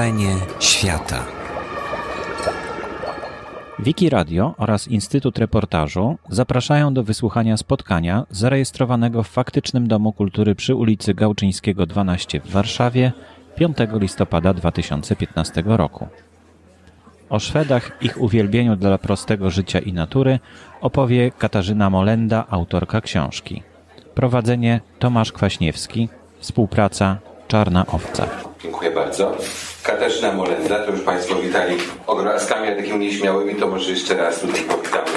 [0.00, 1.24] Wrażenie świata.
[3.78, 10.74] Wiki Radio oraz Instytut Reportażu zapraszają do wysłuchania spotkania zarejestrowanego w faktycznym Domu Kultury przy
[10.74, 13.12] ulicy Gałczyńskiego 12 w Warszawie
[13.56, 16.08] 5 listopada 2015 roku.
[17.30, 20.38] O Szwedach, ich uwielbieniu dla prostego życia i natury
[20.80, 23.62] opowie Katarzyna Molenda, autorka książki.
[24.14, 28.49] Prowadzenie Tomasz Kwaśniewski, współpraca Czarna Owca.
[28.90, 29.36] Dziękuję bardzo.
[29.82, 31.76] Katarzyna Molenda, to już Państwo witali
[32.06, 35.10] ogrodzkami, a takimi nieśmiałymi, to może jeszcze raz tutaj powitamy.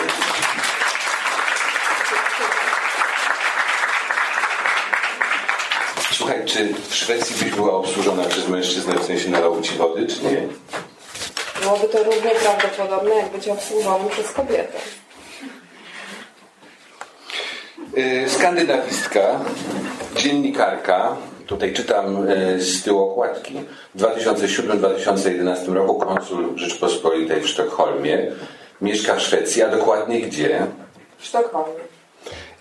[6.11, 10.23] Słuchaj, czy w Szwecji byś była obsłużona przez mężczyznę, w sensie nalał Ci wody, czy
[10.23, 10.47] nie?
[11.61, 14.79] Byłoby to równie prawdopodobne, jak być obsłużonym przez kobietę.
[17.95, 19.39] Yy, Skandynawistka,
[20.15, 23.53] dziennikarka, tutaj czytam yy, z tyłu okładki,
[23.95, 28.31] w 2007-2011 roku konsul Rzeczpospolitej w Sztokholmie,
[28.81, 30.67] mieszka w Szwecji, a dokładnie gdzie?
[31.17, 31.83] W Sztokholmie.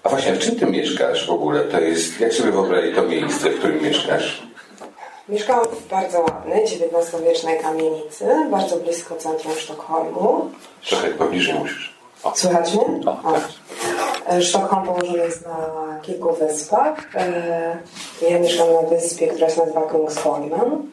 [0.03, 1.61] A właśnie, w czym ty mieszkasz w ogóle?
[1.61, 4.43] To jest, jak sobie wyobrazić to miejsce, w którym mieszkasz?
[5.29, 10.51] Mieszkałam w bardzo ładnej, XIX-wiecznej kamienicy, bardzo blisko centrum Sztokholmu.
[10.89, 12.02] Trochę pobliżej musisz.
[12.35, 13.01] Słychać mnie?
[13.07, 13.43] O, tak.
[14.31, 17.17] E, Sztokholm położony jest na kilku wyspach.
[17.17, 17.77] E,
[18.31, 20.93] Ja mieszkam na wyspie, która się nazywa Kungsholmen.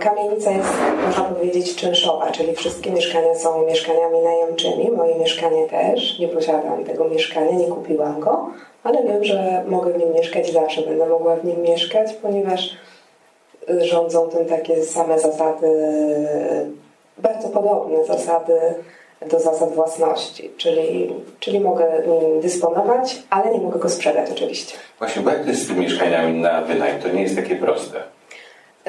[0.00, 0.68] Kamienica jest,
[1.06, 4.90] można powiedzieć, czynszowa, czyli wszystkie mieszkania są mieszkaniami najemczymi.
[4.90, 6.18] Moje mieszkanie też.
[6.18, 8.50] Nie posiadam tego mieszkania, nie kupiłam go,
[8.82, 12.76] ale wiem, że mogę w nim mieszkać zawsze będę mogła w nim mieszkać, ponieważ
[13.68, 15.68] rządzą tym takie same zasady,
[17.18, 18.54] bardzo podobne zasady
[19.30, 24.76] do zasad własności, czyli, czyli mogę nim dysponować, ale nie mogę go sprzedać oczywiście.
[24.98, 27.02] Właśnie, bo jak to jest z tymi mieszkaniami na wynajem?
[27.02, 28.02] To nie jest takie proste.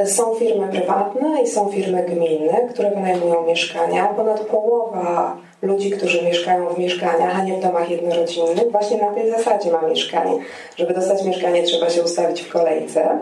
[0.05, 4.05] Są firmy prywatne i są firmy gminne, które wynajmują mieszkania.
[4.05, 9.31] Ponad połowa ludzi, którzy mieszkają w mieszkaniach, a nie w domach jednorodzinnych, właśnie na tej
[9.31, 10.31] zasadzie ma mieszkanie.
[10.77, 13.19] Żeby dostać mieszkanie, trzeba się ustawić w kolejce.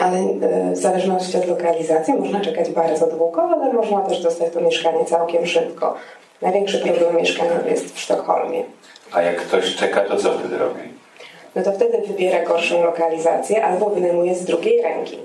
[0.00, 4.60] Ale e, w zależności od lokalizacji można czekać bardzo długo, ale można też dostać to
[4.60, 5.94] mieszkanie całkiem szybko.
[6.42, 8.62] Największy problem mieszkaniowy jest w Sztokholmie.
[9.12, 10.80] A jak ktoś czeka, to co wtedy robi?
[11.56, 15.18] No to wtedy wybiera gorszą lokalizację albo wynajmuje z drugiej ręki.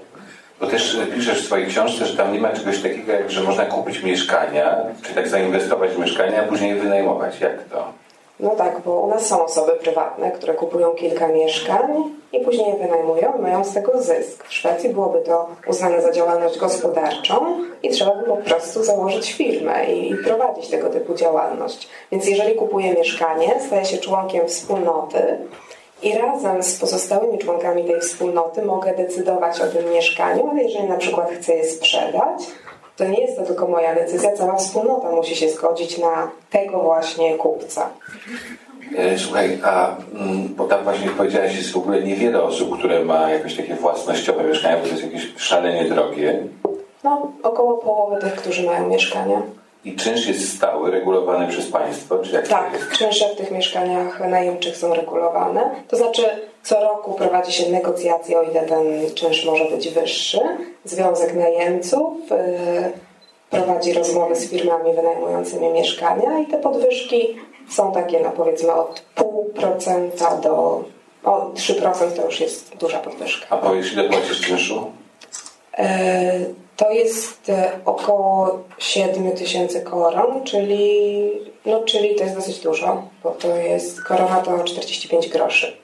[0.60, 3.66] Bo też piszesz w swojej książce, że tam nie ma czegoś takiego, jak że można
[3.66, 7.40] kupić mieszkania, czy tak zainwestować w mieszkania, a później je wynajmować.
[7.40, 7.94] Jak to?
[8.40, 12.04] No tak, bo u nas są osoby prywatne, które kupują kilka mieszkań
[12.34, 14.44] i później je wynajmują i mają z tego zysk.
[14.48, 19.86] W Szwecji byłoby to uznane za działalność gospodarczą i trzeba by po prostu założyć firmę
[19.86, 21.90] i prowadzić tego typu działalność.
[22.12, 25.38] Więc jeżeli kupuję mieszkanie, staję się członkiem wspólnoty
[26.04, 30.98] i razem z pozostałymi członkami tej wspólnoty mogę decydować o tym mieszkaniu, ale jeżeli na
[30.98, 32.44] przykład chcę je sprzedać,
[32.98, 37.36] to nie jest to tylko moja decyzja, cała wspólnota musi się zgodzić na tego właśnie
[37.38, 37.90] kupca.
[38.98, 43.32] E, Słuchaj, a mm, bo tam właśnie powiedziałaś, jest w ogóle niewiele osób, które ma
[43.32, 46.44] jakieś takie własnościowe mieszkania, bo to jest jakieś szalenie drogie.
[47.04, 49.42] No, około połowy tych, którzy mają mieszkania.
[49.86, 54.78] I czynsz jest stały, regulowany przez państwo, czy jak Tak, czynsze w tych mieszkaniach najemczych
[54.78, 55.70] są regulowane.
[55.88, 56.22] To znaczy
[56.64, 60.40] co roku prowadzi się negocjacje, o ile ten czynsz może być wyższy.
[60.86, 62.36] Związek Najemców y,
[63.50, 67.38] prowadzi rozmowy z firmami wynajmującymi mieszkania i te podwyżki
[67.70, 70.84] są takie, no powiedzmy od 0,5% do
[71.24, 73.46] o 3% to już jest duża podwyżka.
[73.50, 74.92] A powiesz, ile płacisz czynszu?
[75.78, 76.40] E,
[76.78, 81.32] To jest e, około 7 tysięcy koron, czyli,
[81.66, 85.78] no, czyli to jest dosyć dużo, bo to jest korona to 45 groszy.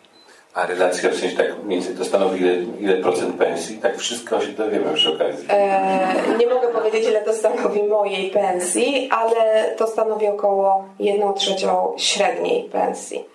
[0.54, 3.78] A relacja w sensie tak więcej to stanowi ile, ile procent pensji?
[3.78, 5.46] Tak wszystko się dowiemy przy okazji.
[5.50, 11.94] E, nie mogę powiedzieć, ile to stanowi mojej pensji, ale to stanowi około 1 trzecią
[11.98, 13.26] średniej pensji.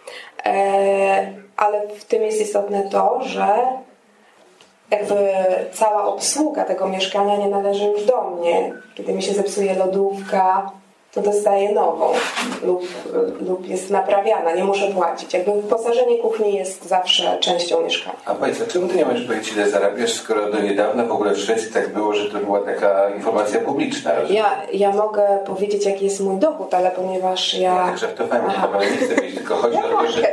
[0.47, 3.49] E, ale w tym jest istotne to, że
[4.91, 5.15] jakby
[5.73, 8.73] cała obsługa tego mieszkania nie należy już do mnie.
[8.95, 10.71] Kiedy mi się zepsuje lodówka,
[11.23, 12.13] to dostaję nową
[12.65, 12.83] lub,
[13.41, 15.35] lub jest naprawiana, nie muszę płacić.
[15.35, 18.17] Jakby wyposażenie kuchni jest zawsze częścią mieszkania.
[18.25, 21.33] A powiedz, a czemu ty nie możesz powiedzieć, ile zarabiasz, skoro do niedawna w ogóle
[21.35, 24.15] w Szwecji tak było, że to była taka informacja publiczna?
[24.15, 24.43] rozumiem?
[24.43, 27.75] Ja, ja mogę powiedzieć, jaki jest mój dochód, ale ponieważ ja...
[27.75, 30.29] Ja tak żartowałem, że nie chcę wiedzieć, tylko chodzi o to, że, że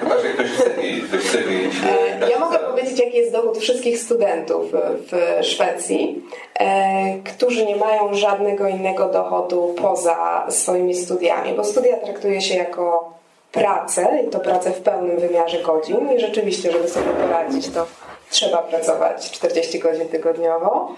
[0.00, 1.72] chyba, że ktoś chce wiedzieć, ktoś chce wiedzieć.
[1.82, 4.62] ile E, Ja mogę powiedzieć, jaki jest dochód wszystkich studentów
[5.10, 6.22] w Szwecji,
[6.60, 9.41] e, którzy nie mają żadnego innego dochodu
[9.82, 13.12] poza swoimi studiami, bo studia traktuje się jako
[13.52, 17.86] pracę i to pracę w pełnym wymiarze godzin i rzeczywiście, żeby sobie poradzić, to
[18.30, 20.88] trzeba pracować 40 godzin tygodniowo.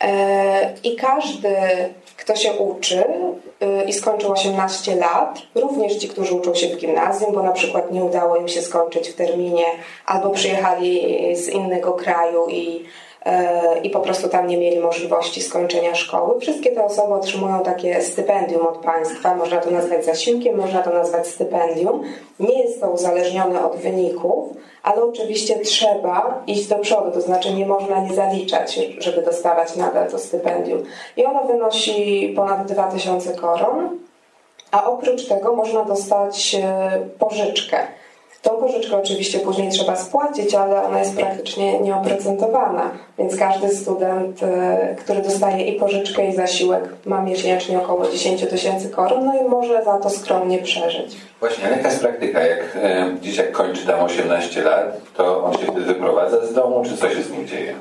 [0.00, 1.54] E, I każdy,
[2.16, 3.04] kto się uczy
[3.60, 7.92] e, i skończył 18 lat, również ci, którzy uczą się w gimnazjum, bo na przykład
[7.92, 9.64] nie udało im się skończyć w terminie,
[10.06, 11.06] albo przyjechali
[11.36, 12.84] z innego kraju i
[13.82, 16.40] i po prostu tam nie mieli możliwości skończenia szkoły.
[16.40, 21.26] Wszystkie te osoby otrzymują takie stypendium od państwa, można to nazwać zasiłkiem, można to nazwać
[21.26, 22.02] stypendium.
[22.40, 24.48] Nie jest to uzależnione od wyników,
[24.82, 30.10] ale oczywiście trzeba iść do przodu, to znaczy nie można nie zaliczać, żeby dostawać nadal
[30.10, 30.82] to stypendium.
[31.16, 33.98] I ono wynosi ponad 2000 koron,
[34.70, 37.76] a oprócz tego można dostać e, pożyczkę.
[38.42, 44.96] Tą pożyczkę oczywiście później trzeba spłacić, ale ona jest praktycznie nieoprocentowana, więc każdy student, e,
[44.98, 49.84] który dostaje i pożyczkę, i zasiłek, ma miesięcznie około 10 tysięcy koron, no i może
[49.84, 51.16] za to skromnie przeżyć.
[51.40, 52.40] Właśnie, jaka jest praktyka?
[52.40, 56.96] Jak e, dzieciak kończy tam 18 lat, to on się wtedy wyprowadza z domu, czy
[56.96, 57.74] co się z nim dzieje?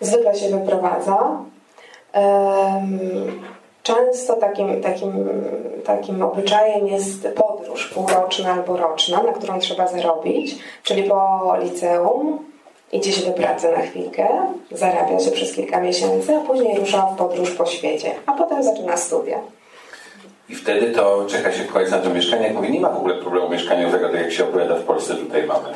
[0.00, 1.38] Zwykle się wyprowadza.
[2.14, 3.40] Um,
[3.82, 5.28] Często takim, takim,
[5.84, 12.50] takim obyczajem jest podróż półroczna albo roczna, na którą trzeba zarobić, czyli po liceum
[12.92, 14.28] idzie się do pracy na chwilkę,
[14.70, 18.96] zarabia się przez kilka miesięcy, a później rusza w podróż po świecie, a potem zaczyna
[18.96, 19.38] studia.
[20.48, 22.42] I wtedy to czeka się w na to mieszkanie.
[22.42, 25.46] Jak mówię, nie ma w ogóle problemu mieszkaniowego, tak jak się opowiada w Polsce, tutaj
[25.46, 25.68] mamy.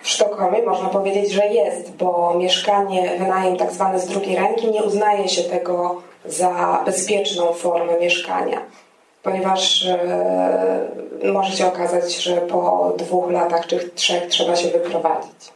[0.00, 4.82] W Sztokholmie można powiedzieć, że jest, bo mieszkanie, wynajem tak zwany z drugiej ręki, nie
[4.82, 8.60] uznaje się tego za bezpieczną formę mieszkania,
[9.22, 10.88] ponieważ e,
[11.32, 15.52] może się okazać, że po dwóch latach czy trzech trzeba się wyprowadzić.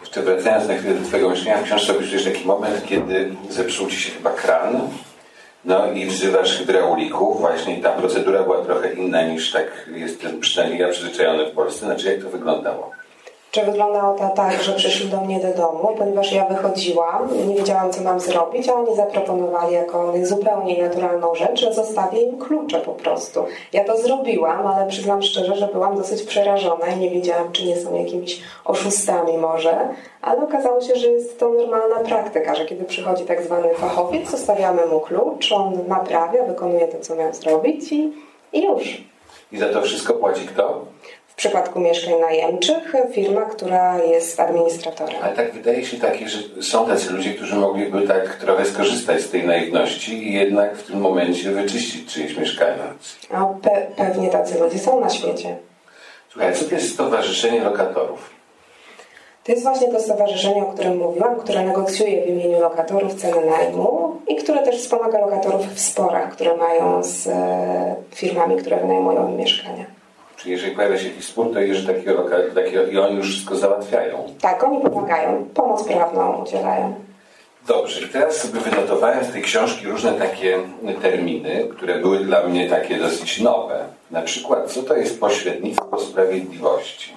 [0.00, 3.96] Jeszcze wracając na chwilę do Twojego myślenia, w książce opisujesz taki moment, kiedy zepsuł Ci
[3.96, 4.80] się chyba kran,
[5.64, 10.88] no i wzywasz hydraulików, właśnie ta procedura była trochę inna niż tak jestem przynajmniej ja
[10.88, 11.86] przyzwyczajony w Polsce.
[11.86, 12.90] Znaczy jak to wyglądało?
[13.56, 17.92] Czy wyglądało to tak, że przyszli do mnie do domu, ponieważ ja wychodziłam, nie wiedziałam,
[17.92, 22.92] co mam zrobić, a oni zaproponowali jako zupełnie naturalną rzecz, że zostawię im klucze po
[22.92, 23.44] prostu.
[23.72, 27.76] Ja to zrobiłam, ale przyznam szczerze, że byłam dosyć przerażona i nie wiedziałam, czy nie
[27.76, 29.88] są jakimiś oszustami może,
[30.22, 34.86] ale okazało się, że jest to normalna praktyka, że kiedy przychodzi tak zwany fachowiec, zostawiamy
[34.86, 38.12] mu klucz, on naprawia, wykonuje to, co miał zrobić i,
[38.52, 39.02] i już.
[39.52, 40.95] I za to wszystko płaci kto?
[41.36, 45.22] W przypadku mieszkań najemczych firma, która jest administratorem.
[45.22, 49.30] Ale tak wydaje się takie, że są tacy ludzie, którzy mogliby tak trochę skorzystać z
[49.30, 52.94] tej naiwności i jednak w tym momencie wyczyścić czyjeś mieszkania.
[53.32, 55.56] No, pe pewnie tacy ludzie są na świecie.
[56.28, 58.30] Słuchaj, co to jest Stowarzyszenie Lokatorów?
[59.44, 64.16] To jest właśnie to stowarzyszenie, o którym mówiłam, które negocjuje w imieniu lokatorów ceny najmu
[64.28, 69.36] i które też wspomaga lokatorów w sporach, które mają z e, firmami, które wynajmują im
[69.36, 69.95] mieszkania.
[70.36, 74.34] Czyli jeżeli pojawia się jakiś spór, to jeżeli takiego, takiego i oni już wszystko załatwiają.
[74.40, 76.94] Tak, oni pomagają, pomoc prawną udzielają.
[77.66, 80.58] Dobrze, teraz sobie wynotowałem z tej książki różne takie
[81.02, 83.84] terminy, które były dla mnie takie dosyć nowe.
[84.10, 87.12] Na przykład, co to jest pośrednictwo sprawiedliwości?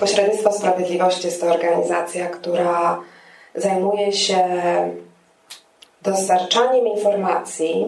[0.00, 3.00] Pośrednictwo Sprawiedliwości jest to organizacja, która
[3.54, 4.38] zajmuje się
[6.02, 7.86] dostarczaniem informacji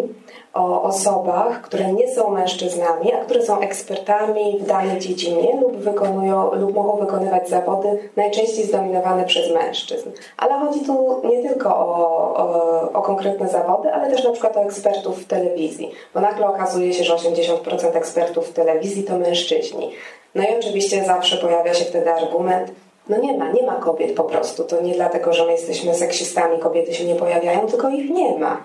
[0.56, 6.54] o osobach, które nie są mężczyznami, a które są ekspertami w danej dziedzinie lub wykonują
[6.54, 10.10] lub mogą wykonywać zawody najczęściej zdominowane przez mężczyzn.
[10.36, 14.62] Ale chodzi tu nie tylko o, o, o konkretne zawody, ale też na przykład o
[14.62, 19.92] ekspertów w telewizji, bo nagle okazuje się, że 80% ekspertów w telewizji to mężczyźni.
[20.34, 22.72] No i oczywiście zawsze pojawia się wtedy argument,
[23.08, 24.64] no nie ma, nie ma kobiet po prostu.
[24.64, 28.62] To nie dlatego, że my jesteśmy seksistami, kobiety się nie pojawiają, tylko ich nie ma.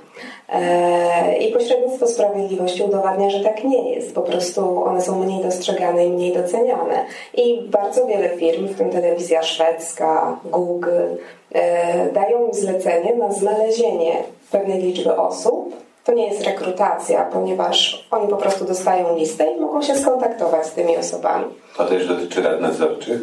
[0.50, 4.15] Eee, I pośrednictwo sprawiedliwości udowadnia, że tak nie jest.
[4.15, 7.05] Po prostu one są mniej dostrzegane i mniej doceniane.
[7.33, 11.15] I bardzo wiele firm, w tym telewizja szwedzka, Google,
[11.51, 14.13] e, dają im zlecenie na znalezienie
[14.51, 19.81] pewnej liczby osób, to nie jest rekrutacja, ponieważ oni po prostu dostają listę i mogą
[19.81, 21.45] się skontaktować z tymi osobami.
[21.77, 23.21] To też dotyczy rad nadzorczych?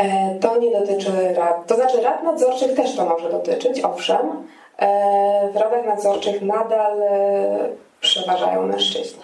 [0.00, 4.48] E, to nie dotyczy rad, to znaczy rad nadzorczych też to może dotyczyć, owszem.
[4.78, 7.68] E, w radach nadzorczych nadal e,
[8.00, 9.22] przeważają mężczyźni.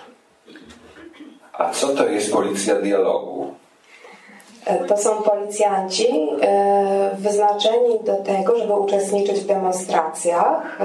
[1.53, 3.47] A co to jest policja dialogu?
[4.89, 6.29] To są policjanci
[7.19, 10.79] wyznaczeni do tego, żeby uczestniczyć w demonstracjach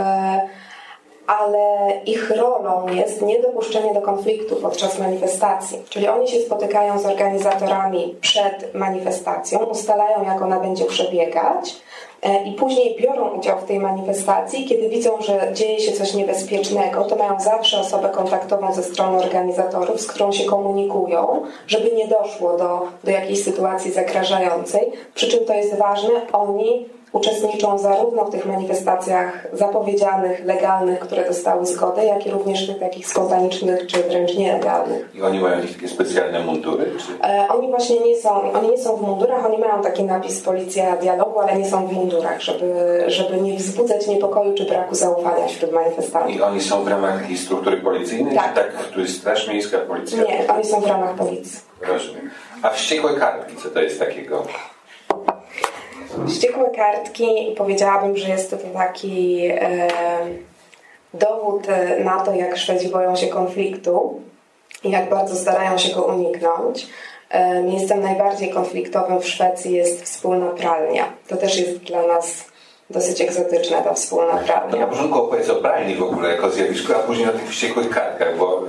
[1.40, 5.82] ale ich rolą jest niedopuszczenie do konfliktu podczas manifestacji.
[5.90, 11.76] Czyli oni się spotykają z organizatorami przed manifestacją, ustalają, jak ona będzie przebiegać
[12.22, 14.66] e, i później biorą udział w tej manifestacji.
[14.66, 20.02] Kiedy widzą, że dzieje się coś niebezpiecznego, to mają zawsze osobę kontaktową ze strony organizatorów,
[20.02, 24.92] z którą się komunikują, żeby nie doszło do, do jakiejś sytuacji zagrażającej.
[25.16, 31.66] Przy czym to jest ważne, oni uczestniczą zarówno w tych manifestacjach zapowiedzianych, legalnych, które dostały
[31.66, 35.16] zgodę, jak i również w tych takich spontanicznych czy wręcz nielegalnych.
[35.16, 36.86] I oni mają jakieś takie specjalne mundury?
[36.86, 37.28] Czy?
[37.28, 40.98] E, oni właśnie nie są, oni nie są w mundurach, oni mają taki napis Policja
[40.98, 45.72] Dialogu, ale nie są w mundurach, żeby, żeby nie wzbudzać niepokoju czy braku zaufania wśród
[45.72, 46.36] manifestantów.
[46.36, 48.36] I oni są w ramach takiej struktury policyjnej?
[48.36, 48.56] Tak.
[48.56, 50.24] Tak, tu jest Straż Miejska, Policja?
[50.24, 51.60] Nie, oni są w ramach policji.
[51.82, 52.30] Rozumiem.
[52.62, 54.44] A wściekłe kartki, co to jest takiego?
[56.28, 59.88] Wściekłe kartki powiedziałabym, że jest to taki e,
[61.14, 61.68] dowód
[62.04, 64.22] na to, jak Szwedzi boją się konfliktu
[64.84, 66.88] i jak bardzo starają się go uniknąć.
[67.30, 71.06] E, miejscem najbardziej konfliktowym w Szwecji jest wspólna pralnia.
[71.28, 72.46] To też jest dla nas
[72.90, 74.80] dosyć egzotyczna ta wspólna pralnia.
[74.80, 78.38] na początku opowiedz o pralni w ogóle jako zjawisku, a później o tych wściekłych kartkach,
[78.38, 78.64] bo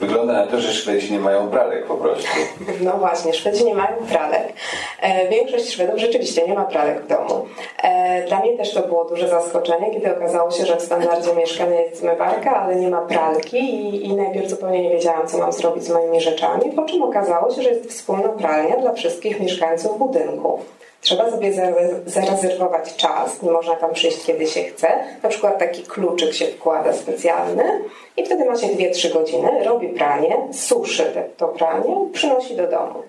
[0.00, 2.28] wygląda na to, że Szwedzi nie mają pralek po prostu.
[2.84, 4.52] No właśnie, Szwedzi nie mają pralek.
[5.00, 7.46] E, Większość Szwedów rzeczywiście nie ma pralek w domu.
[7.82, 11.80] E, Dla mnie też to było duże zaskoczenie, kiedy okazało się, że w standardzie mieszkania
[11.80, 15.84] jest zmywarka, ale nie ma pralki i, i najpierw zupełnie nie wiedziałam, co mam zrobić
[15.84, 20.60] z moimi rzeczami, po czym okazało się, że jest wspólna pralnia dla wszystkich mieszkańców budynku.
[21.00, 24.88] Trzeba sobie zare- zarezerwować czas, nie można tam przyjść kiedy się chce.
[25.22, 27.64] Na przykład taki kluczyk się wkłada specjalny
[28.16, 33.02] i wtedy ma się 2-3 godziny, robi pranie, suszy to pranie, przynosi do domu.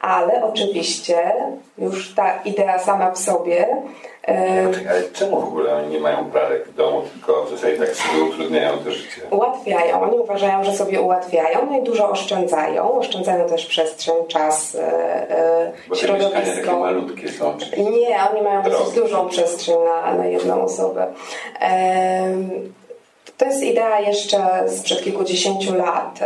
[0.00, 1.32] Ale oczywiście
[1.78, 3.76] już ta idea sama w sobie
[4.28, 7.76] e, Czekaj, Ale czemu w ogóle oni nie mają pralek w domu, tylko w zasadzie
[7.76, 9.20] tak sobie utrudniają to życie?
[9.30, 10.02] ułatwiają.
[10.02, 12.92] Oni uważają, że sobie ułatwiają, no i dużo oszczędzają.
[12.98, 14.80] Oszczędzają też przestrzeń, czas, e,
[15.30, 16.78] e, Bo te mieszkania takie środowisko.
[16.78, 17.56] malutkie są.
[17.76, 21.06] Nie, oni mają dosyć dużą przestrzeń na, na jedną osobę.
[23.38, 26.18] To jest idea jeszcze sprzed kilkudziesięciu lat.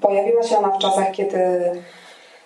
[0.00, 1.38] Pojawiła się ona w czasach, kiedy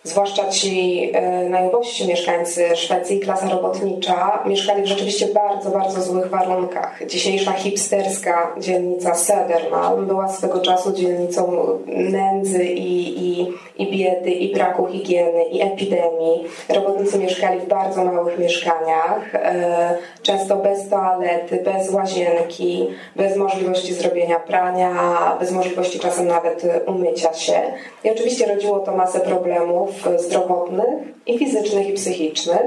[0.04, 7.06] zwłaszcza ci e, najubożsi mieszkańcy Szwecji, klasa robotnicza, mieszkali w rzeczywiście bardzo, bardzo złych warunkach.
[7.06, 14.86] Dzisiejsza hipsterska dzielnica Södermalm była swego czasu dzielnicą nędzy i, i, i biedy, i braku
[14.86, 16.44] higieny, i epidemii.
[16.68, 24.40] Robotnicy mieszkali w bardzo małych mieszkaniach, e, często bez toalety, bez łazienki, bez możliwości zrobienia
[24.40, 24.92] prania,
[25.40, 27.62] bez możliwości czasem nawet umycia się.
[28.04, 32.62] I oczywiście rodziło to masę problemów zdrowotnych i fizycznych i psychicznych.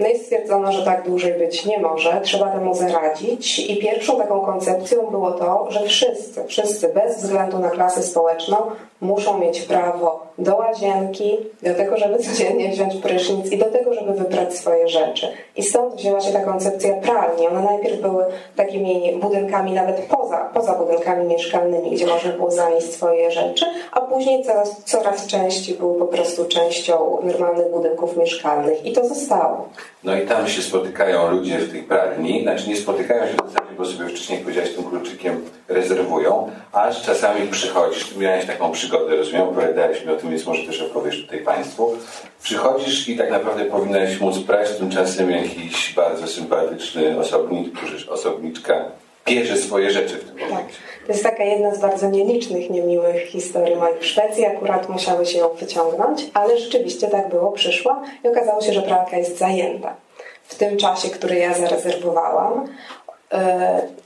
[0.00, 3.58] No i stwierdzono, że tak dłużej być nie może, trzeba temu zaradzić.
[3.58, 8.56] I pierwszą taką koncepcją było to, że wszyscy, wszyscy bez względu na klasę społeczną
[9.00, 14.12] muszą mieć prawo do łazienki, do tego, żeby codziennie wziąć prysznic i do tego, żeby
[14.12, 15.28] wybrać swoje rzeczy.
[15.56, 17.48] I stąd wzięła się ta koncepcja pralni.
[17.48, 18.24] One najpierw były
[18.56, 24.44] takimi budynkami nawet poza, poza budynkami mieszkalnymi, gdzie można było zanieść swoje rzeczy, a później
[24.44, 28.86] coraz, coraz częściej były po prostu częścią normalnych budynków mieszkalnych.
[28.86, 29.68] I to zostało.
[30.04, 33.74] No i tam się spotykają ludzie w tej pralni, znaczy nie spotykają się w zasadzie,
[33.78, 40.04] bo sobie wcześniej powiedziałeś, tym kluczykiem rezerwują, aż czasami przychodzisz, miałeś taką przygodę, rozumiem, opowiadałeś
[40.04, 41.96] mi o tym, więc może też opowiesz tutaj Państwu.
[42.42, 47.74] Przychodzisz i tak naprawdę powinnaś móc prać, tymczasem jakiś bardzo sympatyczny osobnik,
[48.08, 48.84] osobniczka
[49.26, 50.50] bierze swoje rzeczy w tym Tak.
[50.50, 50.74] momencie.
[51.06, 54.44] To jest taka jedna z bardzo nielicznych, niemiłych historii moich w Szwecji.
[54.44, 57.52] Akurat musiały się ją wyciągnąć, ale rzeczywiście tak było.
[57.52, 59.94] Przyszła i okazało się, że pralka jest zajęta.
[60.44, 62.64] W tym czasie, który ja zarezerwowałam.
[63.32, 63.38] Yy,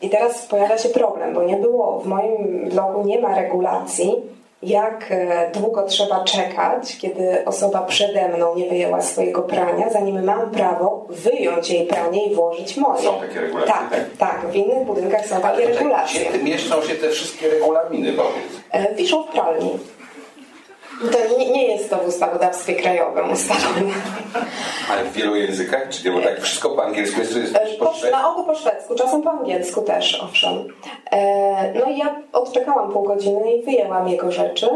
[0.02, 4.14] I teraz pojawia się problem, bo nie było w moim blogu nie ma regulacji,
[4.62, 10.50] jak e, długo trzeba czekać, kiedy osoba przede mną nie wyjęła swojego prania, zanim mam
[10.50, 13.02] prawo wyjąć jej pranie i włożyć moje.
[13.02, 14.00] Są takie regulacje, Tak, tak?
[14.18, 14.50] tak.
[14.50, 16.20] W innych budynkach są takie Ale tutaj regulacje.
[16.30, 18.60] gdzie mieszczą się te wszystkie regulaminy, powiedz.
[18.70, 19.70] E, Wiszą w pralni.
[21.00, 23.92] To nie, nie jest to w ustawodawstwie krajowym ustalone.
[24.92, 26.10] Ale w wielu językach, czy nie?
[26.16, 28.16] Bo tak wszystko po angielsku jest, jest E, po Po, szwedzku.
[28.16, 30.68] na ogół po szwedzku, czasem po angielsku też, owszem.
[31.12, 34.68] E, No i ja odczekałam pół godziny i wyjęłam jego rzeczy.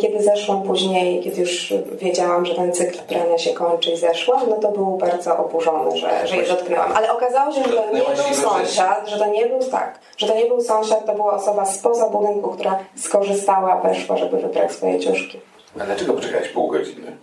[0.00, 4.56] Kiedy zeszłam później, kiedy już wiedziałam, że ten cykl prania się kończy i zeszłam, no
[4.56, 6.92] to był bardzo oburzony, że, że je dotknęłam.
[6.92, 10.34] Ale okazało się, że to nie był sąsiad, że to nie był tak, że to
[10.34, 15.40] nie był sąsiad, to była osoba spoza budynku, która skorzystała, weszła, żeby wybrać swoje ciuszki.
[15.80, 17.16] A dlaczego poczekałeś pół godziny?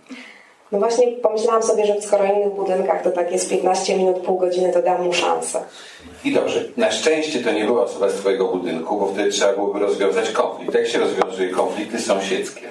[0.72, 4.38] No właśnie pomyślałam sobie, że w skoro innych budynkach to tak jest 15 minut, pół
[4.38, 5.60] godziny, to dam mu szansę.
[6.24, 9.78] I dobrze, na szczęście to nie była osoba z Twojego budynku, bo wtedy trzeba byłoby
[9.78, 10.74] rozwiązać konflikt.
[10.74, 12.70] Jak się rozwiązuje konflikty sąsiedzkie?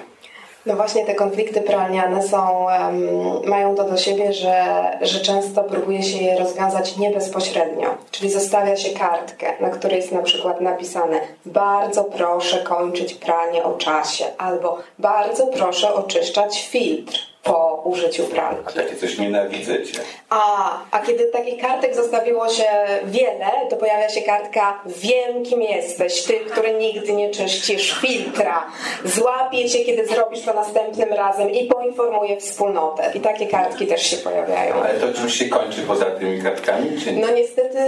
[0.66, 6.02] No właśnie te konflikty pralniane są, um, mają to do siebie, że, że często próbuje
[6.02, 7.94] się je rozwiązać nie bezpośrednio.
[8.10, 13.72] Czyli zostawia się kartkę, na której jest na przykład napisane bardzo proszę kończyć pranie o
[13.72, 18.62] czasie albo bardzo proszę oczyszczać filtr po użyciu pralki.
[18.66, 20.00] A takie coś nienawidzę cię.
[20.30, 22.64] A, a kiedy takich kartek zostawiło się
[23.04, 28.66] wiele, to pojawia się kartka wiem kim jesteś, ty, który nigdy nie czyścisz filtra.
[29.04, 33.12] Złapię cię, kiedy zrobisz to następnym razem i poinformuję wspólnotę.
[33.14, 34.74] I takie kartki też się pojawiają.
[34.74, 37.26] Ale to czymś się kończy poza tymi kartkami, czy nie?
[37.26, 37.78] No niestety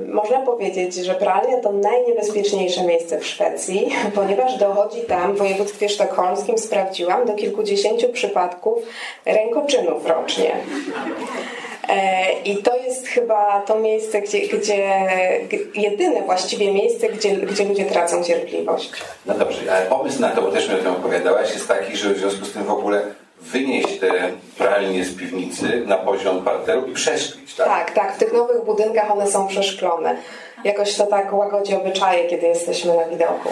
[0.00, 5.88] yy, można powiedzieć, że pralnia to najniebezpieczniejsze miejsce w Szwecji, ponieważ dochodzi tam, w województwie
[5.88, 8.41] sztokholmskim sprawdziłam, do kilkudziesięciu przypadków
[9.24, 10.56] rękoczynów rocznie.
[11.88, 14.90] E, I to jest chyba to miejsce, gdzie, gdzie
[15.74, 18.90] jedyne właściwie miejsce, gdzie, gdzie ludzie tracą cierpliwość.
[19.26, 22.14] No dobrze, ale pomysł na to, bo też mi o tym opowiadałaś, jest taki, że
[22.14, 23.02] w związku z tym w ogóle
[23.40, 24.10] wynieść te
[24.62, 27.66] pralnie z piwnicy na poziom parteru i przeszklić, tak?
[27.66, 28.14] Tak, tak.
[28.16, 30.16] W tych nowych budynkach one są przeszklone
[30.64, 33.48] jakoś to tak łagodzi obyczaje, kiedy jesteśmy na widoku.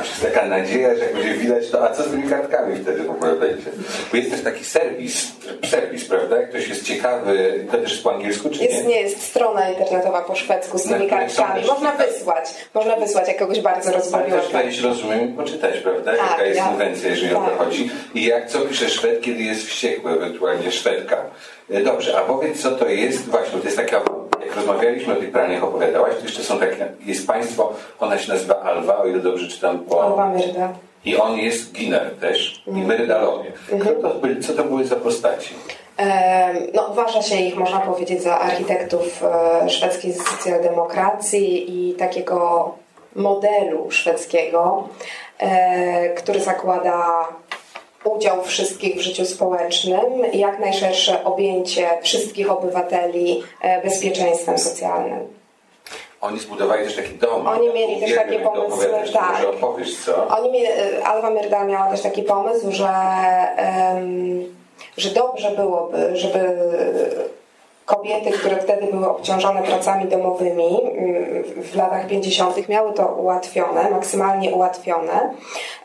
[0.00, 3.02] Aż jest taka nadzieja, że jak będzie widać, to a co z tymi kartkami wtedy
[3.04, 3.70] w ogóle będzie?
[4.10, 5.32] Bo jest też taki serwis,
[5.70, 6.36] serwis, prawda?
[6.40, 8.88] Jak ktoś jest ciekawy, to też jest po angielsku, czy jest, nie?
[8.88, 11.66] Nie, jest strona internetowa po szwedzku z tymi kartkami.
[11.66, 12.44] Można wysłać,
[12.74, 14.38] można wysłać jak kogoś bardzo rozbawiło.
[14.54, 16.16] Ale też się rozumiem poczytać, prawda?
[16.16, 17.58] Tak, Jaka jest ja, inwencja, jeżeli o to tak.
[17.58, 17.90] chodzi.
[18.14, 21.16] I jak co pisze Szwed, kiedy jest wściekły, ewentualnie Szwedka.
[21.70, 24.02] E, dobrze, a powiedz co to jest, właśnie, to jest taka
[24.46, 28.60] jak rozmawialiśmy o tych praniach, opowiadałaś, to jeszcze są takie, jest państwo, ona się nazywa
[28.60, 30.04] Alwa, o ile dobrze czytam po...
[30.04, 30.72] Alwa Myrda.
[31.04, 33.52] I on jest Giner też, i Myrdalowie.
[33.72, 33.86] Mm.
[34.02, 35.54] To byli, co to były za postaci?
[36.74, 39.22] No, uważa się ich, można powiedzieć, za architektów
[39.62, 42.70] e, szwedzkiej socjaldemokracji i takiego
[43.16, 44.88] modelu szwedzkiego,
[45.38, 47.28] e, który zakłada
[48.04, 55.28] udział wszystkich w życiu społecznym i jak najszersze objęcie wszystkich obywateli e, bezpieczeństwem socjalnym.
[56.20, 57.46] Oni zbudowali też taki dom.
[57.46, 59.32] Oni mieli też takie pomysły, tak.
[59.32, 60.28] Może opowiesz, co?
[60.28, 62.88] Oni mieli, e, Alwa Myrda miała też taki pomysł, że,
[63.94, 64.54] um,
[64.96, 66.38] że dobrze byłoby, żeby
[67.84, 74.50] kobiety, które wtedy były obciążone pracami domowymi mm, w latach 50., miały to ułatwione, maksymalnie
[74.50, 75.34] ułatwione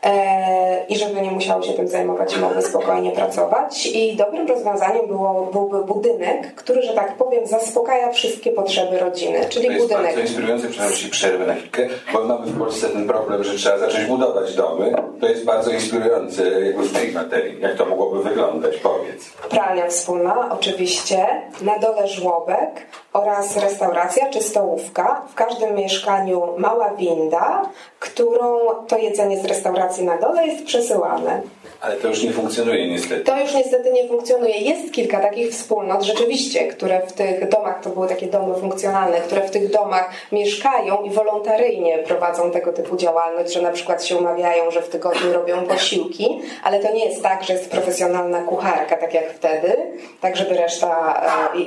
[0.02, 3.86] e, i żeby nie musiały się tym zajmować mogły spokojnie pracować.
[3.86, 9.66] I dobrym rozwiązaniem było, byłby budynek, który, że tak powiem, zaspokaja wszystkie potrzeby rodziny, czyli
[9.66, 10.04] to jest budynek.
[10.04, 13.78] Bardzo inspirujące, przepraszam, się przerwę na chwilkę, bo mamy w Polsce ten problem, że trzeba
[13.78, 14.94] zacząć budować domy.
[15.20, 17.60] To jest bardzo inspirujące jakby w tej materii.
[17.60, 18.76] Jak to mogłoby wyglądać?
[18.76, 19.30] Powiedz.
[19.50, 21.26] Pralnia wspólna, oczywiście.
[21.62, 25.22] Na dole żłobek oraz restauracja czy stołówka.
[25.28, 27.62] W każdym mieszkaniu mała winda,
[27.98, 31.42] którą to jedzenie z restauracji na dole jest przesyłane.
[31.80, 33.24] Ale to już nie funkcjonuje niestety.
[33.24, 34.58] To już niestety nie funkcjonuje.
[34.58, 39.42] Jest kilka takich wspólnot, rzeczywiście, które w tych domach, to były takie domy funkcjonalne, które
[39.42, 44.70] w tych domach mieszkają i wolontaryjnie prowadzą tego typu działalność, że na przykład się umawiają,
[44.70, 49.14] że w tygodniu robią posiłki, ale to nie jest tak, że jest profesjonalna kucharka, tak
[49.14, 49.76] jak wtedy,
[50.20, 51.22] tak żeby reszta
[51.54, 51.58] e,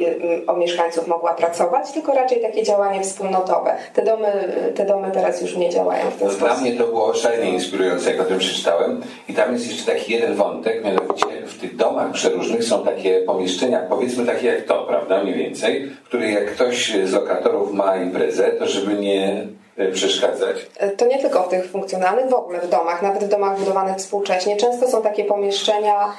[0.48, 3.76] o mieszkańców mogła pracować, tylko raczej takie działanie wspólnotowe.
[3.94, 4.28] Te domy,
[4.76, 6.34] te domy teraz już nie działają w ten no.
[6.34, 10.04] Dla mnie to było szalenie inspirujące, jak o tym przeczytałem i tam jest jeszcze taki
[10.04, 14.86] taki jeden wątek, mianowicie w tych domach przeróżnych są takie pomieszczenia, powiedzmy takie jak to,
[14.86, 19.48] prawda, mniej więcej, w których jak ktoś z lokatorów ma imprezę, to żeby nie
[19.78, 20.58] e, przeszkadzać?
[20.78, 23.98] E, to nie tylko w tych funkcjonalnych, w ogóle w domach, nawet w domach budowanych
[23.98, 24.58] współcześnie.
[24.58, 26.14] Często są takie pomieszczenia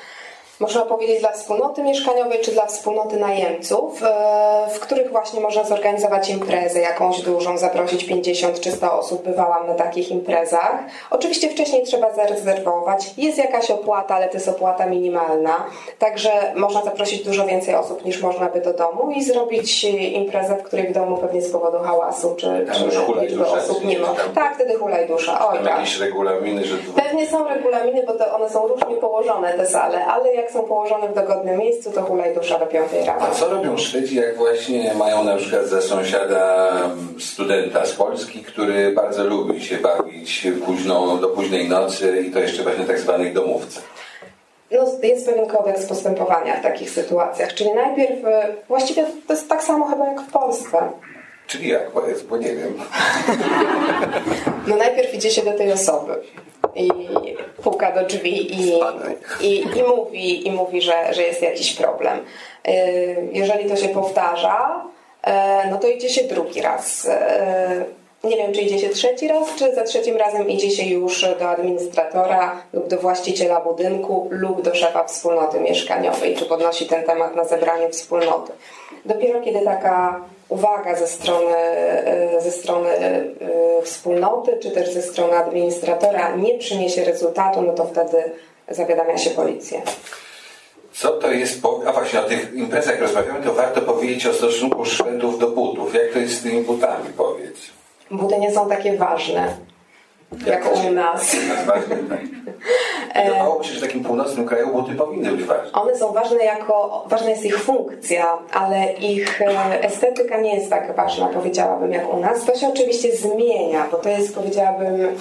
[0.61, 6.31] można powiedzieć dla wspólnoty mieszkaniowej czy dla wspólnoty najemców, e, w których właśnie można zorganizować
[6.31, 9.25] imprezę jakąś dużą, zaprosić 50 czy 100 osób.
[9.25, 10.79] Bywałam na takich imprezach.
[11.11, 13.15] Oczywiście wcześniej trzeba zarezerwować.
[13.17, 15.67] Jest jakaś opłata, ale to jest opłata minimalna.
[15.99, 20.63] Także można zaprosić dużo więcej osób niż można by do domu i zrobić imprezę, w
[20.63, 24.09] której w domu pewnie z powodu hałasu czy, tam czy liczby osób nie ma.
[24.35, 25.49] Tak, wtedy hulaj dusza.
[25.49, 25.79] Oj, tam tak.
[25.79, 26.77] jakieś regulaminy, że...
[26.97, 30.63] Pewnie są regulaminy, bo to one są różnie położone te sale, ale jak jak są
[30.63, 33.23] położone w dogodnym miejscu, to hulaj dusza do piątej rano.
[33.23, 36.73] A co robią Szwedzi, jak właśnie mają na przykład za sąsiada
[37.21, 42.63] studenta z Polski, który bardzo lubi się bawić późną, do późnej nocy i to jeszcze
[42.63, 43.85] właśnie tak zwanych domówcach?
[44.71, 47.55] No, jest pewien kodeks postępowania w takich sytuacjach.
[47.55, 50.79] Czyli najpierw, e, właściwie to jest tak samo chyba jak w Polsce.
[51.47, 52.75] Czyli jak, powiedz, bo nie wiem.
[54.67, 56.15] No najpierw idzie się do tej osoby
[56.77, 56.91] i
[57.63, 58.73] puka do drzwi i,
[59.41, 62.19] i, i, mówi, i mówi że, że jest jakiś problem.
[62.69, 64.85] Y, jeżeli to się powtarza,
[65.27, 65.31] y,
[65.71, 67.05] no to idzie się drugi raz.
[67.05, 67.15] Y,
[68.25, 71.49] nie wiem, czy idzie się trzeci raz, czy za trzecim razem idzie się już do
[71.49, 77.45] administratora lub do właściciela budynku lub do szefa wspólnoty mieszkaniowej, czy podnosi ten temat na
[77.45, 78.53] zebranie wspólnoty.
[79.05, 83.25] Dopiero kiedy taka uwaga ze strony, e, ze strony e,
[83.83, 88.17] wspólnoty, czy też ze strony administratora nie przyniesie rezultatu, no to wtedy
[88.69, 89.83] zawiadamia się policję.
[90.93, 95.39] Co to jest, a właśnie o tych imprezach rozmawiamy, to warto powiedzieć o stosunku Szwedów
[95.39, 95.95] do butów.
[95.95, 97.57] Jak to jest z tymi butami, powiedz?
[98.11, 99.57] Buty nie są takie ważne
[100.47, 101.37] jak u nas.
[103.15, 105.73] Wydawało mi się, że w takim północnym kraju buty powinny być ważne.
[105.73, 110.97] One są ważne jako, ważna jest ich funkcja, ale ich e, estetyka nie jest tak
[110.97, 112.45] ważna, powiedziałabym, jak u nas.
[112.45, 115.17] To się oczywiście zmienia, bo to jest, powiedziałabym,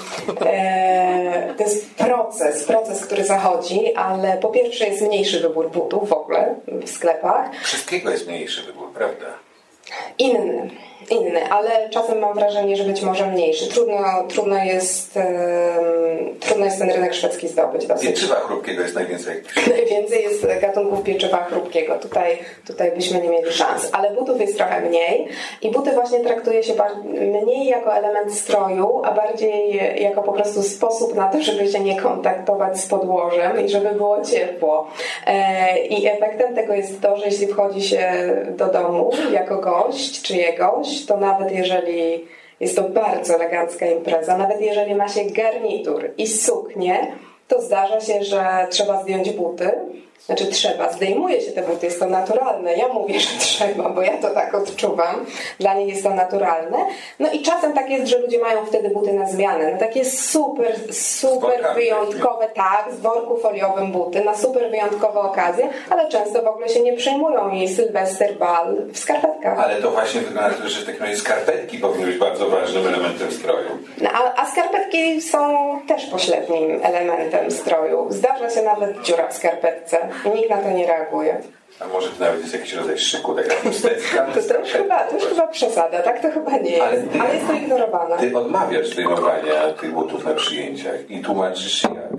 [0.45, 6.13] e, to jest proces, proces, który zachodzi, ale po pierwsze jest mniejszy wybór butów w
[6.13, 7.55] ogóle w sklepach.
[7.63, 9.25] Wszystkiego jest mniejszy wybór, prawda?
[10.17, 10.69] Inny
[11.09, 13.67] inny, ale czasem mam wrażenie, że być może mniejszy.
[13.67, 17.87] Trudno, trudno, jest, um, trudno jest ten rynek szwedzki zdobyć.
[17.87, 18.07] Dosyć.
[18.07, 19.41] Pieczywa chrupkiego jest najwięcej.
[19.77, 21.95] Najwięcej jest gatunków pieczywa chrupkiego.
[21.95, 22.37] Tutaj,
[22.67, 23.89] tutaj byśmy nie mieli szans.
[23.91, 25.27] Ale butów jest trochę mniej
[25.61, 26.73] i buty właśnie traktuje się
[27.43, 32.01] mniej jako element stroju, a bardziej jako po prostu sposób na to, żeby się nie
[32.01, 34.87] kontaktować z podłożem i żeby było ciepło.
[35.27, 38.13] E, I efektem tego jest to, że jeśli wchodzi się
[38.57, 40.35] do domu jako gość czy
[41.05, 42.25] to nawet jeżeli
[42.59, 47.07] jest to bardzo elegancka impreza, nawet jeżeli ma się garnitur i suknię,
[47.47, 49.71] to zdarza się, że trzeba zdjąć buty,
[50.25, 52.73] znaczy trzeba, zdejmuje się te buty, jest to naturalne.
[52.75, 55.25] Ja mówię, że trzeba, bo ja to tak odczuwam.
[55.59, 56.77] Dla nich jest to naturalne.
[57.19, 59.71] No i czasem tak jest, że ludzie mają wtedy buty na zmianę.
[59.71, 66.09] No takie super, super wyjątkowe, tak, z worku foliowym buty, na super wyjątkowe okazje, ale
[66.09, 69.59] często w ogóle się nie przejmują i Sylwester, bal w skarpetkach.
[69.59, 73.69] Ale to właśnie wygląda, że w takim razie skarpetki powinny być bardzo ważnym elementem stroju.
[74.01, 75.39] No, a, a skarpetki są
[75.87, 78.07] też pośrednim elementem stroju.
[78.09, 80.12] Zdarza się nawet dziura w skarpetce.
[80.25, 81.41] I nikt na to nie reaguje.
[81.79, 84.25] A może to nawet jest jakiś rodzaj szyku, chusteczka?
[84.33, 86.83] to, to, już chyba, to już chyba przesada, tak to chyba nie jest.
[86.83, 88.17] Ale, ty, ale jest to ignorowane.
[88.17, 92.13] Ty odmawiasz zdejmowania tych butów na przyjęciach i tłumaczysz się jak?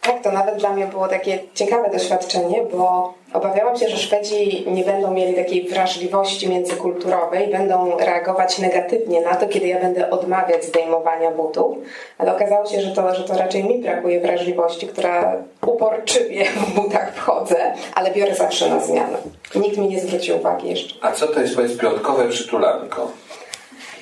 [0.00, 4.84] Tak, to nawet dla mnie było takie ciekawe doświadczenie, bo obawiałam się, że Szwedzi nie
[4.84, 11.30] będą mieli takiej wrażliwości międzykulturowej, będą reagować negatywnie na to, kiedy ja będę odmawiać zdejmowania
[11.30, 11.76] butów,
[12.18, 15.36] ale okazało się, że to, że to raczej mi brakuje wrażliwości, która
[15.66, 19.18] uporczywie w butach wchodzę, ale biorę zawsze na zmianę.
[19.54, 20.94] Nikt mi nie zwrócił uwagi jeszcze.
[21.00, 23.10] A co to jest, powiedz, piątkowe przytulanko?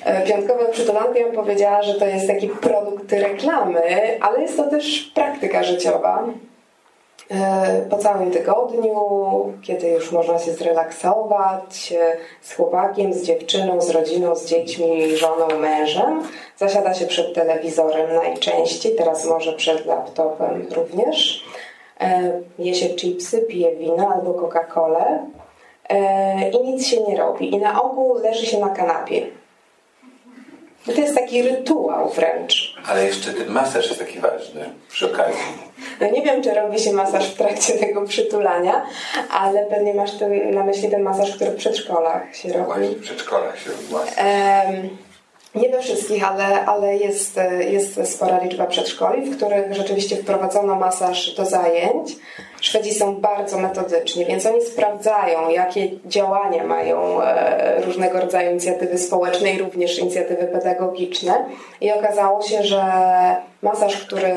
[0.05, 3.81] E, piątkowe przytulanko ja powiedziała, że to jest taki produkt reklamy,
[4.21, 6.23] ale jest to też praktyka życiowa.
[7.31, 8.93] E, po całym tygodniu,
[9.61, 15.59] kiedy już można się zrelaksować e, z chłopakiem, z dziewczyną, z rodziną, z dziećmi, żoną,
[15.59, 16.23] mężem,
[16.57, 21.45] zasiada się przed telewizorem najczęściej, teraz może przed laptopem również.
[22.59, 25.19] Je się chipsy, pije wino albo Coca-Colę
[26.53, 27.55] i nic się nie robi.
[27.55, 29.38] I na ogół leży się na kanapie
[30.85, 32.75] to jest taki rytuał wręcz.
[32.87, 35.69] Ale jeszcze ten masaż jest taki ważny przy okazji.
[36.01, 38.85] No nie wiem, czy robi się masaż w trakcie tego przytulania,
[39.31, 42.65] ale pewnie masz ten, na myśli ten masaż, który w przedszkolach się robi.
[42.65, 43.93] Właśnie w przedszkolach się robi.
[43.93, 44.97] Um,
[45.55, 51.35] nie we wszystkich, ale, ale jest, jest spora liczba przedszkoli, w których rzeczywiście wprowadzono masaż
[51.35, 52.15] do zajęć.
[52.61, 59.51] Szwedzi są bardzo metodyczni, więc oni sprawdzają, jakie działania mają e, różnego rodzaju inicjatywy społeczne
[59.51, 61.45] i również inicjatywy pedagogiczne.
[61.81, 62.81] I okazało się, że
[63.61, 64.33] masaż, który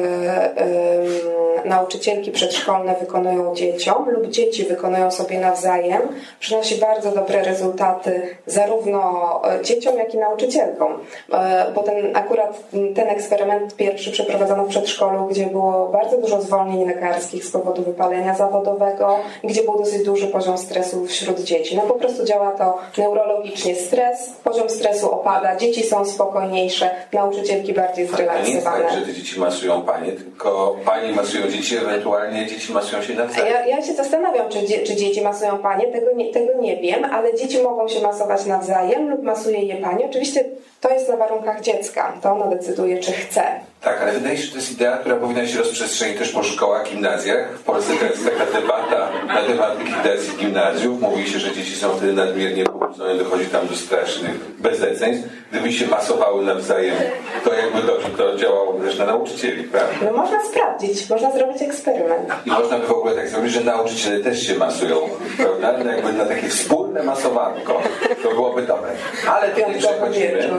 [1.64, 6.02] nauczycielki przedszkolne wykonują dzieciom lub dzieci wykonują sobie nawzajem,
[6.40, 10.92] przynosi bardzo dobre rezultaty zarówno e, dzieciom, jak i nauczycielkom.
[11.32, 12.58] E, bo ten akurat
[12.94, 18.11] ten eksperyment pierwszy przeprowadzono w przedszkolu, gdzie było bardzo dużo zwolnień lekarskich z powodu wypalenia
[18.34, 21.76] zawodowego, gdzie był dosyć duży poziom stresu wśród dzieci.
[21.76, 23.74] No po prostu działa to neurologicznie.
[23.74, 31.12] Stres, poziom stresu opada, dzieci są spokojniejsze, nauczycielki bardziej zrelaksowane dzieci masują panie, tylko panie
[31.12, 33.52] masują dzieci, ewentualnie dzieci masują się nawzajem.
[33.52, 37.34] Ja, ja się zastanawiam, czy, czy dzieci masują panie, tego nie, tego nie wiem, ale
[37.34, 40.04] dzieci mogą się masować nawzajem lub masuje je pani.
[40.04, 40.44] Oczywiście
[40.80, 43.42] to jest na warunkach dziecka, to ono decyduje, czy chce.
[43.82, 46.90] Tak, ale wydaje się, że to jest idea, która powinna się rozprzestrzenić też po szkołach,
[46.90, 47.58] gimnazjach.
[47.58, 51.00] W Polsce to jest taka debata na temat likwidacji gimnazjów.
[51.00, 55.28] Mówi się, że dzieci są wtedy nadmiernie pobudzone, dochodzi tam do strasznych bezeceństw.
[55.50, 56.96] Gdyby się masowały nawzajem,
[57.44, 59.94] to jakby dobrze to działało też na nauczycieli, prawda?
[60.04, 62.32] No można sprawdzić, można zrobić eksperyment.
[62.46, 64.96] I można by w ogóle tak zrobić, że nauczyciele też się masują,
[65.36, 65.84] prawda?
[65.84, 67.82] No jakby na takie wspólne masowanko,
[68.22, 68.90] to byłoby dobre.
[69.28, 70.50] Ale tutaj przechodzimy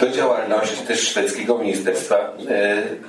[0.00, 2.32] do działalności też szwedzkiego Ministerstwa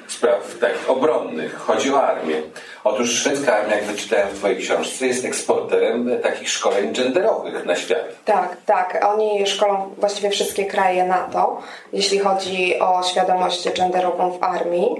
[0.07, 1.55] Spraw takich obronnych.
[1.57, 2.41] Chodzi o armię.
[2.83, 8.05] Otóż szwedzka armia, jak wyczytałem w Twojej książce, jest eksporterem takich szkoleń genderowych na świat.
[8.25, 9.05] Tak, tak.
[9.13, 11.61] Oni szkolą właściwie wszystkie kraje NATO,
[11.93, 14.95] jeśli chodzi o świadomość genderową w armii.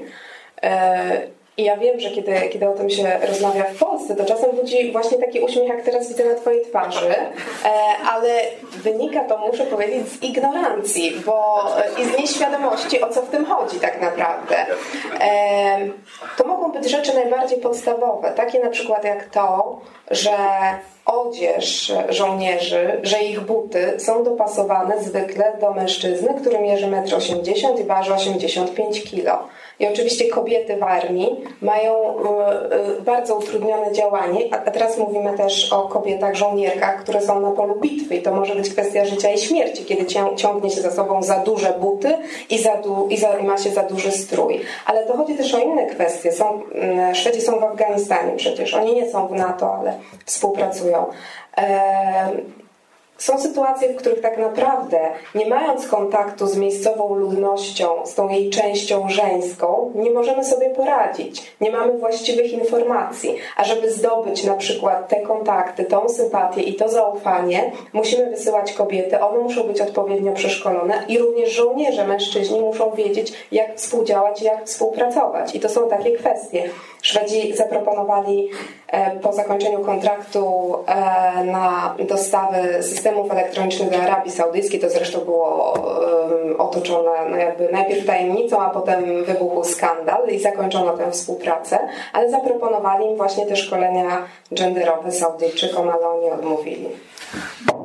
[1.62, 4.52] E, I ja wiem, że kiedy, kiedy o tym się rozmawia w Polsce, to czasem
[4.52, 7.72] budzi właśnie taki uśmiech, jak teraz widzę na Twojej twarzy, e,
[8.12, 8.30] ale
[8.74, 11.66] wynika to, muszę powiedzieć, z ignorancji bo,
[11.98, 14.56] i z nieświadomości, o co w tym chodzi tak naprawdę.
[15.22, 15.80] E,
[16.38, 19.80] to mogą być rzeczy najbardziej podstawowe, takie na przykład jak to,
[20.12, 20.38] że
[21.06, 27.84] odzież żołnierzy, że ich buty są dopasowane zwykle do mężczyzny, który mierzy 1,80 m i
[27.84, 29.48] waży 85 kg.
[29.82, 35.74] I oczywiście kobiety w armii mają y, y, bardzo utrudnione działanie, a teraz mówimy też
[35.74, 39.38] o kobietach żołnierkach, które są na polu bitwy i to może być kwestia życia i
[39.38, 42.18] śmierci, kiedy ciągnie się za sobą za duże buty
[42.50, 44.62] i, za du, i, za, ma się za duży strój.
[44.86, 46.32] Ale to chodzi też o inne kwestie.
[46.32, 49.94] Są, mm, Szwedzi są w Afganistanie przecież, oni nie są w NATO, ale
[50.26, 51.06] współpracują.
[53.22, 55.00] Są sytuacje, w których tak naprawdę,
[55.36, 61.54] nie mając kontaktu z miejscową ludnością, z tą jej częścią żeńską, nie możemy sobie poradzić.
[61.62, 63.36] Nie mamy właściwych informacji.
[63.58, 69.20] A żeby zdobyć na przykład te kontakty, tą sympatię i to zaufanie, musimy wysyłać kobiety.
[69.20, 74.66] One muszą być odpowiednio przeszkolone i również żołnierze, mężczyźni muszą wiedzieć, jak współdziałać i jak
[74.66, 75.56] współpracować.
[75.56, 76.70] I to są takie kwestie.
[77.02, 78.50] Szwedzi zaproponowali
[78.88, 85.74] e, po zakończeniu kontraktu e, na dostawę systemów elektronicznych do Arabii Saudyjskiej, to zresztą było
[86.58, 91.80] otoczone no jakby najpierw tajemnicą, a potem wybuchł skandal i zakończono tę współpracę,
[92.14, 95.12] ale zaproponowali im właśnie te szkolenia genderowe.
[95.12, 96.90] Saudyjczykom, ale oni odmówili.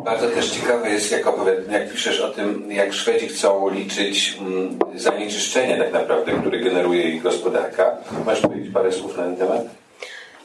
[0.04, 1.26] Bardzo też ciekawe jest, jak,
[1.70, 7.22] jak piszesz o tym, jak Szwedzi chcą liczyć mm, zanieczyszczenie tak naprawdę, które generuje ich
[7.22, 7.96] gospodarka.
[8.26, 9.60] Masz powiedzieć parę słów na ten temat?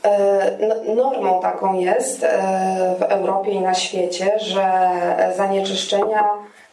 [0.03, 4.63] E, no, normą taką jest e, w Europie i na świecie, że
[5.37, 6.23] zanieczyszczenia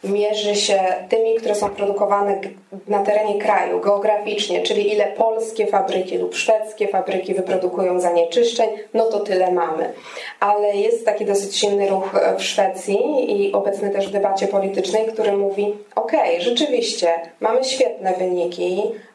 [0.03, 2.39] mierzy się tymi, które są produkowane
[2.87, 9.19] na terenie kraju, geograficznie, czyli ile polskie fabryki lub szwedzkie fabryki wyprodukują zanieczyszczeń, no to
[9.19, 9.93] tyle mamy.
[10.39, 12.97] Ale jest taki dosyć silny ruch w Szwecji
[13.31, 19.08] i obecny też w debacie politycznej, który mówi: OK, rzeczywiście, mamy świetne wyniki, E,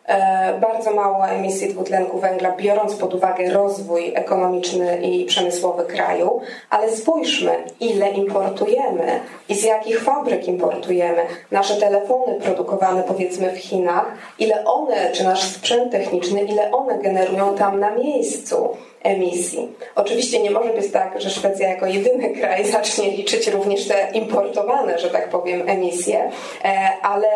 [0.61, 6.40] bardzo mało emisji dwutlenku węgla, biorąc pod uwagę rozwój ekonomiczny i przemysłowy kraju,
[6.71, 11.23] ale spójrzmy, ile importujemy i z jakich fabryk importujemy.
[11.51, 14.07] Nasze telefony produkowane powiedzmy w Chinach,
[14.38, 18.69] ile one, czy nasz sprzęt techniczny, ile one generują tam na miejscu
[19.05, 19.69] emisji.
[19.95, 24.99] Oczywiście nie może być tak, że Szwecja jako jedyny kraj zacznie liczyć również te importowane,
[24.99, 26.31] że tak powiem, emisje,
[26.64, 27.29] e, ale,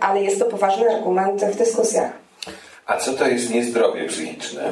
[0.00, 2.12] ale jest to poważny argument w dyskusjach.
[2.86, 4.70] A co to jest niezdrowie psychiczne?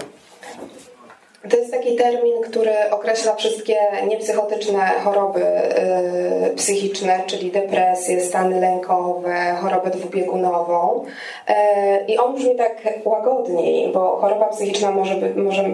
[1.50, 3.76] To jest taki termin, który określa wszystkie
[4.08, 11.04] niepsychotyczne choroby yy, psychiczne, czyli depresje, stany lękowe, chorobę dwubiegunową.
[11.48, 11.54] Yy,
[12.08, 15.64] I on brzmi tak łagodniej, bo choroba psychiczna może, by, może,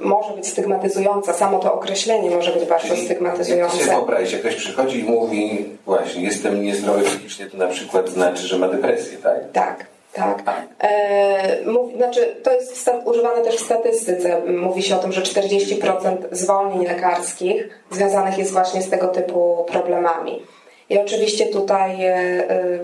[0.00, 1.32] może być stygmatyzująca.
[1.32, 3.76] Samo to określenie może być bardzo czyli stygmatyzujące.
[3.76, 8.08] Jak sobie wyobraź, jak ktoś przychodzi i mówi właśnie jestem niezdrowy psychicznie, to na przykład
[8.08, 9.52] znaczy, że ma depresję, tak?
[9.52, 9.86] Tak.
[10.12, 10.42] Tak.
[10.78, 14.40] E, mów, znaczy, to jest używane też w statystyce.
[14.46, 20.42] Mówi się o tym, że 40% zwolnień lekarskich związanych jest właśnie z tego typu problemami.
[20.90, 22.14] I oczywiście tutaj e,
[22.50, 22.78] e,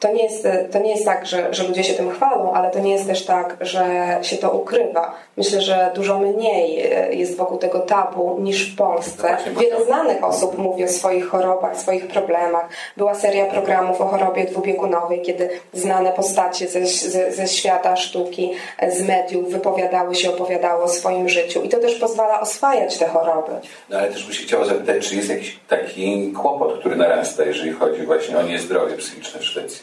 [0.00, 2.78] to nie jest, to nie jest tak, że, że ludzie się tym chwalą, ale to
[2.78, 3.84] nie jest też tak, że
[4.22, 5.14] się to ukrywa.
[5.36, 9.36] Myślę, że dużo mniej e, jest wokół tego tabu niż w Polsce.
[9.60, 12.68] Wiele znanych osób mówi o swoich chorobach, swoich problemach.
[12.96, 18.90] Była seria programów o chorobie dwubiegunowej, kiedy znane postacie ze, ze, ze świata sztuki, e,
[18.90, 21.62] z mediów wypowiadały się, opowiadały o swoim życiu.
[21.62, 23.52] I to też pozwala oswajać te choroby.
[23.90, 27.72] No ale też bym się chciała zapytać, czy jest jakiś taki kłopot, który narasta, jeżeli
[27.72, 29.82] chodzi właśnie o niezdrowie psychiczne w Szwecji?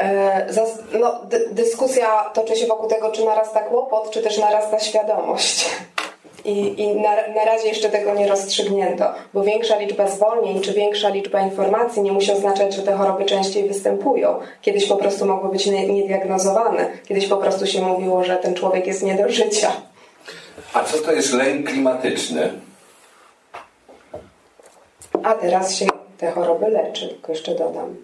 [0.00, 0.46] E,
[1.00, 5.70] no, dyskusja toczy się wokół tego, czy narasta kłopot, czy też narasta świadomość.
[6.44, 9.04] I, i na, na razie jeszcze tego nie rozstrzygnięto,
[9.34, 13.68] bo większa liczba zwolnień czy większa liczba informacji nie musi oznaczać, że te choroby częściej
[13.68, 14.38] występują.
[14.62, 16.86] Kiedyś po prostu mogły być niediagnozowane.
[17.08, 19.72] Kiedyś po prostu się mówiło, że ten człowiek jest nie do życia.
[20.74, 22.52] A co to jest lęk klimatyczny?
[25.22, 25.86] A teraz się
[26.18, 27.96] te choroby leczy, tylko jeszcze dodam.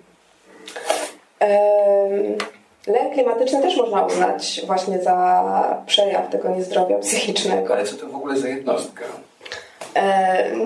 [2.86, 7.74] Lęk klimatyczny też można uznać właśnie za przejaw tego niezdrowia psychicznego.
[7.74, 9.04] Ale co to w ogóle za jednostka?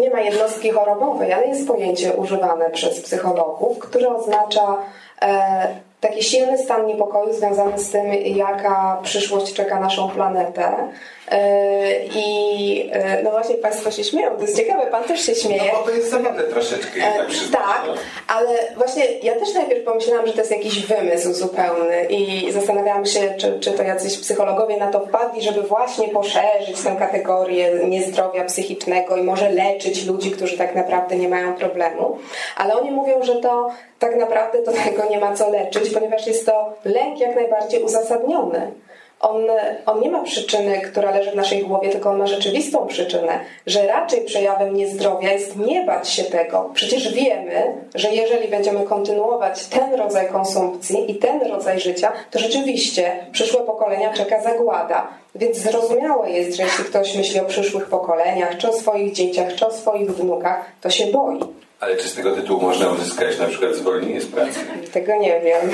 [0.00, 4.76] Nie ma jednostki chorobowej, ale jest pojęcie używane przez psychologów, które oznacza
[5.22, 5.68] e,
[6.04, 10.88] taki silny stan niepokoju związany z tym, jaka przyszłość czeka naszą planetę.
[11.30, 15.72] E, I e, no właśnie Państwo się śmieją, to jest ciekawe, Pan też się śmieje.
[15.72, 17.00] No bo to jest zabawne troszeczkę.
[17.00, 17.82] tak, tak,
[18.28, 23.34] ale właśnie ja też najpierw pomyślałam, że to jest jakiś wymysł zupełny i zastanawiałam się,
[23.36, 29.16] czy, czy to jacyś psychologowie na to wpadli, żeby właśnie poszerzyć tę kategorię niezdrowia psychicznego
[29.16, 32.18] i może leczyć ludzi, którzy tak naprawdę nie mają problemu.
[32.56, 33.70] Ale oni mówią, że to
[34.04, 38.72] tak naprawdę to tego nie ma co leczyć, ponieważ jest to lęk jak najbardziej uzasadniony
[39.20, 39.46] on,
[39.86, 43.86] on nie ma przyczyny, która leży w naszej głowie, tylko on ma rzeczywistą przyczynę, że
[43.86, 46.70] raczej przejawem niezdrowia jest nie bać się tego.
[46.74, 53.26] Przecież wiemy, że jeżeli będziemy kontynuować ten rodzaj konsumpcji i ten rodzaj życia, to rzeczywiście
[53.32, 55.06] przyszłe pokolenia czeka zagłada.
[55.34, 59.66] Więc zrozumiałe jest, że jeśli ktoś myśli o przyszłych pokoleniach, czy o swoich dzieciach, czy
[59.66, 61.63] o swoich wnukach, to się boi.
[61.84, 64.60] Ale czy z tego tytułu można uzyskać na przykład zwolnienie z pracy?
[64.92, 65.72] Tego nie wiem.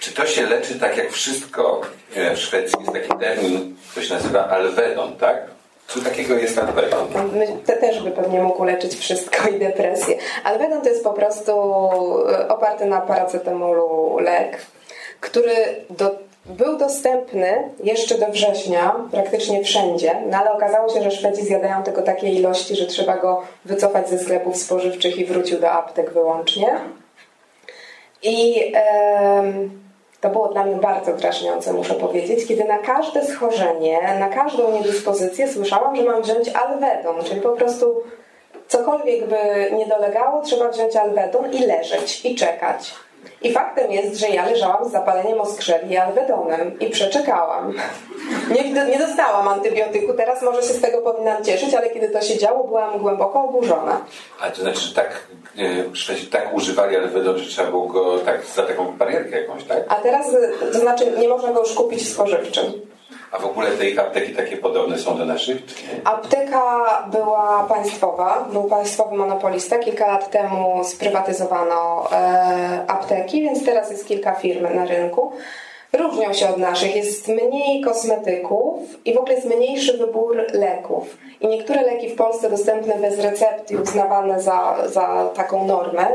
[0.00, 1.80] Czy to się leczy tak jak wszystko
[2.34, 2.78] w Szwecji?
[2.80, 5.46] Jest taki termin, to się nazywa alvedon, tak?
[5.88, 7.08] Co takiego jest alvedon?
[7.66, 10.16] Te też by pewnie mógł leczyć wszystko i depresję.
[10.44, 11.52] Alvedon to jest po prostu
[12.28, 14.58] e, oparty na paracetamolu lek,
[15.20, 15.54] który
[15.90, 21.82] do, był dostępny jeszcze do września praktycznie wszędzie, no ale okazało się, że Szwedzi zjadają
[21.82, 26.68] tego takie ilości, że trzeba go wycofać ze sklepów spożywczych i wrócił do aptek wyłącznie.
[28.22, 28.72] I...
[30.20, 35.52] To było dla mnie bardzo drażniące, muszę powiedzieć, kiedy na każde schorzenie, na każdą niedyspozycję
[35.52, 38.02] słyszałam, że mam wziąć alwedon, czyli po prostu
[38.68, 39.36] cokolwiek by
[39.76, 42.94] nie dolegało, trzeba wziąć alwedon i leżeć i czekać.
[43.46, 47.74] I faktem jest, że ja leżałam z zapaleniem oskrzewi i alwedonem i przeczekałam.
[48.50, 52.38] Nie, nie dostałam antybiotyku, teraz może się z tego powinnam cieszyć, ale kiedy to się
[52.38, 54.00] działo, byłam głęboko oburzona.
[54.40, 55.26] A to znaczy, że tak
[55.92, 59.84] Szwedzi tak używali alwedon, że trzeba było go tak za taką barierkę jakąś, tak?
[59.88, 60.26] A teraz,
[60.72, 62.64] to znaczy, nie można go już kupić w spożywczym.
[63.36, 65.56] A w ogóle te ich apteki takie podobne są do naszych?
[66.04, 69.78] Apteka była państwowa, był państwowy monopolista.
[69.78, 75.32] Kilka lat temu sprywatyzowano e, apteki, więc teraz jest kilka firm na rynku.
[75.98, 76.96] Różnią się od naszych.
[76.96, 81.16] Jest mniej kosmetyków i w ogóle jest mniejszy wybór leków.
[81.40, 86.06] I niektóre leki w Polsce dostępne bez recepty uznawane za, za taką normę,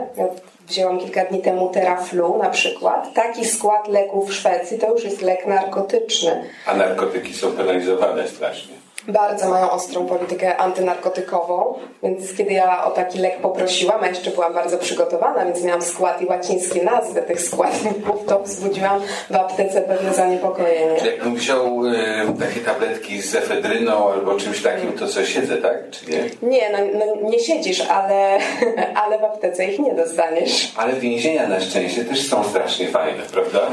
[0.68, 5.22] wzięłam kilka dni temu Teraflu na przykład, taki skład leków w Szwecji to już jest
[5.22, 6.44] lek narkotyczny.
[6.66, 13.20] A narkotyki są penalizowane strasznie bardzo mają ostrą politykę antynarkotykową, więc kiedy ja o taki
[13.20, 18.26] lek poprosiłam, a jeszcze byłam bardzo przygotowana, więc miałam skład i łacińskie nazwy tych składników,
[18.28, 21.00] to wzbudziłam w aptece pewne zaniepokojenie.
[21.00, 21.96] Czy jakbym wziął y,
[22.40, 25.90] takie tabletki z efedryną albo czymś takim, to co siedzę, tak?
[25.90, 26.50] Czy nie?
[26.50, 28.38] Nie, no, no nie siedzisz, ale,
[29.04, 30.72] ale w aptece ich nie dostaniesz.
[30.78, 33.68] Ale więzienia na szczęście też są strasznie fajne, prawda?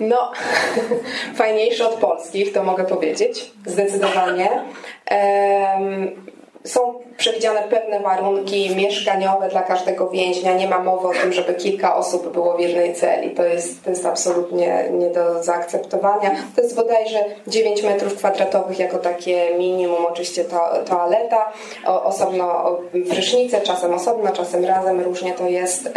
[0.00, 0.32] No,
[1.34, 4.48] fajniejsze od polskich, to mogę powiedzieć, zdecydowanie.
[6.64, 10.54] Są przewidziane pewne warunki mieszkaniowe dla każdego więźnia.
[10.54, 13.30] Nie ma mowy o tym, żeby kilka osób było w jednej celi.
[13.30, 16.30] To jest, to jest absolutnie nie do zaakceptowania.
[16.56, 20.06] To jest bodajże 9 metrów kwadratowych jako takie minimum.
[20.06, 21.52] Oczywiście to, toaleta,
[21.84, 22.76] osobno
[23.10, 25.90] prysznice, czasem osobno, czasem razem, różnie to jest.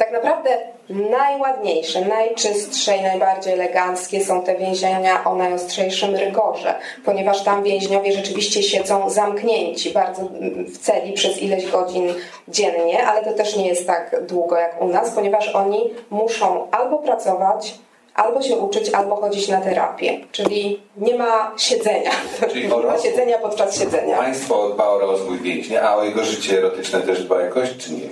[0.00, 0.58] Tak naprawdę
[0.88, 8.62] najładniejsze, najczystsze i najbardziej eleganckie są te więzienia o najostrzejszym rygorze, ponieważ tam więźniowie rzeczywiście
[8.62, 10.22] siedzą zamknięci bardzo
[10.66, 12.14] w celi przez ileś godzin
[12.48, 16.98] dziennie, ale to też nie jest tak długo jak u nas, ponieważ oni muszą albo
[16.98, 17.74] pracować,
[18.14, 20.20] albo się uczyć, albo chodzić na terapię.
[20.32, 22.10] Czyli nie ma siedzenia.
[22.48, 24.16] Czyli nie ma siedzenia podczas siedzenia.
[24.16, 28.08] Państwo dba o rozwój więźnia, a o jego życie erotyczne też dba jakoś, czy nie?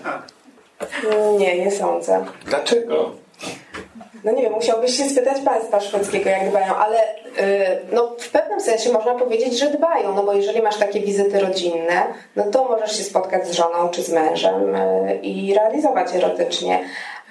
[0.78, 0.88] Tak.
[1.38, 2.24] Nie, nie sądzę.
[2.44, 3.10] Dlaczego?
[4.24, 8.60] No nie wiem, musiałbyś się spytać państwa szwedzkiego, jak dbają, ale yy, no, w pewnym
[8.60, 12.96] sensie można powiedzieć, że dbają, no bo jeżeli masz takie wizyty rodzinne, no to możesz
[12.96, 14.76] się spotkać z żoną czy z mężem
[15.08, 16.80] yy, i realizować erotycznie.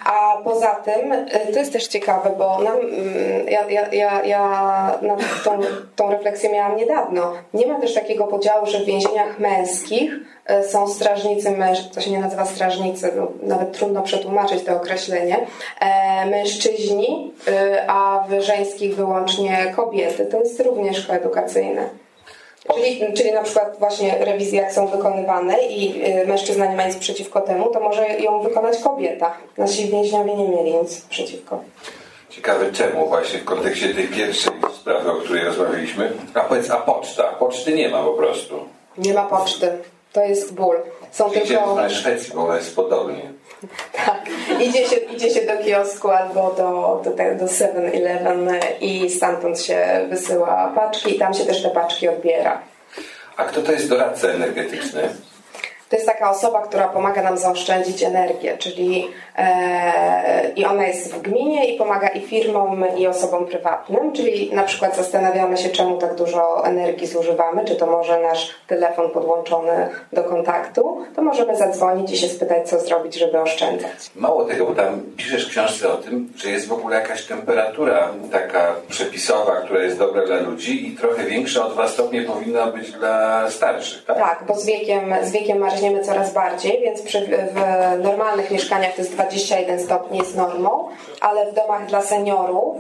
[0.08, 5.00] A poza tym, y, to jest też ciekawe, bo nam, mm, ja, ja, ja, ja
[5.44, 5.60] tą,
[5.96, 7.34] tą refleksję miałam niedawno.
[7.54, 12.12] Nie ma też takiego podziału, że w więzieniach męskich y, są strażnicy mężczyzn, to się
[12.12, 15.38] nie nazywa strażnicy, no, nawet trudno przetłumaczyć to określenie,
[15.80, 17.52] e, mężczyźni, y,
[17.88, 20.26] a w żeńskich wyłącznie kobiety.
[20.26, 22.07] To jest również koedukacyjne.
[22.76, 26.98] Czyli, czyli na przykład właśnie rewizje jak są wykonywane i y, mężczyzna nie ma nic
[26.98, 29.38] przeciwko temu, to może ją wykonać kobieta.
[29.58, 31.64] Nasi więźniowie nie mieli nic przeciwko.
[32.30, 36.12] Ciekawe czemu właśnie w kontekście tej pierwszej sprawy, o której rozmawialiśmy.
[36.34, 37.24] A powiedz, a poczta?
[37.24, 38.60] Poczty nie ma po prostu.
[38.98, 39.78] Nie ma poczty.
[40.18, 40.76] To jest ból.
[41.12, 41.76] Są Idziemy tylko...
[41.76, 43.22] na Szwecji, bo ona jest podobnie.
[44.06, 44.22] Tak.
[44.60, 48.50] Idzie się, idzie się do kiosku albo do, do, do 7-Eleven
[48.82, 52.62] i stamtąd się wysyła paczki i tam się też te paczki odbiera.
[53.38, 55.10] A kto to jest doradca energetyczny?
[55.90, 59.08] To jest taka osoba, która pomaga nam zaoszczędzić energię, czyli
[60.56, 64.96] i ona jest w gminie i pomaga i firmom, i osobom prywatnym, czyli na przykład
[64.96, 71.06] zastanawiamy się, czemu tak dużo energii zużywamy, czy to może nasz telefon podłączony do kontaktu,
[71.16, 74.12] to możemy zadzwonić i się spytać, co zrobić, żeby oszczędzać.
[74.16, 78.10] Mało tego, bo tam piszesz w książce o tym, że jest w ogóle jakaś temperatura
[78.32, 82.92] taka przepisowa, która jest dobra dla ludzi i trochę większa o dwa stopnie powinna być
[82.92, 84.18] dla starszych, tak?
[84.18, 89.02] Tak, bo z wiekiem, z wiekiem marzniemy coraz bardziej, więc przy, w normalnych mieszkaniach to
[89.02, 90.90] jest 21 stopni jest normą,
[91.22, 92.76] ale w domach dla seniorów,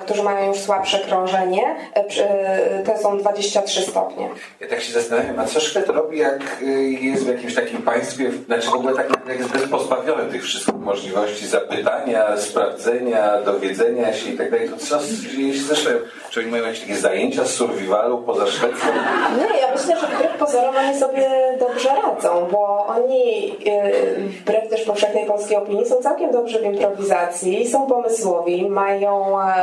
[0.00, 1.62] którzy mają już słabsze krążenie,
[1.96, 4.28] e, e, to są 23 stopnie.
[4.60, 6.62] Ja tak się zastanawiam, a co Szwed robi, jak
[7.00, 9.08] jest w jakimś takim państwie, znaczy w ogóle tak
[9.38, 14.98] jest pozbawiony tych wszystkich możliwości zapytania, sprawdzenia, dowiedzenia się i tak dalej, to co
[15.36, 16.02] dzieje się ze Szwedem?
[16.30, 18.88] Czy oni mają jakieś takie zajęcia z survivalu poza Szwecją?
[19.36, 23.90] Nie, ja myślę, że wbrew pozorom oni sobie dobrze radzą, bo oni e,
[24.20, 29.55] wbrew też powszechnej polskiej opinii są całkiem dobrzy w improwizacji, są pomysłowi, mają e,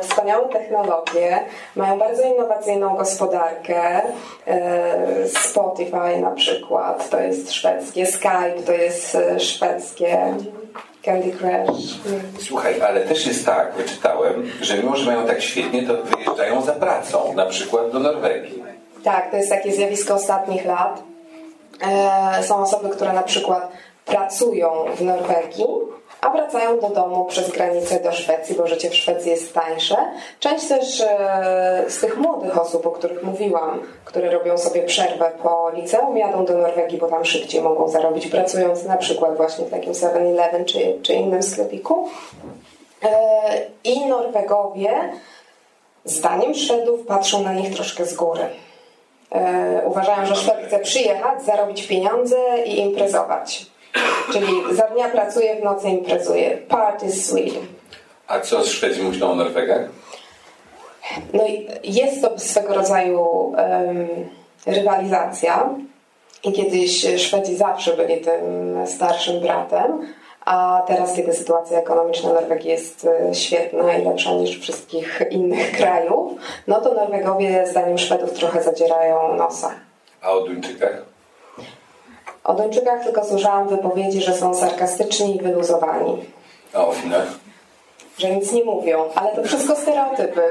[0.00, 1.38] wspaniałe technologie,
[1.76, 4.02] mają bardzo innowacyjną gospodarkę.
[4.46, 10.34] E, Spotify na przykład to jest szwedzkie, Skype to jest e, szwedzkie,
[11.04, 11.94] Candy Crush.
[12.40, 16.72] Słuchaj, ale też jest tak, wyczytałem, że mimo, że mają tak świetnie, to wyjeżdżają za
[16.72, 18.62] pracą, na przykład do Norwegii.
[19.04, 21.02] Tak, to jest takie zjawisko ostatnich lat.
[21.80, 23.68] E, są osoby, które na przykład
[24.04, 25.66] pracują w Norwegii,
[26.20, 29.96] a wracają do domu przez granicę do Szwecji, bo życie w Szwecji jest tańsze.
[30.40, 35.70] Część też e, z tych młodych osób, o których mówiłam, które robią sobie przerwę po
[35.74, 39.92] liceum, jadą do Norwegii, bo tam szybciej mogą zarobić, pracując na przykład właśnie w takim
[39.92, 42.08] 7-Eleven czy, czy innym sklepiku.
[43.02, 43.08] E,
[43.84, 44.90] I Norwegowie,
[46.04, 48.46] zdaniem Szwedów, patrzą na nich troszkę z góry.
[49.32, 53.66] E, uważają, że Szwed chce przyjechać, zarobić pieniądze i imprezować.
[54.32, 56.56] Czyli za dnia pracuje, w nocy imprezuje.
[56.56, 57.66] Party Sweden.
[58.26, 59.88] A co z Szwedzi myślą o Norwegach?
[61.32, 64.08] No i jest to swego rodzaju em,
[64.66, 65.74] rywalizacja.
[66.44, 70.06] I kiedyś Szwedzi zawsze byli tym starszym bratem,
[70.44, 76.32] a teraz, kiedy sytuacja ekonomiczna Norwegii jest e, świetna i lepsza niż wszystkich innych krajów,
[76.66, 79.70] no to Norwegowie, zdaniem Szwedów, trochę zadzierają nosa.
[80.22, 81.02] A o Duńczykach?
[82.48, 86.24] O Duńczykach tylko słyszałam wypowiedzi, że są sarkastyczni i wyluzowani.
[86.74, 87.26] A o Finach?
[88.18, 90.42] Że nic nie mówią, ale to wszystko stereotypy,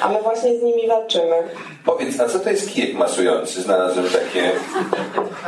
[0.00, 1.42] a my właśnie z nimi walczymy.
[1.84, 3.62] Powiedz, a co to jest kijek masujący?
[3.62, 4.52] Znalazłem takie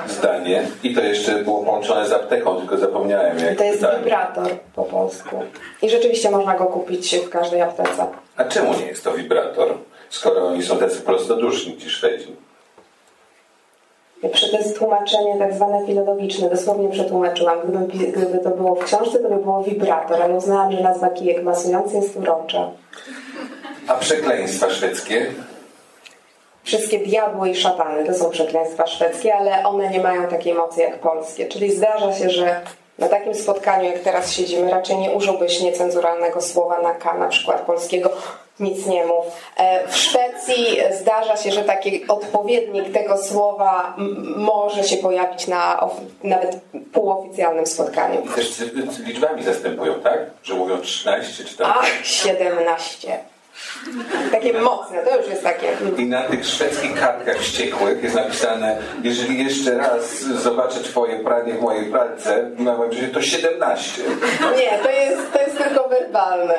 [0.09, 4.01] zdanie i to jeszcze było połączone z apteką, tylko zapomniałem jak To jest pytałem.
[4.05, 5.36] wibrator po polsku.
[5.82, 8.07] I rzeczywiście można go kupić w każdej aptece.
[8.36, 9.74] A czemu nie jest to wibrator,
[10.11, 12.36] skoro oni są tacy prostoduszni, ci Szwedzi?
[14.23, 17.59] To jest tłumaczenie tak zwane filologiczne, dosłownie przetłumaczyłam.
[17.64, 21.43] Gdyby, gdyby to było w książce, to by było wibrator, ale uznałam, że nazwa kijek
[21.43, 22.71] masujący jest urocza.
[23.89, 25.27] A przekleństwa szwedzkie?
[26.62, 30.99] Wszystkie diabły i szatany to są przekleństwa szwedzkie, ale one nie mają takiej mocy jak
[30.99, 31.47] polskie.
[31.47, 32.61] Czyli zdarza się, że
[32.99, 37.61] na takim spotkaniu, jak teraz siedzimy, raczej nie użyłbyś niecenzuralnego słowa na K, na przykład
[37.61, 38.11] polskiego,
[38.61, 39.24] nic nie mów.
[39.56, 43.94] E, W Szwecji zdarza się, że taki odpowiednik tego słowa
[44.36, 45.88] może się pojawić na
[46.24, 46.59] nawet
[46.92, 48.24] półoficjalnym spotkaniu.
[48.24, 48.59] I też
[49.04, 50.18] liczbami zastępują, tak?
[50.42, 51.72] Że mówią 13 czy tam.
[51.78, 53.18] Ach, 17.
[54.30, 55.66] Takie mocne, to już jest takie.
[55.98, 61.61] I na tych szwedzkich kartkach wściekłych jest napisane, jeżeli jeszcze raz zobaczę twoje pranie w
[61.61, 64.02] mojej pralce, na moim życiu, to 17.
[64.56, 66.54] Nie, to jest, to jest tylko werbalne.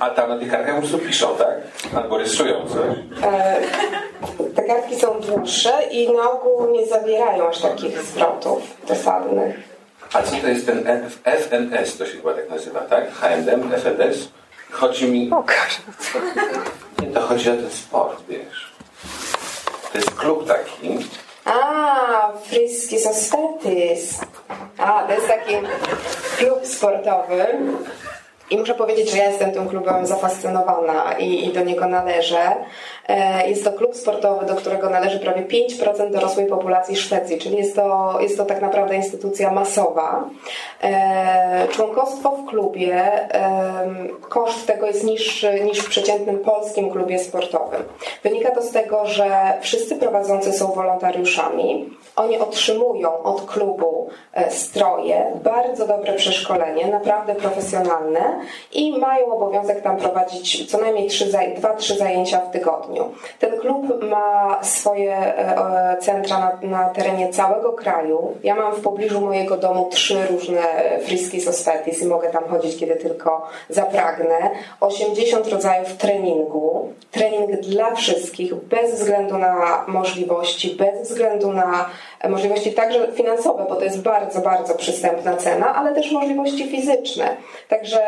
[0.00, 1.54] A tam na tych kartkach po prostu piszą, tak?
[1.96, 2.96] Albo rysują coś.
[3.24, 3.60] E,
[4.54, 9.56] Te kartki są dłuższe i na ogół nie zawierają aż takich zwrotów dosadnych.
[10.12, 10.84] A co to jest ten
[11.24, 13.12] FNS, to się chyba tak nazywa, tak?
[13.14, 14.28] H&M, FNS?
[14.70, 15.26] Chodzi mi...
[15.26, 15.80] Pokaż.
[17.02, 18.72] Nie, to chodzi o ten sport, wiesz.
[19.92, 20.98] To jest klub taki,
[21.44, 24.20] A, Frisky Societies.
[24.78, 25.54] A, to jest taki
[26.38, 27.46] klub sportowy.
[28.50, 32.40] I muszę powiedzieć, że ja jestem tym klubem zafascynowana i, i do niego należę.
[33.08, 37.76] E, Jest to klub sportowy, do którego należy prawie 5% dorosłej populacji Szwecji, czyli jest
[37.76, 40.24] to, jest to tak naprawdę instytucja masowa.
[40.82, 42.94] E, Członkostwo w klubie,
[43.34, 47.82] em, koszt tego jest niższy niż w przeciętnym polskim klubie sportowym.
[48.22, 49.28] Wynika to z tego, że
[49.60, 51.90] wszyscy prowadzący są wolontariuszami.
[52.16, 58.35] Oni otrzymują od klubu e, stroje, bardzo dobre przeszkolenie, naprawdę profesjonalne
[58.72, 63.10] i mają obowiązek tam prowadzić co najmniej 2-3 zajęcia w tygodniu.
[63.38, 68.34] Ten klub ma swoje e, e, centra na, na terenie całego kraju.
[68.44, 70.62] Ja mam w pobliżu mojego domu trzy różne
[71.00, 74.50] frisky societies i mogę tam chodzić, kiedy tylko zapragnę.
[74.80, 76.92] 80 rodzajów treningu.
[77.10, 81.90] Trening dla wszystkich, bez względu na możliwości, bez względu na
[82.28, 87.36] możliwości także finansowe, bo to jest bardzo, bardzo przystępna cena, ale też możliwości fizyczne.
[87.68, 88.00] Także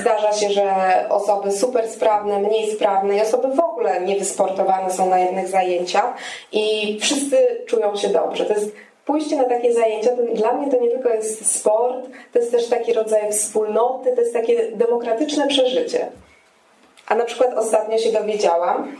[0.00, 0.64] zdarza się, że
[1.08, 6.14] osoby super sprawne, mniej sprawne i osoby w ogóle niewysportowane są na jednych zajęciach
[6.52, 8.44] i wszyscy czują się dobrze.
[8.44, 8.72] To jest
[9.04, 12.68] pójście na takie zajęcia, to dla mnie to nie tylko jest sport, to jest też
[12.68, 16.08] taki rodzaj wspólnoty, to jest takie demokratyczne przeżycie.
[17.06, 18.96] A na przykład ostatnio się dowiedziałam, e,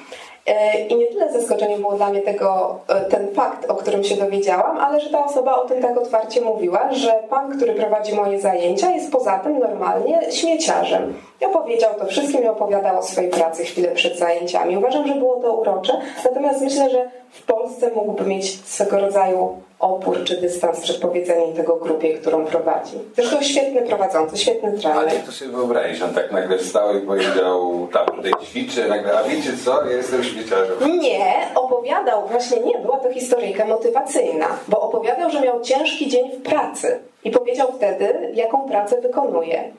[0.89, 4.79] i nie tyle zaskoczeniem było dla mnie tego, e, ten fakt, o którym się dowiedziałam,
[4.79, 8.91] ale że ta osoba o tym tak otwarcie mówiła, że pan, który prowadzi moje zajęcia,
[8.91, 11.15] jest poza tym normalnie śmieciarzem.
[11.41, 14.77] I opowiedział to wszystkim i opowiadał o swojej pracy chwilę przed zajęciami.
[14.77, 15.93] Uważam, że było to urocze,
[16.25, 21.77] natomiast myślę, że w Polsce mógłby mieć swego rodzaju opór czy dystans przed powiedzeniem tego
[21.77, 22.99] grupie, którą prowadzi.
[23.17, 25.15] Zresztą świetny prowadzący, świetny ale trener.
[25.15, 29.23] jak to sobie wyobrazić, on tak nagle wstał i powiedział, tam tutaj ćwiczę, nagle, a
[29.23, 30.99] wiecie co, ja jestem śmieciarzem.
[31.01, 36.43] Nie, opowiadał, właśnie nie, była to historyjka motywacyjna, bo opowiadał, że miał ciężki dzień w
[36.43, 39.73] pracy i powiedział wtedy, jaką pracę wykonuje.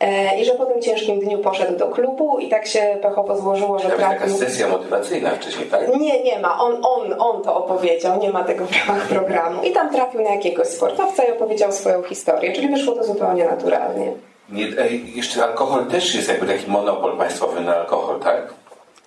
[0.00, 3.78] E, I że po tym ciężkim dniu poszedł do klubu i tak się pechowo złożyło,
[3.78, 5.96] że To jest taka sesja motywacyjna wcześniej, tak?
[5.96, 6.58] Nie, nie ma.
[6.58, 9.62] On, on, on to opowiedział, nie ma tego w ramach programu.
[9.62, 14.12] I tam trafił na jakiegoś sportowca i opowiedział swoją historię, czyli wyszło to zupełnie naturalnie.
[14.48, 14.66] Nie,
[15.14, 18.54] jeszcze alkohol też jest jakby taki monopol państwowy na alkohol, tak?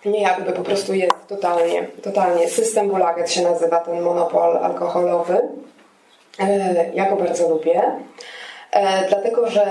[0.06, 2.48] Nie jakby, po prostu jest totalnie, totalnie.
[2.50, 5.42] System Bulaget się nazywa ten monopol alkoholowy.
[6.40, 7.82] E, Ja go bardzo lubię,
[8.72, 9.66] e, dlatego że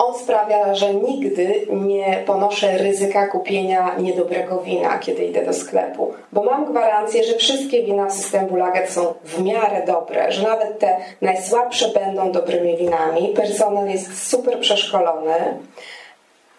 [0.00, 6.42] on sprawia, że nigdy nie ponoszę ryzyka kupienia niedobrego wina, kiedy idę do sklepu, bo
[6.42, 10.96] mam gwarancję, że wszystkie wina w systemie Bulaget są w miarę dobre, że nawet te
[11.20, 13.28] najsłabsze będą dobrymi winami.
[13.28, 15.34] Personel jest super przeszkolony.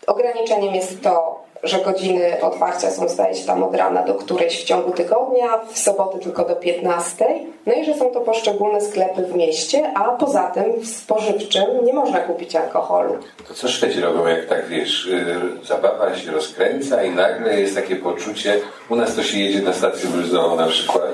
[0.07, 4.63] Ograniczeniem jest to, że godziny otwarcia są zdaje się tam od rana do którejś w
[4.63, 7.25] ciągu tygodnia, w soboty tylko do 15.
[7.65, 11.93] No i że są to poszczególne sklepy w mieście, a poza tym w spożywczym nie
[11.93, 13.17] można kupić alkoholu.
[13.47, 17.95] To co Szwedzi robią, jak tak wiesz, yy, zabawa się rozkręca i nagle jest takie
[17.95, 18.59] poczucie,
[18.89, 21.11] u nas to się jedzie na stację benzynową na przykład,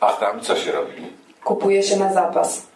[0.00, 0.92] a tam co się robi?
[1.44, 2.66] Kupuje się na zapas.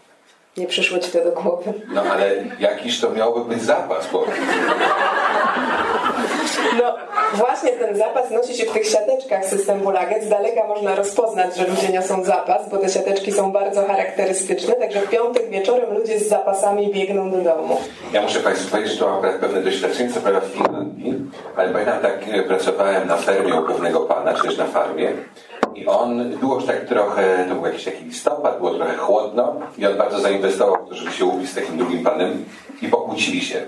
[0.56, 1.72] Nie przyszło ci to do głowy.
[1.88, 2.30] No ale
[2.60, 4.24] jakiś to miałby być zapas, bo
[6.78, 6.94] No
[7.34, 10.24] właśnie ten zapas nosi się w tych siateczkach system Bulaget.
[10.24, 14.74] Z daleka można rozpoznać, że ludzie niosą zapas, bo te siateczki są bardzo charakterystyczne.
[14.74, 17.76] Także w piątek wieczorem ludzie z zapasami biegną do domu.
[18.12, 21.14] ja muszę Państwu powiedzieć, że to mam pewne doświadczenie, co prawda w Finlandii,
[21.56, 25.12] ale pamiętam tak, e, pracowałem na fermie u pewnego pana, czy też na farmie
[25.74, 29.86] i on, było już tak trochę, to był jakiś taki listopad, było trochę chłodno i
[29.86, 32.44] on bardzo zainwestował w to, żeby się ubić z takim drugim panem
[32.82, 33.62] i pokłócili się.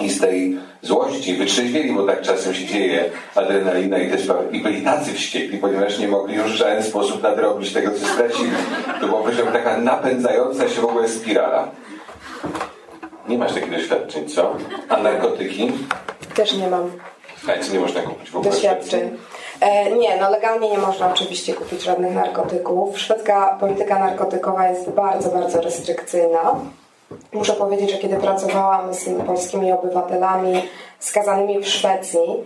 [0.00, 4.22] I z tej złości wytrzeźwieli, bo tak czasem się dzieje, adrenalina i też
[4.52, 8.50] i byli tacy wściekli, ponieważ nie mogli już w żaden sposób nadrobić tego, co stracili.
[9.00, 11.68] To była powiedziałbym, taka napędzająca się w ogóle spirala.
[13.28, 14.56] Nie masz takich doświadczeń, co?
[14.88, 15.72] A narkotyki?
[16.34, 16.90] Też nie mam
[17.48, 18.52] A co nie można kupić w ogóle?
[18.52, 19.18] doświadczeń.
[19.60, 22.98] E, nie, no legalnie nie można oczywiście kupić żadnych narkotyków.
[22.98, 26.54] Szwedzka polityka narkotykowa jest bardzo, bardzo restrykcyjna.
[27.32, 30.62] Muszę powiedzieć, że kiedy pracowałam z polskimi obywatelami
[30.98, 32.44] skazanymi w Szwecji,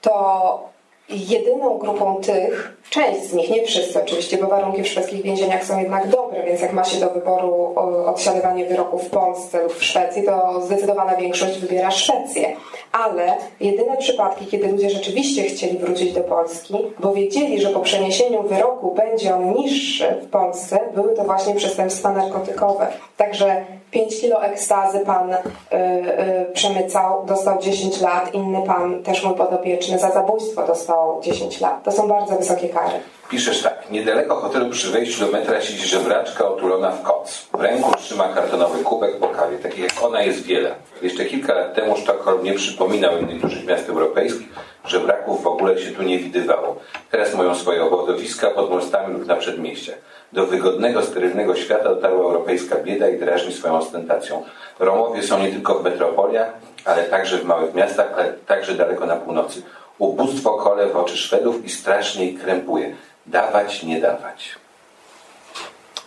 [0.00, 0.76] to
[1.08, 5.80] jedyną grupą tych, część z nich, nie wszyscy oczywiście, bo warunki w szwedzkich więzieniach są
[5.80, 7.72] jednak dobre, więc jak ma się do wyboru
[8.06, 12.56] odsiadywanie wyroku w Polsce lub w Szwecji, to zdecydowana większość wybiera Szwecję.
[12.92, 18.42] Ale jedyne przypadki, kiedy ludzie rzeczywiście chcieli wrócić do Polski, bo wiedzieli, że po przeniesieniu
[18.42, 22.86] wyroku będzie on niższy w Polsce, były to właśnie przestępstwa narkotykowe.
[23.16, 23.64] Także
[23.96, 29.98] 5 kilo ekstazy pan y, y, przemycał, dostał 10 lat, inny pan, też mój podopieczny,
[29.98, 31.84] za zabójstwo dostał 10 lat.
[31.84, 33.00] To są bardzo wysokie kary.
[33.30, 33.90] Piszesz tak.
[33.90, 37.48] Niedaleko hotelu przy wejściu do metra siedzi żebraczka otulona w koc.
[37.54, 39.58] W ręku trzyma kartonowy kubek po kawie.
[39.58, 40.74] Takich jak ona jest wiele.
[41.02, 44.48] Jeszcze kilka lat temu Sztokholm nie przypominał innych dużych miast europejskich,
[44.84, 46.76] żebraków w ogóle się tu nie widywało.
[47.10, 49.96] Teraz mają swoje obozowiska pod mostami lub na przedmieściach.
[50.32, 54.44] Do wygodnego, sterylnego świata dotarła europejska bieda i drażni swoją ostentacją.
[54.78, 56.52] Romowie są nie tylko w metropoliach,
[56.84, 59.62] ale także w małych miastach, ale także daleko na północy.
[59.98, 62.94] Ubóstwo kole w oczy Szwedów i strasznie ich krępuje.
[63.26, 64.54] Dawać, nie dawać.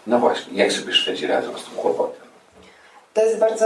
[0.08, 2.30] No właśnie, jak sobie Szwedzi radzą z tym kłopotem?
[3.14, 3.66] To jest bardzo,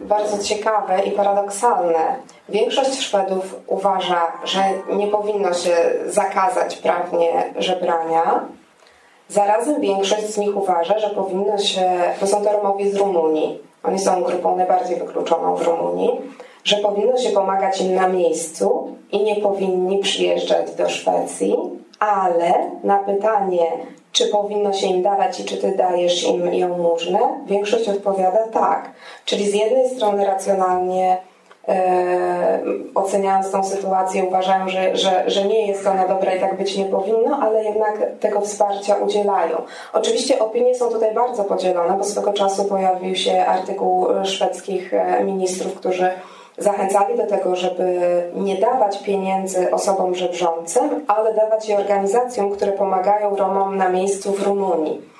[0.00, 2.16] bardzo ciekawe i paradoksalne.
[2.48, 4.64] Większość Szwedów uważa, że
[4.96, 5.76] nie powinno się
[6.06, 8.40] zakazać prawnie żebrania,
[9.28, 13.98] Zarazem większość z nich uważa, że powinno się, to są to Romowie z Rumunii, oni
[13.98, 16.20] są grupą najbardziej wykluczoną w Rumunii,
[16.64, 21.56] że powinno się pomagać im na miejscu i nie powinni przyjeżdżać do Szwecji,
[21.98, 22.52] ale
[22.84, 23.66] na pytanie,
[24.12, 28.90] czy powinno się im dawać i czy ty dajesz im ją jałmużnę, większość odpowiada tak.
[29.24, 31.16] Czyli z jednej strony racjonalnie
[31.68, 32.60] e,
[32.94, 36.84] oceniając tą sytuację, uważają, że, że, że nie jest ona dobra i tak być nie
[36.84, 39.56] powinno, ale jednak tego wsparcia udzielają.
[39.92, 45.74] Oczywiście opinie są tutaj bardzo podzielone, bo swego czasu pojawił się artykuł szwedzkich e, ministrów,
[45.74, 46.10] którzy
[46.58, 48.00] zachęcali do tego, żeby
[48.34, 54.42] nie dawać pieniędzy osobom żebrzącym, ale dawać je organizacjom, które pomagają Romom na miejscu w
[54.42, 55.13] Rumunii.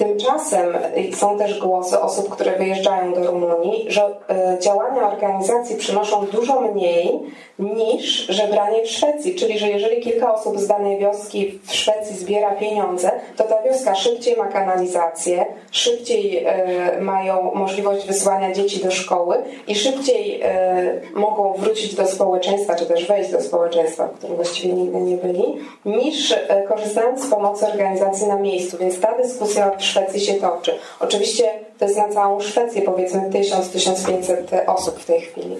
[0.00, 0.78] Tymczasem
[1.14, 7.20] są też głosy osób, które wyjeżdżają do Rumunii, że e, działania organizacji przynoszą dużo mniej
[7.58, 9.34] niż żebranie w Szwecji.
[9.34, 13.94] Czyli, że jeżeli kilka osób z danej wioski w Szwecji zbiera pieniądze, to ta wioska
[13.94, 19.36] szybciej ma kanalizację, szybciej e, mają możliwość wysłania dzieci do szkoły
[19.68, 24.74] i szybciej e, mogą wrócić do społeczeństwa, czy też wejść do społeczeństwa, w którym właściwie
[24.74, 25.44] nigdy nie byli,
[25.84, 26.34] niż
[26.68, 28.76] korzystając z pomocy organizacji na miejscu.
[28.78, 30.78] Więc ta dyskusja Szwecji się toczy.
[31.00, 31.44] Oczywiście
[31.78, 35.56] to jest na całą Szwecję powiedzmy 1000-1500 osób w tej chwili.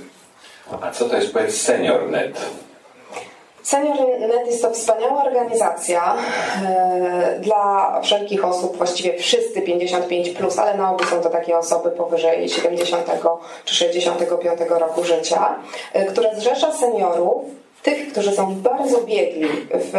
[0.81, 2.41] A co to jest powiedz SeniorNet?
[3.63, 6.17] SeniorNet jest to wspaniała organizacja
[6.67, 11.91] e, dla wszelkich osób, właściwie wszyscy 55, plus, ale na ogół są to takie osoby
[11.91, 13.11] powyżej 70
[13.65, 15.55] czy 65 roku życia,
[15.93, 17.45] e, która zrzesza seniorów
[17.83, 19.95] tych, którzy są bardzo biegli w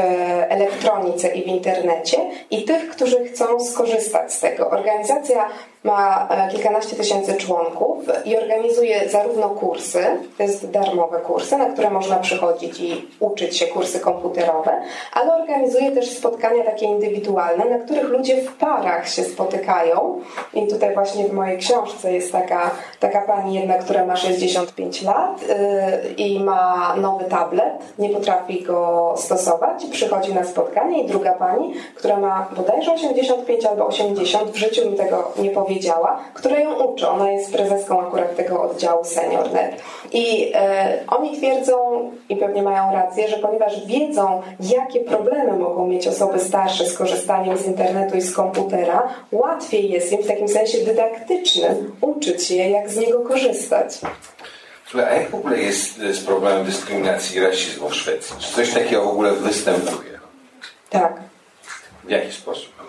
[0.49, 2.17] elektronice i w internecie
[2.51, 4.69] i tych, którzy chcą skorzystać z tego.
[4.69, 5.49] Organizacja
[5.83, 10.05] ma e, kilkanaście tysięcy członków i organizuje zarówno kursy,
[10.37, 14.81] to jest darmowe kursy, na które można przychodzić i uczyć się kursy komputerowe,
[15.13, 20.21] ale organizuje też spotkania takie indywidualne, na których ludzie w parach się spotykają.
[20.53, 25.41] I tutaj właśnie w mojej książce jest taka, taka pani jedna, która ma 65 lat
[25.41, 31.73] yy, i ma nowy tablet, nie potrafi go stosować, przychodzi na spotkanie i druga pani,
[31.95, 36.83] która ma bodajże 85 albo 80, w życiu mi tego nie powiedziała, powiedziała, która ją
[36.83, 37.07] uczy.
[37.07, 39.81] Ona jest prezeską akurat tego oddziału SeniorNet.
[40.11, 41.75] I e, oni twierdzą,
[42.29, 47.57] i pewnie mają rację, że ponieważ wiedzą, jakie problemy mogą mieć osoby starsze z korzystaniem
[47.57, 52.89] z internetu i z komputera, łatwiej jest im w takim sensie dydaktycznym uczyć się, jak
[52.89, 53.99] z niego korzystać.
[54.87, 58.35] Słuchaj, a jak w ogóle jest z problemem dyskryminacji i rasizmu w Szwecji?
[58.39, 60.19] Czy coś takiego w ogóle występuje?
[60.89, 61.13] Tak.
[62.03, 62.80] W jaki sposób?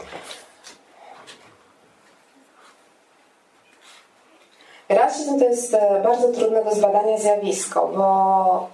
[4.94, 8.68] Rasizm to jest e, bardzo trudne do zbadania zjawisko, bo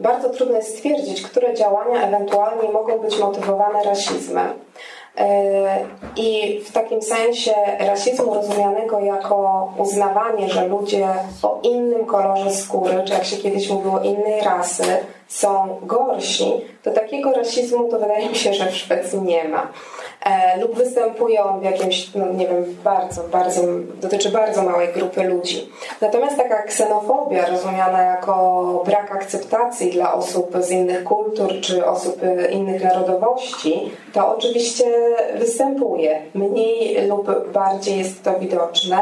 [0.00, 4.48] bardzo trudno jest stwierdzić, które działania ewentualnie mogą być motywowane rasizmem.
[5.18, 5.84] E,
[6.16, 11.08] I w takim sensie rasizmu rozumianego jako uznawanie, że ludzie
[11.42, 14.84] o innym kolorze skóry, czy jak się kiedyś mówiło, innej rasy,
[15.28, 19.68] są gorsi, to takiego rasizmu to wydaje mi się, że w Szwecji nie ma.
[20.24, 23.62] E, lub występują w jakimś, no nie wiem, bardzo, bardzo,
[24.00, 25.72] dotyczy bardzo małej grupy ludzi.
[26.00, 32.84] Natomiast taka ksenofobia rozumiana jako brak akceptacji dla osób z innych kultur czy osób innych
[32.84, 34.84] narodowości, to oczywiście
[35.34, 36.22] występuje.
[36.34, 39.00] Mniej lub bardziej jest to widoczne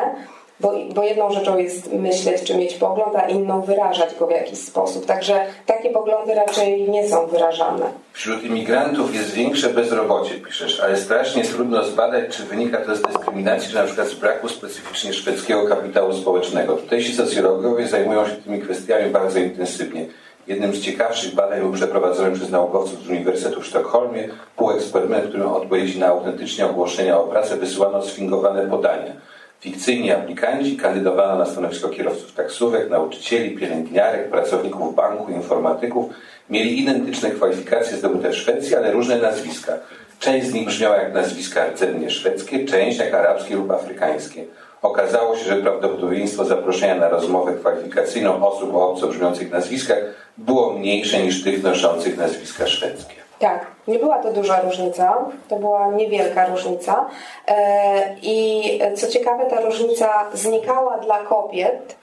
[0.60, 4.58] bo, bo jedną rzeczą jest myśleć czy mieć pogląd, a inną wyrażać go w jakiś
[4.58, 5.06] sposób.
[5.06, 7.86] Także takie poglądy raczej nie są wyrażane.
[8.12, 13.68] Wśród imigrantów jest większe bezrobocie, piszesz, ale strasznie trudno zbadać, czy wynika to z dyskryminacji,
[13.70, 16.76] czy na przykład z braku specyficznie szwedzkiego kapitału społecznego.
[16.76, 20.06] Tutejsi socjologowie zajmują się tymi kwestiami bardzo intensywnie.
[20.46, 25.48] Jednym z ciekawszych badań był przeprowadzony przez naukowców z Uniwersytetu w Sztokholmie półeksperyment, w którym
[25.48, 29.12] odpowiedzi na autentycznie ogłoszenia o pracę wysyłano sfingowane podania.
[29.60, 36.12] Fikcyjni aplikanci kandydowano na stanowisko kierowców taksówek, nauczycieli, pielęgniarek, pracowników banku, informatyków.
[36.50, 39.72] Mieli identyczne kwalifikacje zdobyte w Szwecji, ale różne nazwiska.
[40.18, 44.44] Część z nich brzmiała jak nazwiska rdzennie szwedzkie, część jak arabskie lub afrykańskie.
[44.82, 49.98] Okazało się, że prawdopodobieństwo zaproszenia na rozmowę kwalifikacyjną osób o obco brzmiących nazwiskach
[50.38, 53.27] było mniejsze niż tych noszących nazwiska szwedzkie.
[53.38, 57.06] Tak, nie była to duża różnica, to była niewielka różnica.
[57.48, 61.97] E, I co ciekawe, ta różnica znikała dla kobiet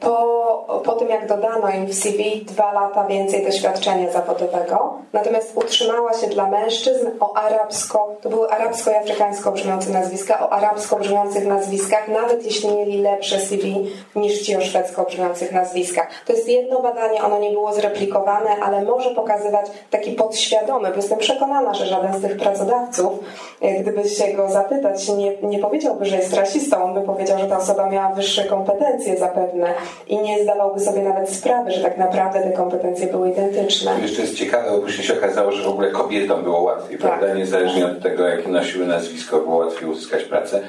[0.00, 6.14] po, po tym, jak dodano im w CV dwa lata więcej doświadczenia zawodowego, natomiast utrzymała
[6.14, 11.46] się dla mężczyzn o arabsko, to były arabsko i afrykańsko brzmiące nazwiska, o arabsko brzmiących
[11.46, 16.08] nazwiskach, nawet jeśli mieli lepsze CV niż ci o szwedzko brzmiących nazwiskach.
[16.26, 21.18] To jest jedno badanie, ono nie było zreplikowane, ale może pokazywać taki podświadomy, bo jestem
[21.18, 23.12] przekonana, że żaden z tych pracodawców,
[23.60, 27.46] e, gdyby się go zapytać, nie, nie powiedziałby, że jest rasistą, on by powiedział, że
[27.46, 29.74] ta osoba miała wyższe kompetencje zapewne pewne
[30.08, 33.92] i nie zdawałby sobie nawet sprawy, że tak naprawdę te kompetencje były identyczne.
[34.02, 37.08] Jeszcze jest ciekawe, bo później się okazało, że w ogóle kobietom było łatwiej, tak.
[37.08, 37.34] prawda?
[37.34, 40.60] Niezależnie od tego, jakie nosiły nazwisko, było łatwiej uzyskać pracę.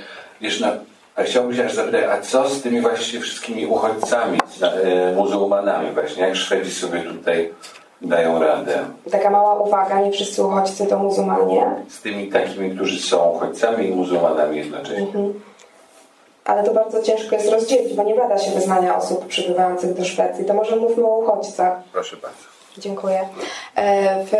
[0.41, 0.67] Wiesz, no,
[1.15, 6.23] a chciałbym się aż zapytać, a co z tymi właśnie wszystkimi uchodźcami, e, muzułmanami właśnie?
[6.23, 7.53] Jak Szwedzi sobie tutaj
[8.01, 8.80] dają radę?
[9.11, 11.65] Taka mała uwaga, nie wszyscy uchodźcy to muzułmanie.
[11.89, 14.97] Z tymi takimi, którzy są uchodźcami i muzułmanami jednocześnie.
[14.97, 15.34] Mhm
[16.45, 20.45] ale to bardzo ciężko jest rozdzielić, bo nie bada się wyznania osób przybywających do Szwecji.
[20.45, 21.77] To może mówmy o uchodźcach.
[21.93, 22.37] Proszę bardzo.
[22.77, 23.19] Dziękuję.
[23.75, 24.31] E, w,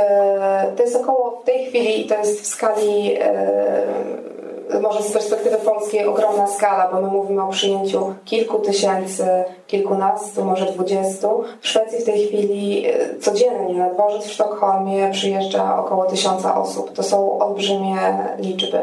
[0.77, 6.05] to jest około w tej chwili, to jest w skali, e, może z perspektywy polskiej
[6.05, 9.27] ogromna skala, bo my mówimy o przyjęciu kilku tysięcy,
[9.67, 11.43] kilkunastu, może dwudziestu.
[11.61, 16.93] W Szwecji w tej chwili e, codziennie na dworzec w Sztokholmie przyjeżdża około tysiąca osób.
[16.93, 17.97] To są olbrzymie
[18.37, 18.79] liczby.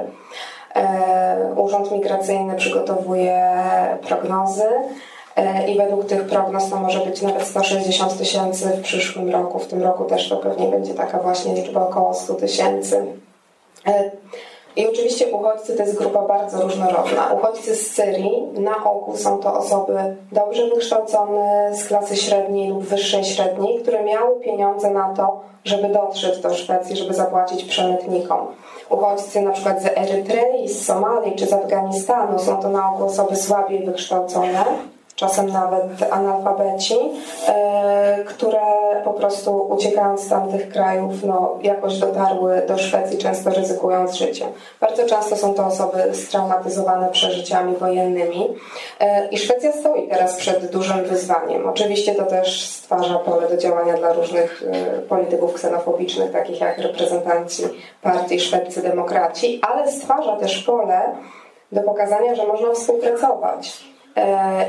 [0.76, 3.52] E, Urząd Migracyjny przygotowuje
[4.08, 4.64] prognozy
[5.36, 9.58] e, i według tych prognoz to może być nawet 160 tysięcy w przyszłym roku.
[9.58, 13.04] W tym roku też to pewnie będzie taka właśnie liczba około 100 tysięcy.
[13.86, 14.10] E,
[14.76, 17.32] I oczywiście uchodźcy to jest grupa bardzo różnorodna.
[17.32, 23.24] Uchodźcy z Syrii na ogół są to osoby dobrze wykształcone, z klasy średniej lub wyższej
[23.24, 28.46] średniej, które miały pieniądze na to, żeby dotrzeć do Szwecji, żeby zapłacić przemytnikom
[28.92, 33.36] uchodźcy na przykład z Erytrei, z Somalii czy z Afganistanu są to na ogół osoby
[33.36, 34.64] słabiej wykształcone,
[35.16, 36.94] czasem nawet analfabeci,
[37.48, 38.60] e, które
[39.04, 44.48] po prostu uciekając z tamtych krajów no, jakoś dotarły do Szwecji, często ryzykując życiem.
[44.80, 48.48] Bardzo często są to osoby straumatyzowane przeżyciami wojennymi
[49.00, 51.68] e, i Szwecja stoi teraz przed dużym wyzwaniem.
[51.68, 57.62] Oczywiście to też stwarza pole do działania dla różnych e, polityków ksenofobicznych, takich jak reprezentanci
[58.02, 61.02] partii szwedzcy demokraci, ale stwarza też pole
[61.72, 63.91] do pokazania, że można współpracować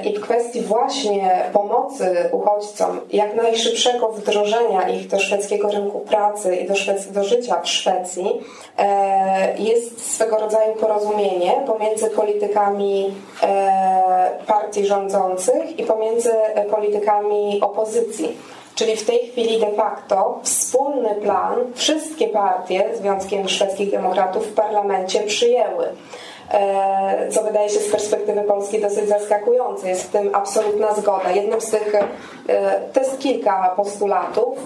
[0.04, 6.68] I w kwestii właśnie pomocy uchodźcom, jak najszybszego wdrożenia ich do szwedzkiego rynku pracy i
[6.68, 8.42] do, Szwecji, do życia w Szwecji,
[8.78, 13.14] e, jest swego rodzaju porozumienie pomiędzy politykami
[13.44, 16.32] e, partii rządzących i pomiędzy
[16.72, 18.38] politykami opozycji.
[18.76, 24.54] Czyli w tej chwili de facto wspólny plan wszystkie partie, z wyjątkiem szwedzkich demokratów, w
[24.54, 25.88] parlamencie przyjęły.
[26.52, 29.90] E, co wydaje się z perspektywy Polski dosyć zaskakujące.
[29.90, 31.32] Jest w tym absolutna zgoda.
[31.32, 34.58] Jednym z tych, e, to jest kilka postulatów,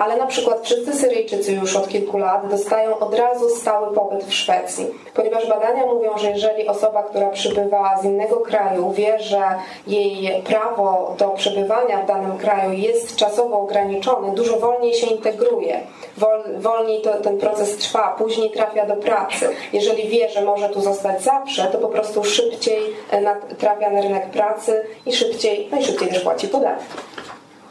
[0.00, 4.34] ale na przykład wszyscy Syryjczycy już od kilku lat dostają od razu stały pobyt w
[4.34, 9.42] Szwecji, ponieważ badania mówią, że jeżeli osoba, która przybywa z innego kraju wie, że
[9.86, 15.80] jej prawo do przebywania w danym kraju jest czasowo ograniczone, dużo wolniej się integruje,
[16.16, 19.48] Wol, wolniej to, ten proces trwa, później trafia do pracy.
[19.72, 22.80] Jeżeli wie, że może tu zostać zawsze, to po prostu szybciej
[23.10, 27.15] e, trafia na rynek pracy i szybciej, no też płaci podatki.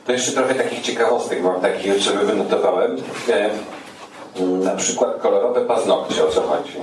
[0.06, 2.98] To jeszcze trochę takich ciekawostek mam takich, sobie wynotowałem.
[3.30, 3.50] E,
[4.40, 6.74] mm, na przykład kolorowe paznokcie, o co chodzi.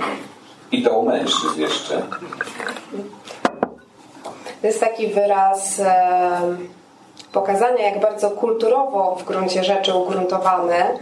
[0.71, 2.01] I to u mężczyzn jeszcze.
[4.61, 6.41] To jest taki wyraz e,
[7.31, 10.97] pokazania, jak bardzo kulturowo w gruncie rzeczy ugruntowane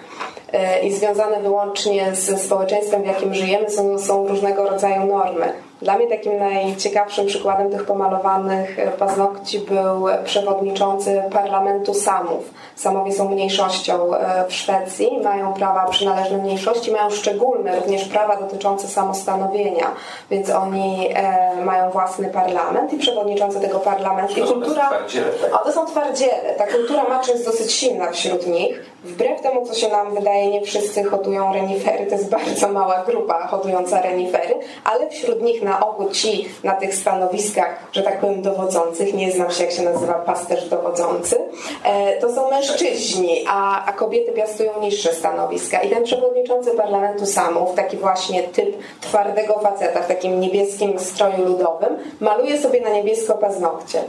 [0.84, 5.54] i związane wyłącznie ze społeczeństwem, w jakim żyjemy, są, są różnego rodzaju normy.
[5.82, 12.54] Dla mnie takim najciekawszym przykładem tych pomalowanych e, paznokci był przewodniczący parlamentu Samów.
[12.76, 18.88] Samowie są mniejszością e, w Szwecji, mają prawa przynależne mniejszości, mają szczególne również prawa dotyczące
[18.88, 19.92] samostanowienia,
[20.32, 24.40] więc oni e, mają własny parlament i przewodniczący tego parlamentu.
[24.40, 25.62] I kultura, tak?
[25.62, 26.56] o, to są twardziele.
[26.58, 28.92] Ta kultura maczu jest dosyć silna wśród nich.
[29.04, 33.48] Wbrew temu, co się nam wydaje, nie wszyscy hodują renifery, to jest bardzo mała grupa
[33.48, 39.14] hodująca renifery, ale wśród nich na ogół ci na tych stanowiskach, że tak powiem, dowodzących,
[39.14, 41.38] nie znam się jak się nazywa pasterz dowodzący,
[41.84, 45.82] e, to są mężczyźni, a, a kobiety piastują niższe stanowiska.
[45.82, 51.98] I ten przewodniczący parlamentu Samów, taki właśnie typ twardego faceta w takim niebieskim stroju ludowym,
[52.20, 54.04] maluje sobie na niebiesko paznokcie.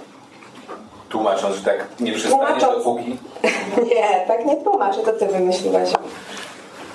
[1.13, 3.17] Tłumacząc, że tak nie przestanie Tłumacząc- dopóki...
[3.95, 5.91] Nie, tak nie tłumaczę, to ty wymyśliłeś.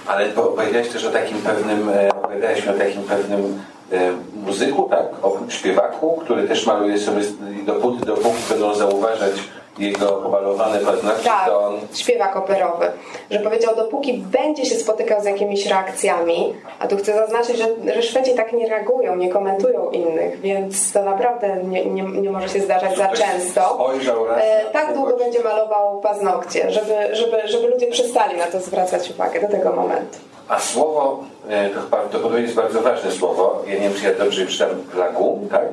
[0.08, 4.12] Ale po- powiedziałeś też o takim pewnym, e, opowiadałeś o takim pewnym e,
[4.46, 5.06] muzyku, tak?
[5.24, 7.22] O śpiewaku, który też maluje sobie
[7.66, 9.32] dopóty, dopóki będą zauważać
[9.80, 12.92] jego pomalowane paznokcie, Tak, to on śpiewak operowy,
[13.32, 18.02] że powiedział, dopóki będzie się spotykał z jakimiś reakcjami, a tu chcę zaznaczyć, że, że
[18.02, 22.60] Szwedzi tak nie reagują, nie komentują innych, więc to naprawdę nie, nie, nie może się
[22.60, 23.92] zdarzać za często.
[24.38, 29.42] E, tak długo będzie malował paznokcie, żeby, żeby, żeby ludzie przestali na to zwracać uwagę
[29.42, 30.18] do tego momentu.
[30.48, 31.70] A słowo, e,
[32.12, 33.62] to to jest bardzo ważne słowo.
[33.68, 35.66] Ja nie wiem, czy ja dobrze czytam plagum, tak?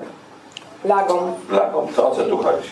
[0.84, 1.34] Lagą.
[1.48, 1.88] Plagum.
[1.96, 2.68] To o co tu chodzi?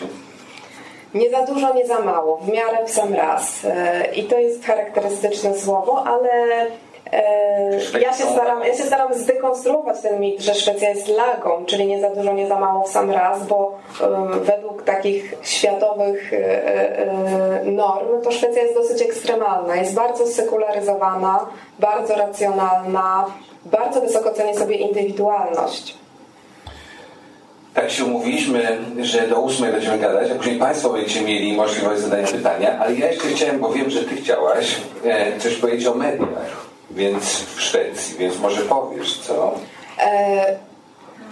[1.13, 3.65] Nie za dużo, nie za mało, w miarę w sam raz.
[3.65, 6.31] E, I to jest charakterystyczne słowo, ale
[7.11, 11.87] e, ja się, staram, ja się staram zdekonstruować ten mit, że Szwecja jest lagą, czyli
[11.87, 13.77] nie za dużo, nie za mało w sam raz, bo
[14.41, 19.75] według takich światowych e, norm to Szwecja jest dosyć ekstremalna.
[19.75, 21.45] Jest bardzo sekularyzowana,
[21.79, 23.25] bardzo racjonalna,
[23.65, 26.02] bardzo wysoko ceni sobie indywidualność.
[27.73, 32.27] Tak się umówiliśmy, że do ósmej będziemy gadać, a później Państwo będziecie mieli możliwość zadania
[32.27, 36.67] pytania, ale ja jeszcze chciałem, bo wiem, że Ty chciałaś e, coś powiedzieć o mediach,
[36.91, 37.23] więc
[37.55, 39.55] w Szwecji, więc może powiesz, co?
[39.99, 40.55] E,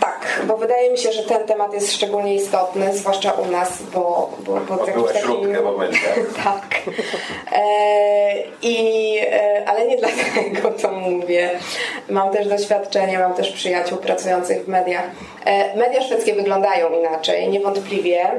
[0.01, 4.29] tak, bo wydaje mi się, że ten temat jest szczególnie istotny, zwłaszcza u nas, bo,
[4.39, 5.99] bo, bo była takim- śrubka w momencie.
[6.43, 6.81] tak.
[7.51, 7.61] E,
[8.61, 11.49] i, e, ale nie dlatego to mówię.
[12.09, 15.03] Mam też doświadczenie, mam też przyjaciół pracujących w mediach.
[15.45, 18.31] E, media szwedzkie wyglądają inaczej, niewątpliwie.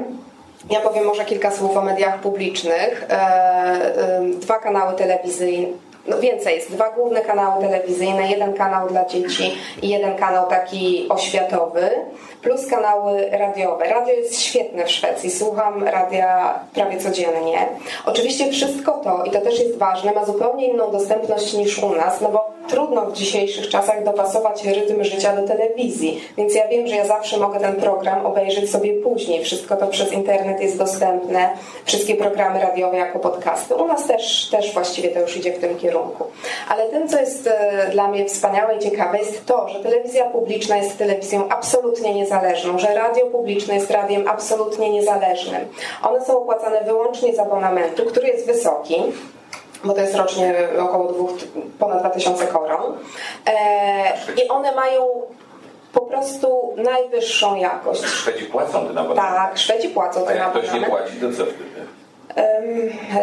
[0.69, 3.05] Ja powiem może kilka słów o mediach publicznych.
[3.09, 5.67] E, e, dwa kanały telewizyjne.
[6.07, 11.05] No więcej jest, dwa główne kanały telewizyjne, jeden kanał dla dzieci i jeden kanał taki
[11.09, 11.89] oświatowy,
[12.41, 13.89] plus kanały radiowe.
[13.89, 17.67] Radio jest świetne w Szwecji, słucham radia prawie codziennie.
[18.05, 22.21] Oczywiście wszystko to, i to też jest ważne, ma zupełnie inną dostępność niż u nas,
[22.21, 26.95] no bo trudno w dzisiejszych czasach dopasować rytm życia do telewizji, więc ja wiem, że
[26.95, 29.43] ja zawsze mogę ten program obejrzeć sobie później.
[29.43, 31.49] Wszystko to przez internet jest dostępne,
[31.85, 33.75] wszystkie programy radiowe jako podcasty.
[33.75, 36.23] U nas też, też właściwie to już idzie w tym kierunku.
[36.69, 40.77] Ale tym, co jest e, dla mnie wspaniałe i ciekawe, jest to, że telewizja publiczna
[40.77, 45.61] jest telewizją absolutnie niezależną, że radio publiczne jest radiem absolutnie niezależnym.
[46.03, 48.95] One są opłacane wyłącznie z abonamentu, który jest wysoki
[49.83, 51.31] bo to jest rocznie około dwóch,
[51.79, 52.97] ponad 2000 koron.
[53.47, 54.13] E,
[54.45, 55.21] I one mają
[55.93, 58.05] po prostu najwyższą jakość.
[58.05, 59.35] Szwedzi płacą ten abonament.
[59.37, 61.03] Tak, Szwedzi płacą A ten jak ktoś nie abonament.
[61.03, 61.73] płaci, to co wtedy?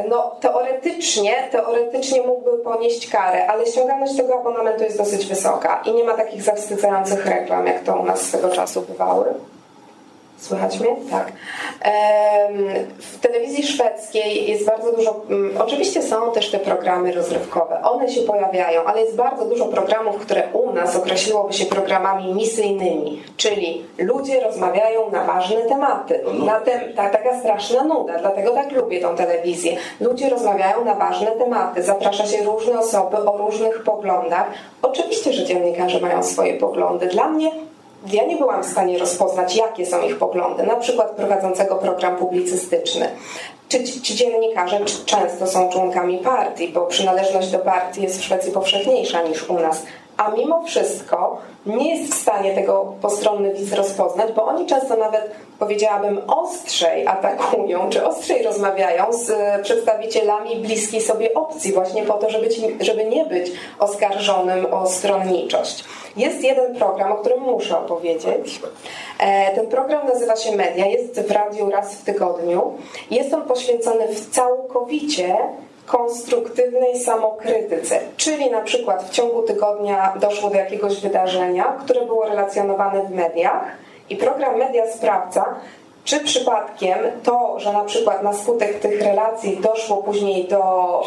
[0.09, 6.05] No, teoretycznie, teoretycznie mógłby ponieść karę, ale ściągalność tego abonamentu jest dosyć wysoka i nie
[6.05, 9.25] ma takich zawstydzających reklam, jak to u nas swego czasu bywały.
[10.41, 10.97] Słychać mnie?
[11.11, 11.33] Tak.
[12.99, 15.17] W telewizji szwedzkiej jest bardzo dużo.
[15.31, 17.83] mm, Oczywiście są też te programy rozrywkowe.
[17.83, 23.23] One się pojawiają, ale jest bardzo dużo programów, które u nas określiłoby się programami misyjnymi,
[23.37, 26.21] czyli ludzie rozmawiają na ważne tematy.
[26.25, 26.53] To nuda.
[26.53, 29.77] Na te, ta, taka straszna nuda, dlatego tak lubię tą telewizję.
[30.01, 34.47] Ludzie rozmawiają na ważne tematy, zaprasza się różne osoby o różnych poglądach.
[34.83, 37.07] Oczywiście, że dziennikarze mają swoje poglądy.
[37.07, 37.51] Dla mnie
[38.07, 43.11] ja nie byłam w stanie rozpoznać, jakie są ich poglądy, na przykład prowadzącego program publicystyczny.
[43.69, 48.53] Czy ci dziennikarze czy- często są członkami partii, bo przynależność do partii jest w Szwecji
[48.53, 49.83] powszechniejsza niż u nas.
[50.21, 55.31] A mimo wszystko nie jest w stanie tego postronny widz rozpoznać, bo oni często nawet,
[55.59, 62.31] powiedziałabym, ostrzej atakują, czy ostrzej rozmawiają z e, przedstawicielami bliskiej sobie opcji, właśnie po to,
[62.31, 65.85] żeby, ci, żeby nie być oskarżonym o stronniczość.
[66.17, 68.61] Jest jeden program, o którym muszę opowiedzieć.
[69.19, 72.73] E, Ten program nazywa się Media, jest w radiu raz w tygodniu.
[73.11, 75.37] Jest on poświęcony w całkowicie
[75.91, 83.03] konstruktywnej samokrytyce, czyli na przykład w ciągu tygodnia doszło do jakiegoś wydarzenia, które było relacjonowane
[83.03, 83.63] w mediach
[84.11, 85.45] i program Media Sprawdza
[86.05, 90.63] czy przypadkiem to, że na przykład na skutek tych relacji doszło później do,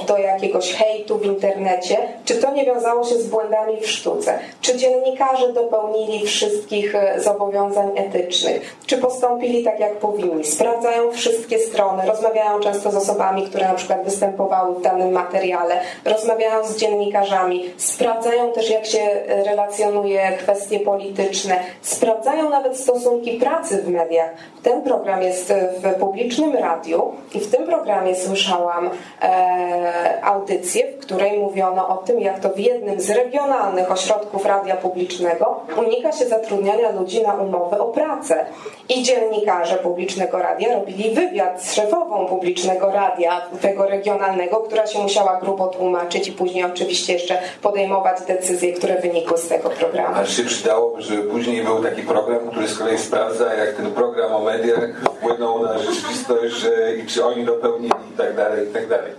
[0.08, 4.40] do jakiegoś hejtu w internecie, czy to nie wiązało się z błędami w sztuce?
[4.62, 8.76] Czy dziennikarze dopełnili wszystkich e, zobowiązań etycznych?
[8.86, 10.44] Czy postąpili tak, jak powinni?
[10.44, 16.66] Sprawdzają wszystkie strony, rozmawiają często z osobami, które na przykład występowały w danym materiale, rozmawiają
[16.66, 23.90] z dziennikarzami, sprawdzają też, jak się e, relacjonuje kwestie polityczne, sprawdzają nawet stosunki pracy w
[23.90, 24.30] mediach.
[24.64, 28.90] Ten program jest w publicznym radiu i w tym programie słyszałam
[29.22, 34.76] e, audycję, w której mówiono o tym, jak to w jednym z regionalnych ośrodków radia
[34.76, 38.46] publicznego unika się zatrudniania ludzi na umowy o pracę.
[38.90, 45.40] I dziennikarze publicznego radia robili wywiad z szefową publicznego radia, tego regionalnego, która się musiała
[45.40, 50.16] grubo tłumaczyć i później oczywiście jeszcze podejmować decyzje, które wynikły z tego programu.
[50.16, 54.36] A się przydało, żeby później był taki program, który z kolei sprawdza, jak ten program
[54.36, 54.40] o
[54.80, 59.12] mediach wpłynął na rzeczywistość, że i czy oni dopełnili i tak dalej, i tak dalej.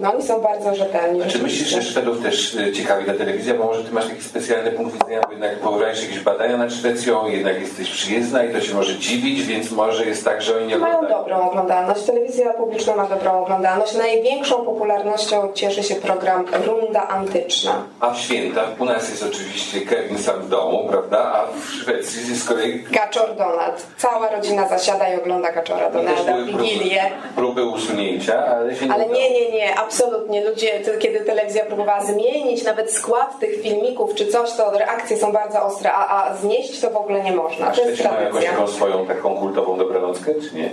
[0.00, 1.22] No oni są bardzo rzetelni.
[1.22, 3.54] A czy myślisz, że Szwedów też e, ciekawi ta telewizja?
[3.54, 7.26] Bo może ty masz taki specjalny punkt widzenia, bo jednak powołałeś jakieś badania nad Szwecją,
[7.26, 10.78] jednak jesteś przyjezdna i to się może dziwić, więc może jest tak, że oni nie
[10.78, 11.20] Mają oglądają.
[11.22, 12.02] dobrą oglądalność.
[12.02, 13.94] Telewizja publiczna ma dobrą oglądalność.
[13.94, 17.82] Największą popularnością cieszy się program Runda Antyczna.
[18.00, 21.18] A w święta u nas jest oczywiście Kevin sam w domu, prawda?
[21.18, 23.86] A w Szwecji jest z kolei Kaczor Donald.
[23.96, 27.02] Cała rodzina zasiada i ogląda Kaczora też Donalda w próby, Wigilię.
[27.36, 29.20] próby usunięcia, ale się nie Ale udało.
[29.20, 30.44] nie, nie, nie, absolutnie.
[30.44, 35.62] Ludzie, kiedy telewizja próbowała zmienić nawet skład tych filmików czy coś, to reakcje są bardzo
[35.62, 37.66] ostre, a, a znieść to w ogóle nie można.
[37.66, 40.70] A To jest jakąś taką swoją taką kultową dobranockę, czy nie?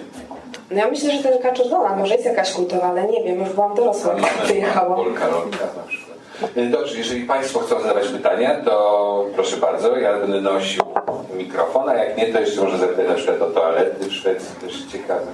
[0.71, 3.49] No ja myślę, że ten Kaczor Donald może jest jakaś kultowa, ale nie wiem, już
[3.49, 4.95] byłam dorosła, jak przyjechała.
[4.95, 6.19] Polka, rolka na przykład.
[6.71, 10.83] Dobrze, jeżeli Państwo chcą zadawać pytania, to proszę bardzo, ja będę nosił
[11.33, 14.85] mikrofon, a jak nie, to jeszcze może zapytać na przykład o toalety w Szwecji, też
[14.91, 15.25] ciekawe.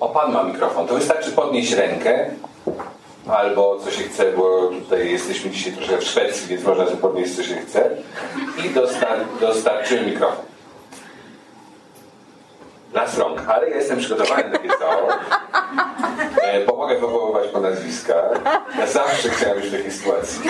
[0.00, 2.30] O, Pan ma mikrofon, to wystarczy podnieść rękę,
[3.28, 7.36] albo co się chce, bo tutaj jesteśmy dzisiaj troszkę w Szwecji, więc można sobie podnieść
[7.36, 7.90] co się chce
[8.64, 10.53] i dostar dostarczymy mikrofon.
[13.18, 14.68] Rąk, ale ja jestem przygotowany na takie.
[16.42, 18.30] E, Pomogę powoływać po nazwiskach.
[18.78, 20.40] Ja zawsze chciałem być w takiej sytuacji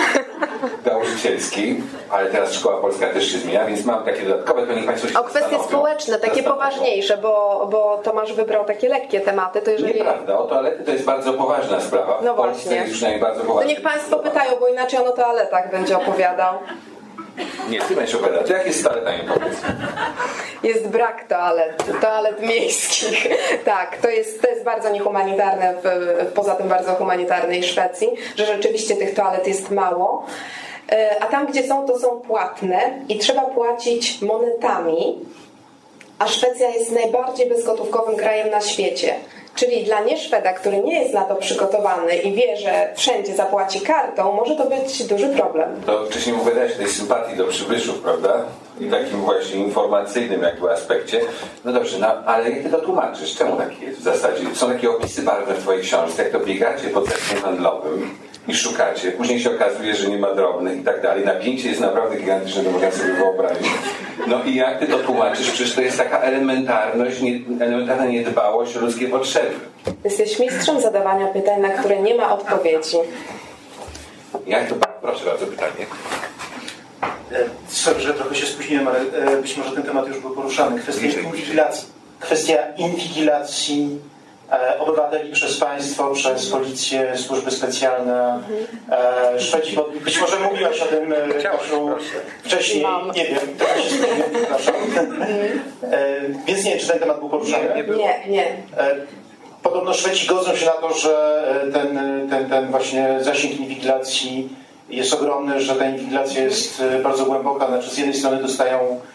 [0.85, 5.07] nauczycielskiej, ale teraz szkoła polska też się zmienia, więc mam takie dodatkowe, to niech Państwo
[5.09, 9.93] się O kwestie społeczne, takie poważniejsze, bo, bo Tomasz wybrał takie lekkie tematy, to jeżeli...
[9.95, 12.19] Nieprawda, o toalety to jest bardzo poważna sprawa.
[12.23, 12.75] No w Polsce właśnie.
[12.81, 13.69] jest przynajmniej bardzo To poważna.
[13.69, 16.53] niech Państwo pytają, bo inaczej on o toaletach będzie opowiadał.
[17.69, 18.47] Nie, Ty będziesz opowiadać.
[18.47, 19.61] To jak jest toaletami powiedz?
[20.63, 23.27] Jest brak toalet, toalet miejskich.
[23.65, 28.95] Tak, to jest, to jest bardzo niehumanitarne, w poza tym bardzo humanitarnej Szwecji, że rzeczywiście
[28.95, 30.25] tych toalet jest mało.
[30.91, 35.19] E, A tam, gdzie są, to są płatne i trzeba płacić monetami,
[36.19, 39.15] a Szwecja jest najbardziej bezgotówkowym krajem na świecie.
[39.55, 44.31] Czyli dla nieszweda, który nie jest na to przygotowany i wie, że wszędzie zapłaci kartą,
[44.31, 45.81] może to być duży problem.
[45.85, 48.45] To wcześniej opowiadałeś o tej sympatii do przybyszów, prawda?
[48.79, 51.21] I takim właśnie informacyjnym jakby aspekcie.
[51.65, 53.35] No dobrze, no, ale jak ty to tłumaczysz?
[53.35, 54.43] Czemu tak jest w zasadzie?
[54.55, 58.17] Są takie opisy barwne w twojej książce, jak to biegacie po centrum handlowym
[58.47, 59.11] i szukacie.
[59.11, 61.25] Później się okazuje, że nie ma drobnych i tak dalej.
[61.25, 63.67] Napięcie jest naprawdę gigantyczne, to można sobie wyobrazić.
[64.27, 65.51] No i jak ty to tłumaczysz?
[65.51, 69.55] Przecież to jest taka elementarność, nie, elementarna niedbałość o ludzkie potrzeby.
[70.03, 72.97] Jesteś mistrzem zadawania pytań, na które nie ma odpowiedzi.
[74.47, 75.85] Jak to, proszę bardzo, pytanie.
[77.31, 77.37] E,
[77.67, 80.81] Sorry, że trochę się spóźniłem, ale e, być może ten temat już był poruszany.
[80.81, 81.87] Kwestia inwigilacji,
[82.19, 83.99] kwestia inwigilacji
[84.79, 88.39] obywateli przez państwo, przez policję, służby specjalne.
[88.91, 91.89] E, Szwedzi, bo być może mówiłaś o tym e, Kasiu,
[92.43, 93.11] wcześniej, Mam.
[93.11, 93.89] nie wiem, trochę się
[94.33, 94.75] przepraszam.
[95.83, 97.83] E, Więc nie wiem, czy ten temat był poruszany.
[97.97, 98.47] Nie, nie.
[98.77, 98.95] E,
[99.63, 104.49] Podobno Szweci godzą się na to, że e, ten, ten, ten właśnie zasięg inwigilacji
[104.89, 107.67] jest ogromny, że ta inwigilacja jest e, bardzo głęboka.
[107.67, 109.14] Znaczy z jednej strony dostają e,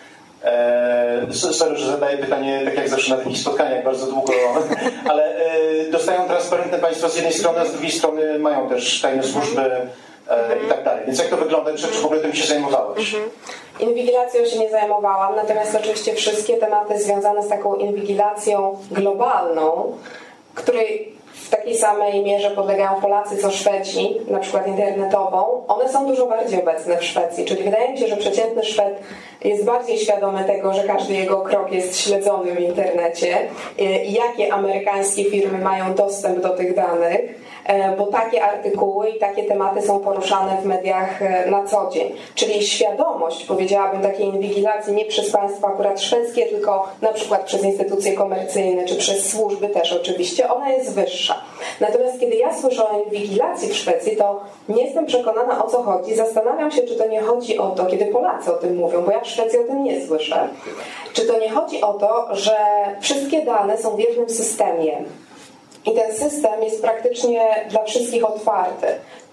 [1.32, 4.32] Sorry, że zadaję pytanie tak jak zawsze na takich spotkaniach bardzo długo,
[5.10, 9.22] ale e, dostają transparentne państwo z jednej strony, a z drugiej strony mają też tajne
[9.22, 11.06] służby e, i tak dalej.
[11.06, 11.74] Więc jak to wygląda?
[11.74, 13.16] Czy, czy w ogóle tym się zajmowałeś?
[13.80, 19.96] Inwigilacją się nie zajmowałam, natomiast oczywiście wszystkie tematy związane z taką inwigilacją globalną,
[20.54, 26.26] której w takiej samej mierze podlegają Polacy co Szwedzi, na przykład internetową, one są dużo
[26.26, 27.44] bardziej obecne w Szwecji.
[27.44, 29.00] Czyli wydaje mi się, że przeciętny Szwed
[29.44, 33.38] jest bardziej świadomy tego, że każdy jego krok jest śledzony w internecie
[33.78, 37.39] i jakie amerykańskie firmy mają dostęp do tych danych.
[37.64, 42.12] E, bo takie artykuły i takie tematy są poruszane w mediach e, na co dzień.
[42.34, 48.12] Czyli świadomość, powiedziałabym, takiej inwigilacji nie przez państwo akurat szwedzkie, tylko na przykład przez instytucje
[48.12, 51.34] komercyjne czy przez służby też oczywiście, ona jest wyższa.
[51.80, 56.14] Natomiast kiedy ja słyszę o inwigilacji w Szwecji, to nie jestem przekonana o co chodzi.
[56.14, 59.20] Zastanawiam się, czy to nie chodzi o to, kiedy Polacy o tym mówią, bo ja
[59.20, 60.48] w Szwecji o tym nie słyszę.
[61.12, 62.56] Czy to nie chodzi o to, że
[63.00, 65.04] wszystkie dane są w jednym systemie
[65.86, 68.86] i ten system jest praktycznie dla wszystkich otwarty.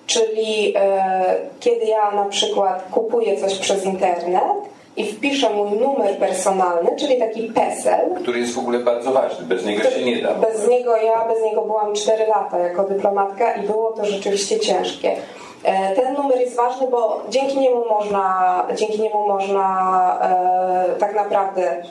[0.08, 4.68] Czyli e, kiedy ja na przykład kupuję coś przez internet,
[4.98, 8.16] i wpiszę mój numer personalny, czyli taki PESEL.
[8.22, 10.34] Który jest w ogóle bardzo ważny, bez niego się nie da.
[10.34, 15.16] Bez niego ja, bez niego byłam 4 lata jako dyplomatka i było to rzeczywiście ciężkie.
[15.64, 21.84] E, ten numer jest ważny, bo dzięki niemu można, dzięki niemu można e, tak naprawdę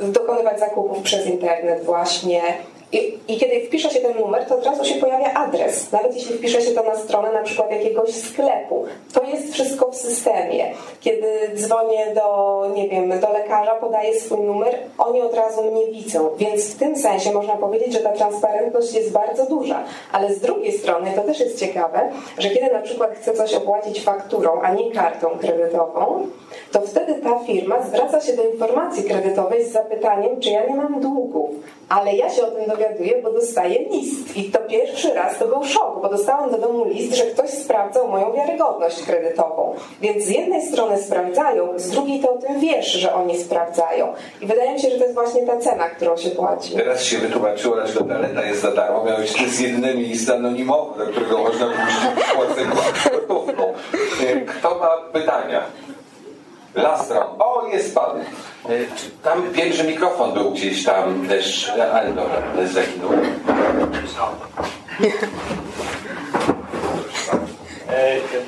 [0.00, 2.42] dokonywać zakupów przez internet właśnie,
[2.92, 5.92] i, I, kiedy wpisze się ten numer, to od razu się pojawia adres.
[5.92, 8.84] Nawet jeśli wpisze się to na stronę na przykład jakiegoś sklepu.
[9.12, 10.64] To jest wszystko w systemie.
[11.00, 16.30] Kiedy dzwonię do, nie wiem, do lekarza, podaję swój numer, oni od razu mnie widzą.
[16.38, 19.84] Więc w tym sensie można powiedzieć, że ta transparentność jest bardzo duża.
[20.12, 24.00] Ale z drugiej strony to też jest ciekawe, że kiedy na przykład chcę coś opłacić
[24.00, 26.26] fakturą, a nie kartą kredytową,
[26.72, 31.00] to wtedy ta firma zwraca się do informacji kredytowej z zapytaniem, czy ja nie mam
[31.00, 31.50] długów.
[31.88, 32.70] Ale ja się o tym
[33.22, 34.36] bo dostaję list.
[34.36, 38.08] I to pierwszy raz to był szok, bo dostałam do domu list, że ktoś sprawdzał
[38.08, 39.74] moją wiarygodność kredytową.
[40.00, 44.12] Więc z jednej strony sprawdzają, z drugiej to o tym wiesz, że oni sprawdzają.
[44.40, 46.76] I wydaje mi się, że to jest właśnie ta cena, którą się płaci.
[46.76, 49.04] Teraz się wytłumaczyło, że toaleta jest za darmo.
[49.04, 52.64] Miał być z jedyny list anonimowy, do którego można puścić płacę
[53.10, 53.72] gotówką.
[54.46, 55.62] Kto ma pytania?
[56.74, 57.36] Lastro.
[57.38, 58.24] O, jest pan.
[59.22, 62.42] Tam pierwszy mikrofon był gdzieś tam też, ale dobra,
[62.72, 63.10] zaginął.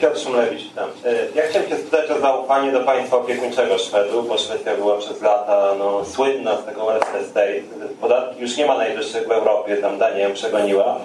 [0.01, 0.89] Piotr Szumlewicz tam.
[1.35, 5.75] Ja chciałem się spytać o zaufanie do państwa opiekuńczego Szwedów, bo Szwecja była przez lata
[5.79, 7.61] no, słynna z tego welfare state.
[8.01, 11.01] Podatki już nie ma najwyższych w Europie, tam Dania ją przegoniła.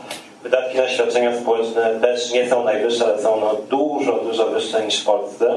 [0.45, 5.01] Wydatki na świadczenia społeczne też nie są najwyższe, ale są no, dużo, dużo wyższe niż
[5.01, 5.55] w Polsce.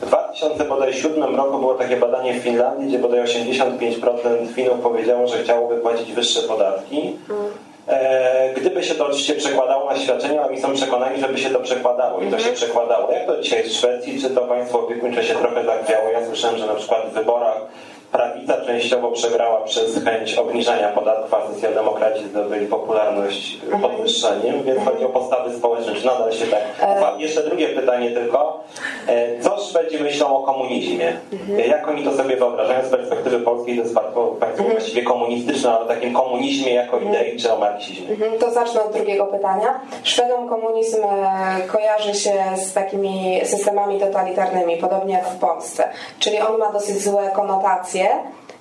[0.00, 5.76] W 2007 roku było takie badanie w Finlandii, gdzie bodaj 85% Finów powiedziało, że chciałoby
[5.76, 7.16] płacić wyższe podatki.
[7.88, 12.20] E, gdyby się to oczywiście przekładało na świadczenia, oni są przekonani, żeby się to przekładało
[12.20, 13.12] i to się przekładało.
[13.12, 14.20] Jak to dzisiaj w Szwecji?
[14.22, 16.10] Czy to państwo opiekuńcze się trochę zachwiało?
[16.10, 17.60] Ja słyszałem, że na przykład w wyborach
[18.12, 25.08] prawica częściowo przegrała przez chęć obniżania podatków, a socjaldemokraci zdobyli popularność podwyższeniem, więc chodzi o
[25.08, 26.62] postawy społeczne, czy nadal się tak...
[26.82, 27.00] E...
[27.18, 28.64] Jeszcze drugie pytanie tylko.
[29.06, 31.16] E, Szwedzi myślą o komunizmie?
[31.32, 31.58] Mhm.
[31.58, 33.76] Jak oni to sobie wyobrażają z perspektywy polskiej?
[33.76, 34.78] To jest państwo, państwo mhm.
[34.78, 37.14] właściwie komunistyczne, ale o takim komunizmie jako mhm.
[37.14, 38.10] idei, czy o marksizmie?
[38.10, 38.38] Mhm.
[38.38, 39.80] To zacznę od drugiego pytania.
[40.02, 45.88] Szwedom komunizm e, kojarzy się z takimi systemami totalitarnymi, podobnie jak w Polsce.
[46.18, 48.08] Czyli on ma dosyć złe konotacje,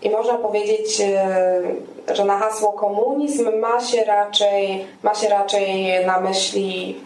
[0.01, 6.19] i można powiedzieć, e, że na hasło komunizm ma się raczej, ma się raczej na
[6.19, 6.97] myśli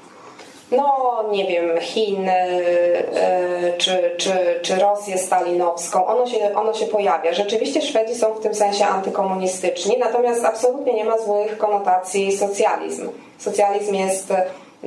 [0.75, 7.33] no nie wiem, Chin e, czy, czy, czy Rosję stalinowską, ono się, ono się pojawia.
[7.33, 13.09] Rzeczywiście Szwedzi są w tym sensie antykomunistyczni, natomiast absolutnie nie ma złych konotacji socjalizm.
[13.37, 14.33] Socjalizm jest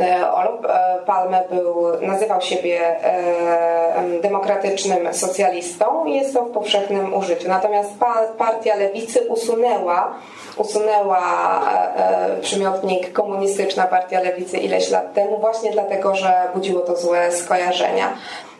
[0.00, 7.14] E, Olof e, Palme był, nazywał siebie e, demokratycznym socjalistą i jest to w powszechnym
[7.14, 7.48] użyciu.
[7.48, 7.90] Natomiast
[8.38, 10.14] partia lewicy usunęła,
[10.56, 11.20] usunęła
[12.40, 18.12] przymiotnik komunistyczna partia lewicy ileś lat temu właśnie dlatego, że budziło to złe skojarzenia.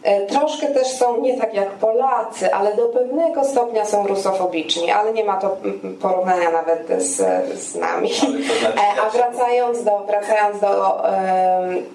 [0.06, 5.12] E, troszkę też są nie tak jak Polacy, ale do pewnego stopnia są rusofobiczni, ale
[5.12, 5.56] nie ma to
[6.02, 7.16] porównania nawet z,
[7.60, 8.14] z nami.
[8.14, 8.38] Znaczy,
[8.76, 11.02] e, a wracając do, wracając do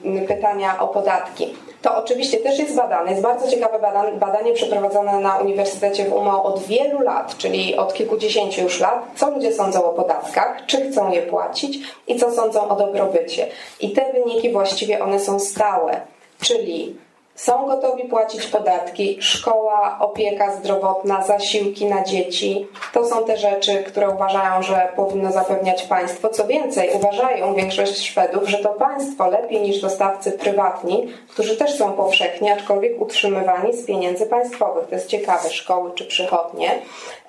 [0.04, 1.54] um, pytania o podatki.
[1.82, 3.10] To oczywiście też jest badane.
[3.10, 7.94] Jest bardzo ciekawe badanie, badanie przeprowadzone na Uniwersytecie w Umał od wielu lat, czyli od
[7.94, 12.70] kilkudziesięciu już lat, co ludzie sądzą o podatkach, czy chcą je płacić i co sądzą
[12.70, 13.48] o dobrobycie.
[13.80, 16.02] I te wyniki właściwie one są stałe,
[16.42, 16.96] czyli
[17.36, 22.68] są gotowi płacić podatki, szkoła, opieka zdrowotna, zasiłki na dzieci.
[22.94, 26.30] To są te rzeczy, które uważają, że powinno zapewniać państwo.
[26.30, 31.94] Co więcej, uważają większość Szwedów, że to państwo lepiej niż dostawcy prywatni, którzy też są
[31.94, 34.88] powszechnie, aczkolwiek utrzymywani z pieniędzy państwowych.
[34.88, 36.70] To jest ciekawe, szkoły czy przychodnie.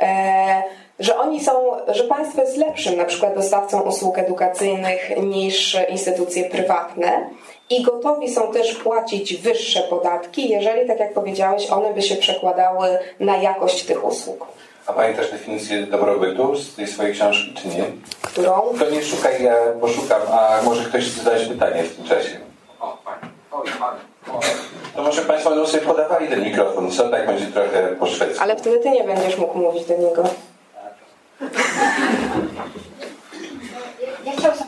[0.00, 0.62] E,
[0.98, 1.52] że oni są,
[1.88, 7.28] że państwo jest lepszym na przykład dostawcą usług edukacyjnych niż instytucje prywatne
[7.72, 12.98] i gotowi są też płacić wyższe podatki, jeżeli, tak jak powiedziałeś, one by się przekładały
[13.20, 14.46] na jakość tych usług.
[14.86, 17.84] A A pamiętasz definicję dobrobytu z tej swojej książki, czy nie?
[18.22, 18.60] Którą?
[18.78, 22.40] To nie szukaj, ja poszukam, a może ktoś zadać pytanie w tym czasie.
[22.80, 22.98] O.
[23.52, 24.00] Oj, fajnie.
[24.96, 27.08] To może Państwo będą sobie podawali ten mikrofon, co?
[27.08, 28.42] Tak będzie trochę po szwedzku.
[28.42, 30.24] Ale wtedy ty nie będziesz mógł mówić do niego.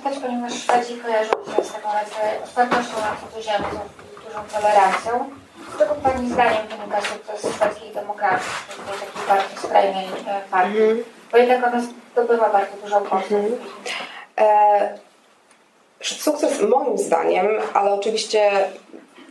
[0.05, 1.89] Zapytać, ponieważ Szwedzi kojarzą się z taką
[2.45, 5.31] otwartością na cudzoziemców i dużą tolerancją.
[5.75, 11.05] Z czego Pani zdaniem wynika sukces szwedzkich demokratów, tej takiej partii skrajnej e, partii?
[11.33, 11.83] Bo jednak ona
[12.13, 13.45] zdobywa bardzo dużo głosów.
[14.39, 14.99] E,
[16.03, 18.51] sukces moim zdaniem, ale oczywiście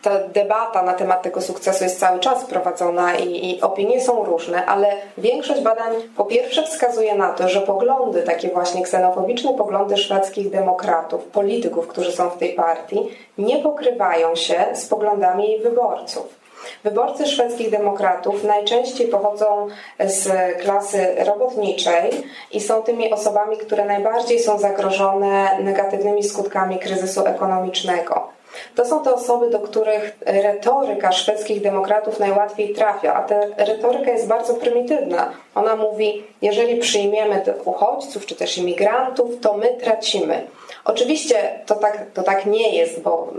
[0.03, 4.65] ta debata na temat tego sukcesu jest cały czas prowadzona i, i, opinie są różne,
[4.65, 10.49] ale większość badań po pierwsze wskazuje na to, że poglądy, takie właśnie ksenofobiczne poglądy szwedzkich
[10.49, 13.07] demokratów, polityków, którzy są w tej partii,
[13.37, 16.43] nie pokrywają się z poglądami jej wyborców.
[16.83, 19.67] Wyborcy szwedzkich demokratów najczęściej pochodzą
[19.99, 20.27] z
[20.61, 22.11] klasy robotniczej
[22.51, 28.42] i są tymi osobami, które najbardziej są zagrożone negatywnymi skutkami kryzysu ekonomicznego.
[28.75, 34.27] To są te osoby, do których retoryka szwedzkich demokratów najłatwiej trafia, a ta retoryka jest
[34.27, 35.31] bardzo prymitywna.
[35.55, 40.47] Ona mówi, jeżeli przyjmiemy uchodźców czy też imigrantów, to my tracimy.
[40.85, 43.33] Oczywiście to tak, to tak nie jest, bo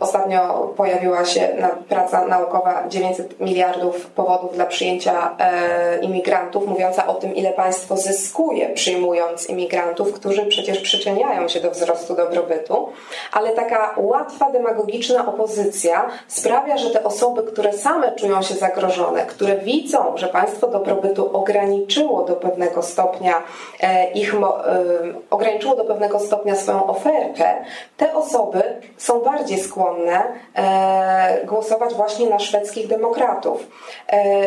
[0.00, 1.48] ostatnio pojawiła się
[1.88, 8.68] praca naukowa 900 miliardów powodów dla przyjęcia e, imigrantów, mówiąca o tym, ile państwo zyskuje
[8.68, 12.88] przyjmując imigrantów, którzy przecież przyczyniają się do wzrostu dobrobytu.
[13.32, 19.56] Ale taka łatwa, demagogiczna opozycja sprawia, że te osoby, które same czują się zagrożone, które
[19.56, 23.42] widzą, że państwo dobrobytu ograniczyło do pewnego stopnia
[23.80, 24.38] e, ich, e,
[25.30, 27.64] ograniczyło do pewnego stopnia swoją ofertę,
[27.96, 28.62] te osoby
[28.96, 30.22] są bardziej skłonne
[30.54, 33.66] e, głosować właśnie na szwedzkich demokratów.
[34.08, 34.44] E,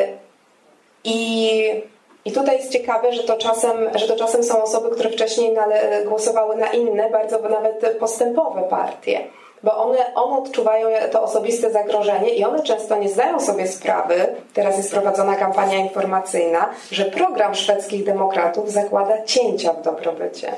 [1.04, 1.96] I
[2.26, 5.58] i tutaj jest ciekawe, że to czasem, że to czasem są osoby, które wcześniej
[6.06, 9.28] głosowały na inne, bardzo nawet postępowe partie
[9.66, 14.78] bo one, one odczuwają to osobiste zagrożenie i one często nie zdają sobie sprawy, teraz
[14.78, 20.52] jest prowadzona kampania informacyjna, że program szwedzkich demokratów zakłada cięcia w dobrobycie.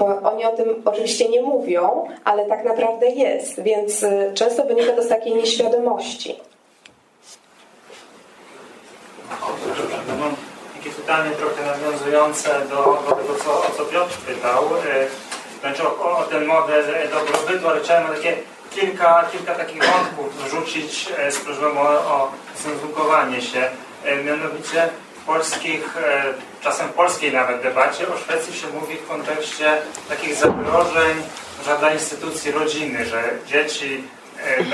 [0.00, 5.02] Oni o tym oczywiście nie mówią, ale tak naprawdę jest, więc y, często wynika to
[5.02, 6.40] z takiej nieświadomości.
[10.76, 16.18] Takie pytanie trochę nawiązujące do, do tego, co, o co Piotr pytał, y, znaczy o,
[16.18, 18.36] o ten model dobrobytu, ale chciałem takie
[18.70, 22.30] kilka, kilka takich wątków wrzucić y, z prośbą o, o
[23.40, 23.70] się.
[24.24, 24.88] Mianowicie
[25.26, 31.22] polskich, e, czasem w polskiej nawet debacie o Szwecji się mówi w kontekście takich zagrożeń
[31.78, 34.04] dla instytucji rodziny, że dzieci
[34.46, 34.64] e,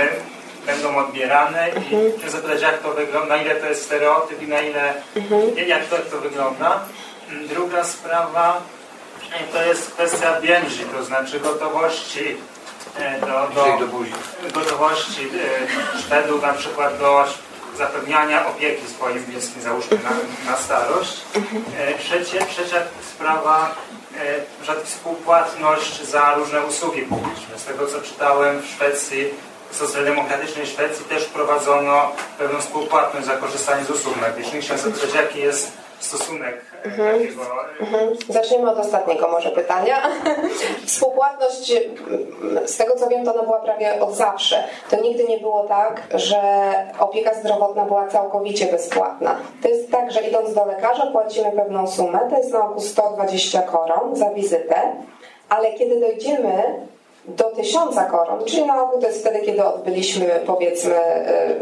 [0.67, 4.61] będą odbierane i chcę zapytać, jak to wygląda, na ile to jest stereotyp i na
[4.61, 5.69] ile, mhm.
[5.69, 6.81] jak, to, jak to wygląda.
[7.49, 8.61] Druga sprawa
[9.33, 12.37] e, to jest kwestia więzi, to znaczy gotowości
[13.21, 13.87] do, do,
[14.55, 15.29] gotowości
[16.01, 17.25] Szwedów na przykład do
[17.77, 21.21] zapewniania opieki swoim bliskim, załóżmy na, na starość.
[21.79, 22.77] E, trzecie, trzecia
[23.15, 23.75] sprawa,
[24.69, 27.59] e, współpłatność za różne usługi publiczne.
[27.59, 29.25] Z tego co czytałem w Szwecji,
[29.71, 34.65] w socjaldemokratycznej Szwecji też wprowadzono pewną współpłatność za korzystanie z usług medycznych.
[34.65, 37.19] Chciałem zapytać, jaki jest stosunek mhm.
[37.19, 37.43] takiego...
[37.81, 38.17] Mhm.
[38.29, 39.97] Zacznijmy od ostatniego może pytania.
[40.87, 41.73] Współpłatność,
[42.67, 44.65] z tego co wiem, to ona była prawie od zawsze.
[44.91, 46.41] To nigdy nie było tak, że
[46.99, 49.37] opieka zdrowotna była całkowicie bezpłatna.
[49.63, 53.63] To jest tak, że idąc do lekarza płacimy pewną sumę, to jest na około 120
[53.63, 54.77] koron za wizytę,
[55.49, 56.87] ale kiedy dojdziemy
[57.29, 60.95] do tysiąca koron, czyli na ogół to jest wtedy, kiedy odbyliśmy powiedzmy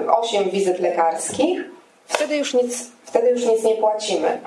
[0.08, 1.73] 8 y, wizyt lekarskich,
[2.06, 4.40] wtedy już nic, wtedy już nic nie płacimy.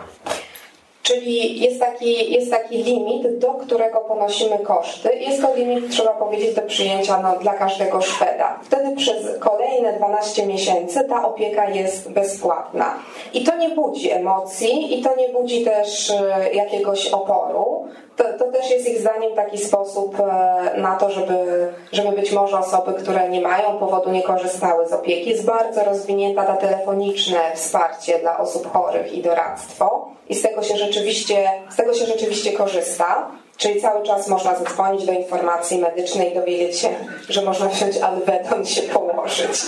[1.08, 5.16] Czyli jest taki, jest taki limit, do którego ponosimy koszty.
[5.16, 8.60] Jest to limit, trzeba powiedzieć, do przyjęcia no, dla każdego Szweda.
[8.64, 12.94] Wtedy przez kolejne 12 miesięcy ta opieka jest bezpłatna.
[13.34, 17.88] I to nie budzi emocji i to nie budzi też e, jakiegoś oporu.
[18.18, 22.60] To, to, też jest ich zdaniem taki sposób e, na to, żeby, żeby być może
[22.60, 25.30] osoby, które nie mają powodu, nie korzystały z opieki.
[25.30, 30.78] Jest bardzo rozwinięta ta telefoniczne wsparcie dla osób chorych i doradztwo i z tego się
[30.78, 33.28] rzeczywiście, z tego się rzeczywiście korzysta.
[33.58, 36.90] Czyli cały czas można zadzwonić do informacji medycznej i dowiedzieć się,
[37.30, 39.62] że można wziąć alwedon i się położyć.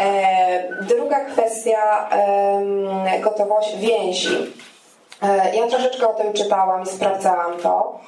[0.00, 4.52] E, druga kwestia e, gotowość więzi.
[5.24, 8.00] E, ja troszeczkę o tym czytałam i sprawdzałam to.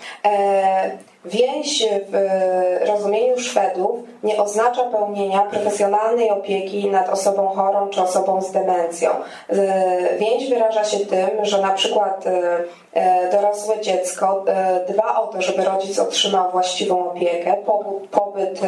[1.27, 8.43] E, więź w rozumieniu Szwedów nie oznacza pełnienia profesjonalnej opieki nad osobą chorą czy osobą
[8.43, 9.11] z demencją.
[10.19, 12.25] Więź wyraża się tym, że na przykład
[13.33, 14.45] dorosłe dziecko
[14.89, 17.57] dba o to, żeby rodzic otrzymał właściwą opiekę,
[18.11, 18.61] pobyt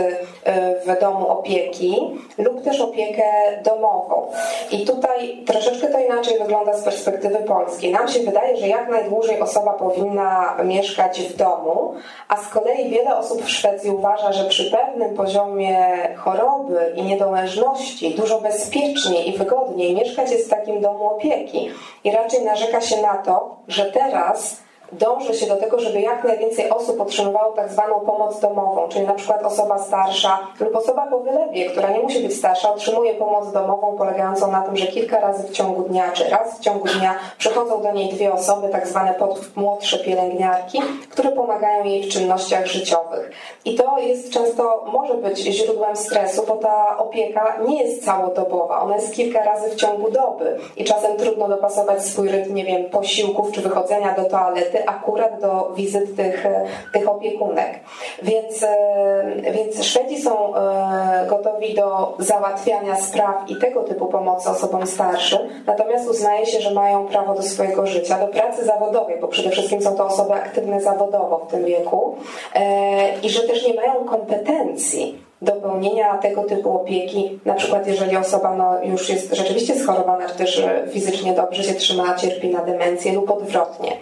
[0.86, 3.22] w domu opieki lub też opiekę
[3.62, 4.26] domową.
[4.70, 7.92] I tutaj troszeczkę to inaczej wygląda z perspektywy polskiej.
[7.92, 11.94] Nam się wydaje, że jak najdłużej osoba powinna mieszkać w domu,
[12.28, 18.14] a z kolei wiele osób w Szwecji uważa, że przy pewnym poziomie choroby i niedołężności
[18.14, 21.70] dużo bezpieczniej i wygodniej mieszkać jest w takim domu opieki.
[22.04, 26.70] I raczej narzeka się na to, że teraz dąży się do tego, żeby jak najwięcej
[26.70, 31.70] osób otrzymywało tak zwaną pomoc domową, czyli na przykład osoba starsza lub osoba po wylewie,
[31.70, 35.50] która nie musi być starsza, otrzymuje pomoc domową polegającą na tym, że kilka razy w
[35.50, 39.14] ciągu dnia, czy raz w ciągu dnia przychodzą do niej dwie osoby, tak zwane
[39.56, 43.30] młodsze pielęgniarki, które pomagają jej w czynnościach życiowych.
[43.64, 48.96] I to jest często, może być źródłem stresu, bo ta opieka nie jest całodobowa, ona
[48.96, 53.52] jest kilka razy w ciągu doby i czasem trudno dopasować swój rytm, nie wiem, posiłków
[53.52, 56.46] czy wychodzenia do toalety, akurat do wizyt tych,
[56.92, 57.80] tych opiekunek.
[58.22, 64.86] Więc, e, więc Szwedzi są e, gotowi do załatwiania spraw i tego typu pomocy osobom
[64.86, 69.50] starszym, natomiast uznaje się, że mają prawo do swojego życia, do pracy zawodowej, bo przede
[69.50, 72.16] wszystkim są to osoby aktywne zawodowo w tym wieku
[72.54, 78.16] e, i że też nie mają kompetencji do pełnienia tego typu opieki, na przykład jeżeli
[78.16, 83.12] osoba no, już jest rzeczywiście schorowana, czy też fizycznie dobrze się trzyma, cierpi na demencję
[83.12, 83.92] lub odwrotnie.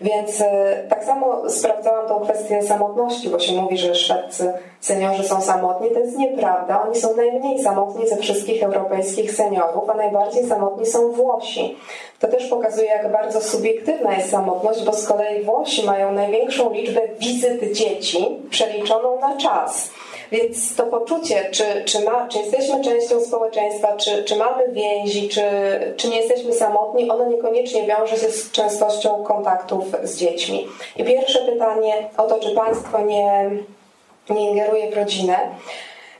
[0.00, 5.40] Więc e, tak samo sprawdzałam tą kwestię samotności, bo się mówi, że szwedzcy seniorzy są
[5.40, 5.90] samotni.
[5.90, 6.82] To jest nieprawda.
[6.82, 11.76] Oni są najmniej samotni ze wszystkich europejskich seniorów, a najbardziej samotni są Włosi.
[12.20, 17.00] To też pokazuje, jak bardzo subiektywna jest samotność, bo z kolei Włosi mają największą liczbę
[17.18, 19.90] wizyt dzieci przeliczoną na czas.
[20.32, 25.42] Więc to poczucie, czy, czy, ma, czy jesteśmy częścią społeczeństwa, czy, czy mamy więzi, czy,
[25.96, 30.68] czy nie jesteśmy samotni, ono niekoniecznie wiąże się z częstością kontaktów z dziećmi.
[30.96, 33.50] I pierwsze pytanie o to, czy państwo nie,
[34.30, 35.38] nie ingeruje w rodzinę.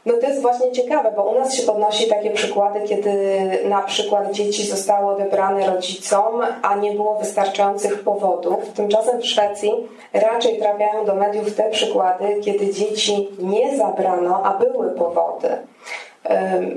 [0.07, 4.33] No to jest właśnie ciekawe, bo u nas się podnosi takie przykłady, kiedy na przykład
[4.33, 8.73] dzieci zostały odebrane rodzicom, a nie było wystarczających powodów.
[8.73, 9.73] Tymczasem w Szwecji
[10.13, 15.49] raczej trafiają do mediów te przykłady, kiedy dzieci nie zabrano, a były powody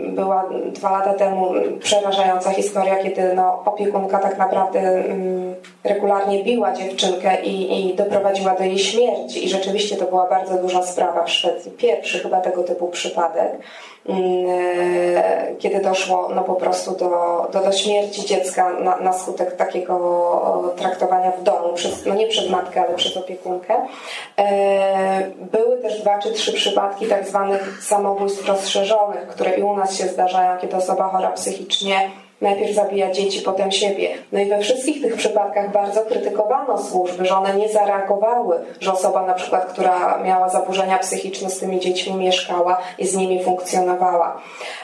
[0.10, 5.04] była dwa lata temu przerażająca historia, kiedy no, opiekunka tak naprawdę
[5.84, 9.46] regularnie biła dziewczynkę i, i doprowadziła do jej śmierci.
[9.46, 11.72] I rzeczywiście to była bardzo duża sprawa w Szwecji.
[11.72, 13.52] Pierwszy chyba tego typu przypadek.
[14.10, 17.10] Mm, e, kiedy doszło no po prostu do,
[17.54, 22.50] do, do śmierci dziecka na, na skutek takiego traktowania w domu, przez, no nie przez
[22.50, 23.76] matkę, ale przez opiekunkę.
[24.38, 29.98] E, były też dwa czy trzy przypadki tak zwanych samobójstw rozszerzonych, które i u nas
[29.98, 32.10] się zdarzają, kiedy osoba chora psychicznie
[32.42, 34.10] najpierw zabija dzieci, potem siebie.
[34.32, 39.26] No i we wszystkich tych przypadkach bardzo krytykowano służby, że one nie zareagowały, że osoba
[39.26, 44.42] na przykład, która miała zaburzenia psychiczne z tymi dziećmi mieszkała i z nimi funkcjonowała.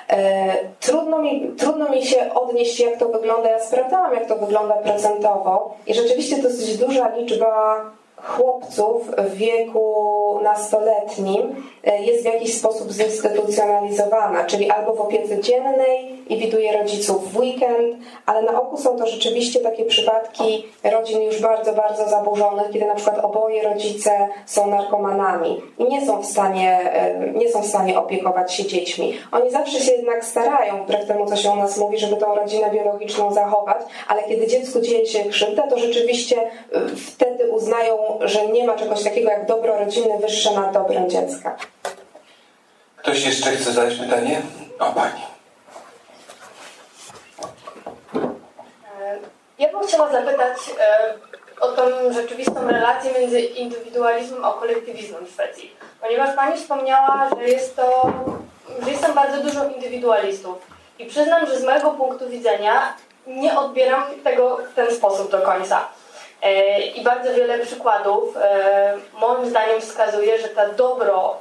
[0.10, 3.50] E, trudno, mi, trudno mi się odnieść, jak to wygląda.
[3.50, 7.82] Ja sprawdzałam, jak to wygląda procentowo i rzeczywiście dosyć duża liczba
[8.18, 8.55] chłopców
[9.18, 16.38] w wieku nastoletnim e, jest w jakiś sposób zinstytucjonalizowana, czyli albo w opiece dziennej i
[16.38, 17.96] widuje rodziców w weekend,
[18.26, 22.96] ale na oku są to rzeczywiście takie przypadki rodzin już bardzo, bardzo zaburzonych, kiedy na
[22.96, 28.00] przykład oboje rodzice są narkomanami i nie są w stanie, e, nie są w stanie
[28.00, 29.14] opiekować się dziećmi.
[29.32, 32.72] Oni zawsze się jednak starają, wbrew temu, co się u nas mówi, żeby tą rodzinę
[32.72, 33.78] biologiczną zachować,
[34.08, 36.50] ale kiedy dziecku dzieje się krzywda, to rzeczywiście e,
[36.96, 41.56] wtedy uznają że nie ma czegoś takiego jak dobro rodziny wyższe nad dobrem dziecka.
[42.98, 44.42] Ktoś jeszcze chce zadać pytanie?
[44.80, 45.22] O Pani.
[49.02, 49.20] E,
[49.60, 51.14] ja bym chciała zapytać e,
[51.60, 55.76] o tą rzeczywistą relację między indywidualizmem a kolektywizmem w Szwecji.
[56.02, 58.12] Ponieważ Pani wspomniała, że jest to,
[58.84, 60.58] że jest tam bardzo dużo indywidualistów.
[61.00, 62.94] I przyznam, że z mojego punktu widzenia
[63.28, 65.88] nie odbieram tego w ten sposób do końca.
[66.42, 71.38] E, I bardzo wiele przykładów e, moim zdaniem wskazuje, że to dobro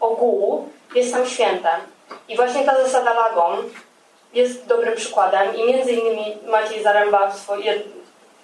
[0.00, 1.80] ogółu jest tam świętem.
[2.28, 3.56] I właśnie ta zasada Lagon
[4.32, 7.74] jest dobrym przykładem i między innymi Maciej Zaręba w swoje,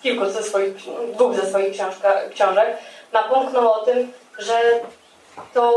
[0.02, 0.74] kilku ze swoich,
[1.12, 2.76] dwóch ze swoich książka, książek
[3.12, 4.60] napomknął o tym, że
[5.54, 5.72] to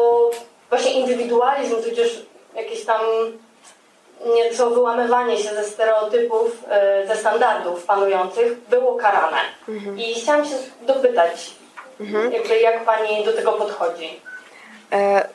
[0.70, 2.22] właśnie indywidualizm, tudzież
[2.56, 3.02] jakieś tam
[4.36, 9.38] nieco wyłamywanie się ze stereotypów, e, ze standardów panujących było karane.
[9.70, 10.00] Mhm.
[10.00, 11.56] I chciałam się dopytać,
[12.00, 12.32] mhm.
[12.32, 14.20] jakby jak Pani do tego podchodzi?
[14.92, 15.28] E,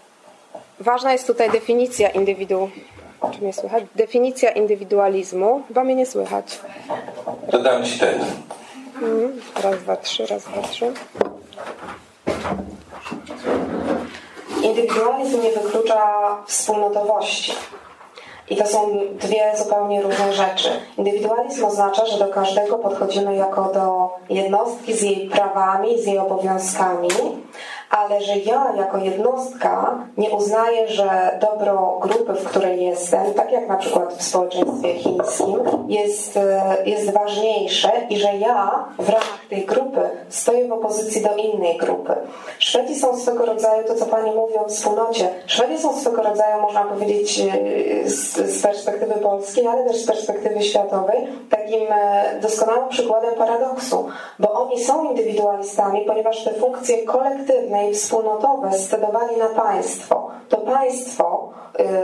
[0.80, 2.70] ważna jest tutaj definicja indywidu...
[3.34, 3.84] Czy mnie słychać?
[3.94, 5.62] Definicja indywidualizmu.
[5.68, 6.60] Chyba mnie nie słychać.
[7.52, 8.24] Dodam Ci ten.
[8.94, 9.40] Mhm.
[9.62, 10.92] Raz, dwa, trzy, raz, dwa, trzy.
[14.62, 17.54] Indywidualizm nie wyklucza wspólnotowości.
[18.50, 18.90] I to są
[19.20, 20.68] dwie zupełnie różne rzeczy.
[20.98, 27.08] Indywidualizm oznacza, że do każdego podchodzimy jako do jednostki z jej prawami, z jej obowiązkami,
[27.90, 33.68] ale że ja jako jednostka nie uznaję, że dobro grupy, w której jestem, tak jak
[33.68, 35.56] na przykład w społeczeństwie chińskim,
[35.88, 41.36] jest, e, jest ważniejsze i że ja w ramach tej grupy stoję w opozycji do
[41.36, 42.12] innej grupy.
[42.58, 46.84] Szwedzi są swego rodzaju, to co Pani mówi o wspólnocie, Szwedzi są swego rodzaju, można
[46.84, 53.34] powiedzieć, e, z, z perspektywy polskiej, ale też z perspektywy światowej, takim e, doskonałym przykładem
[53.34, 54.08] paradoksu,
[54.38, 60.30] bo oni są indywidualistami, ponieważ te funkcje kolektywne i wspólnotowe scedowali na państwo.
[60.48, 61.49] To państwo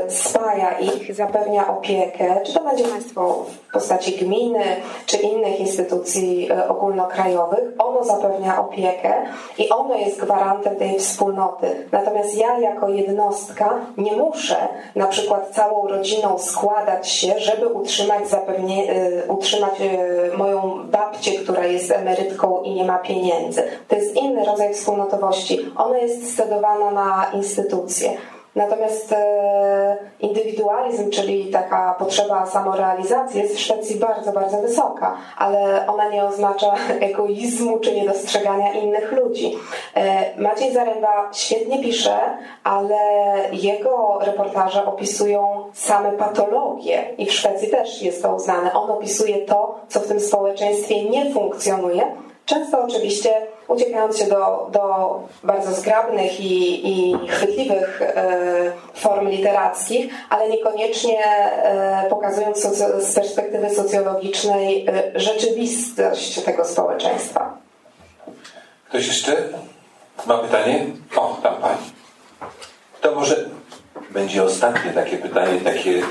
[0.09, 4.65] spaja ich, zapewnia opiekę, czy to będzie państwo w postaci gminy,
[5.07, 7.61] czy innych instytucji y, ogólnokrajowych.
[7.79, 9.15] Ono zapewnia opiekę
[9.59, 11.87] i ono jest gwarantem tej wspólnoty.
[11.93, 14.57] Natomiast ja jako jednostka nie muszę
[14.95, 19.73] na przykład całą rodziną składać się, żeby utrzymać, zapewnie, y, utrzymać
[20.37, 23.63] moją babcię, która jest emerytką i nie ma pieniędzy.
[23.89, 25.59] To jest inny rodzaj wspólnotowości.
[25.77, 28.17] Ono jest scedowane na instytucje.
[28.57, 36.09] Natomiast e, indywidualizm, czyli taka potrzeba samorealizacji jest w Szwecji bardzo, bardzo wysoka, ale ona
[36.09, 39.59] nie oznacza egoizmu czy niedostrzegania innych ludzi.
[39.95, 42.19] E, Maciej Zaręba świetnie pisze,
[42.65, 42.97] ale
[43.53, 48.73] jego reportaże opisują same patologie i w Szwecji też jest to uznane.
[48.73, 52.17] On opisuje to, co w tym społeczeństwie nie funkcjonuje,
[52.47, 53.31] Często oczywiście
[53.69, 62.07] uciekając się do, do bardzo zgrabnych i, i chwytliwych e, form literackich, ale niekoniecznie e,
[62.11, 62.59] pokazując
[62.99, 67.57] z perspektywy socjologicznej e, rzeczywistość tego społeczeństwa.
[68.89, 69.37] Ktoś jeszcze
[70.27, 70.87] ma pytanie?
[71.17, 71.79] O, tam pani.
[73.01, 73.45] To może
[74.11, 76.03] będzie ostatnie takie pytanie, takie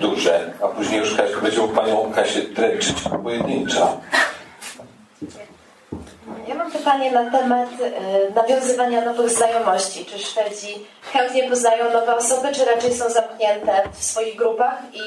[0.00, 4.00] duże, a później już będzie mógł panią Kasię dręczyć pojedynczo.
[6.48, 7.68] Ja mam pytanie na temat
[8.28, 10.04] y, nawiązywania nowych znajomości.
[10.04, 15.00] Czy Szwedzi chętnie poznają nowe osoby, czy raczej są zamknięte w swoich grupach i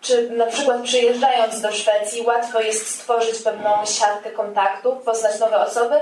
[0.00, 5.94] czy na przykład przyjeżdżając do Szwecji łatwo jest stworzyć pewną siatkę kontaktów, poznać nowe osoby,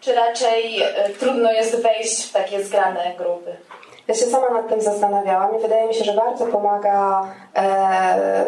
[0.00, 3.56] czy raczej y, trudno jest wejść w takie zgrane grupy?
[4.08, 7.24] Ja się sama nad tym zastanawiałam i wydaje mi się, że bardzo pomaga
[7.56, 8.44] e,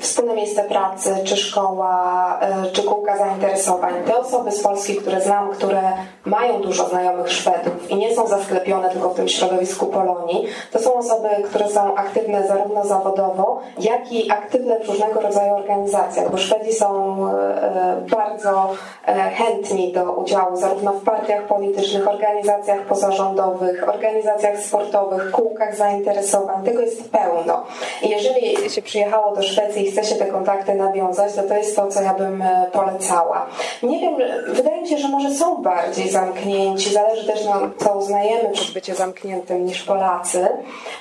[0.00, 3.94] wspólne miejsce pracy, czy szkoła, e, czy kółka zainteresowań.
[4.06, 5.82] Te osoby z Polski, które znam, które
[6.24, 10.94] mają dużo znajomych Szwedów i nie są zasklepione tylko w tym środowisku Polonii, to są
[10.94, 16.72] osoby, które są aktywne zarówno zawodowo, jak i aktywne w różnego rodzaju organizacjach, bo Szwedzi
[16.72, 18.68] są e, bardzo
[19.06, 26.64] e, chętni do udziału zarówno w partiach politycznych, organizacjach pozarządowych, organizacjach sportowych, sportowych, kółkach zainteresowań.
[26.64, 27.64] Tego jest pełno.
[28.02, 31.86] Jeżeli się przyjechało do Szwecji i chce się te kontakty nawiązać, to to jest to,
[31.86, 33.46] co ja bym e, polecała.
[33.82, 34.14] Nie wiem,
[34.48, 36.92] wydaje mi się, że może są bardziej zamknięci.
[36.92, 40.48] Zależy też, no, co uznajemy przez bycie zamkniętym niż Polacy.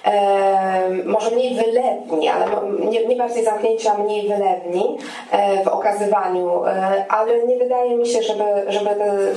[0.05, 2.45] E, może mniej wylewni, ale
[2.89, 4.97] nie, nie bardziej zamknięci, a mniej wylewni
[5.31, 6.65] e, w okazywaniu.
[6.65, 8.89] E, ale nie wydaje mi się, żeby, żeby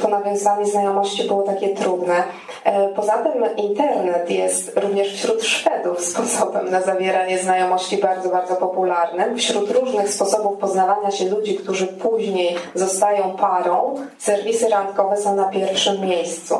[0.02, 2.22] to nawiązywanie znajomości było takie trudne.
[2.64, 9.38] E, poza tym internet jest również wśród Szwedów sposobem na zawieranie znajomości bardzo, bardzo popularnym.
[9.38, 16.00] Wśród różnych sposobów poznawania się ludzi, którzy później zostają parą, serwisy randkowe są na pierwszym
[16.00, 16.54] miejscu.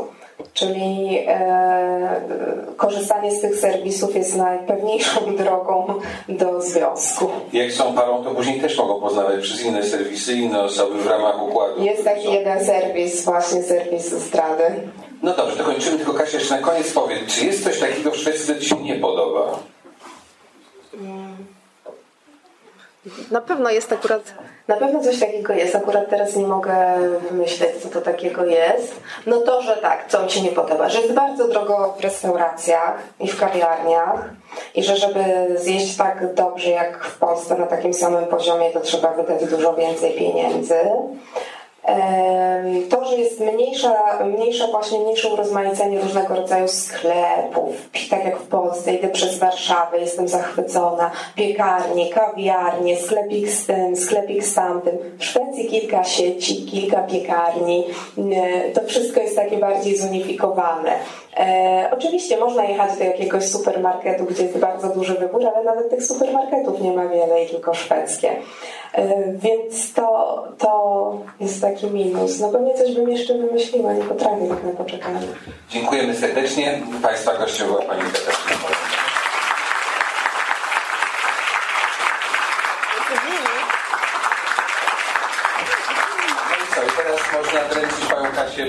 [0.55, 2.21] Czyli e,
[2.77, 5.95] korzystanie z tych serwisów jest najpewniejszą drogą
[6.29, 7.29] do związku.
[7.53, 11.43] Jak są parą, to później też mogą poznawać przez inne serwisy, inne osoby w ramach
[11.43, 11.83] układu.
[11.85, 14.65] Jest taki jeden serwis, właśnie serwis zdrady.
[15.23, 18.17] No dobrze, to kończymy, tylko Kasia jeszcze na koniec powiedz, czy jest coś takiego w
[18.17, 19.59] Szwecji, co Ci się nie podoba?
[23.31, 24.35] Na pewno jest akurat,
[24.69, 25.77] na pewno coś takiego jest.
[25.77, 26.75] Akurat teraz nie mogę
[27.31, 29.01] wymyśleć, co to takiego jest.
[29.27, 32.99] No to, że tak, co mi się nie podoba, że jest bardzo drogo w restauracjach
[33.21, 34.31] i w kawiarniach
[34.75, 35.25] i że żeby
[35.55, 40.13] zjeść tak dobrze jak w Polsce na takim samym poziomie, to trzeba wydać dużo więcej
[40.13, 40.81] pieniędzy.
[42.91, 47.75] To, że jest mniejsza, mniejsza właśnie mniejsze urozmaicenie różnego rodzaju sklepów,
[48.11, 54.45] tak jak w Polsce, idę przez Warszawę, jestem zachwycona, piekarnie, kawiarnie, sklepik z tym, sklepik
[54.45, 54.99] z tamtym.
[55.19, 57.85] W Szwecji kilka sieci, kilka piekarni,
[58.75, 60.93] to wszystko jest takie bardziej zunifikowane.
[61.37, 66.05] E, oczywiście można jechać do jakiegoś supermarketu, gdzie jest bardzo duży wybór, ale nawet tych
[66.05, 68.31] supermarketów nie ma wiele i tylko szwedzkie.
[68.95, 72.41] E, więc to, to jest taki minus.
[72.41, 75.19] No pewnie coś bym jeszcze wymyśliła, nie potrafię tak na poczekanie.
[75.71, 76.81] Dziękujemy serdecznie.
[77.03, 78.69] Państwa gościem była Pani Katarzyna
[86.51, 88.05] No i co, i teraz można wręczyć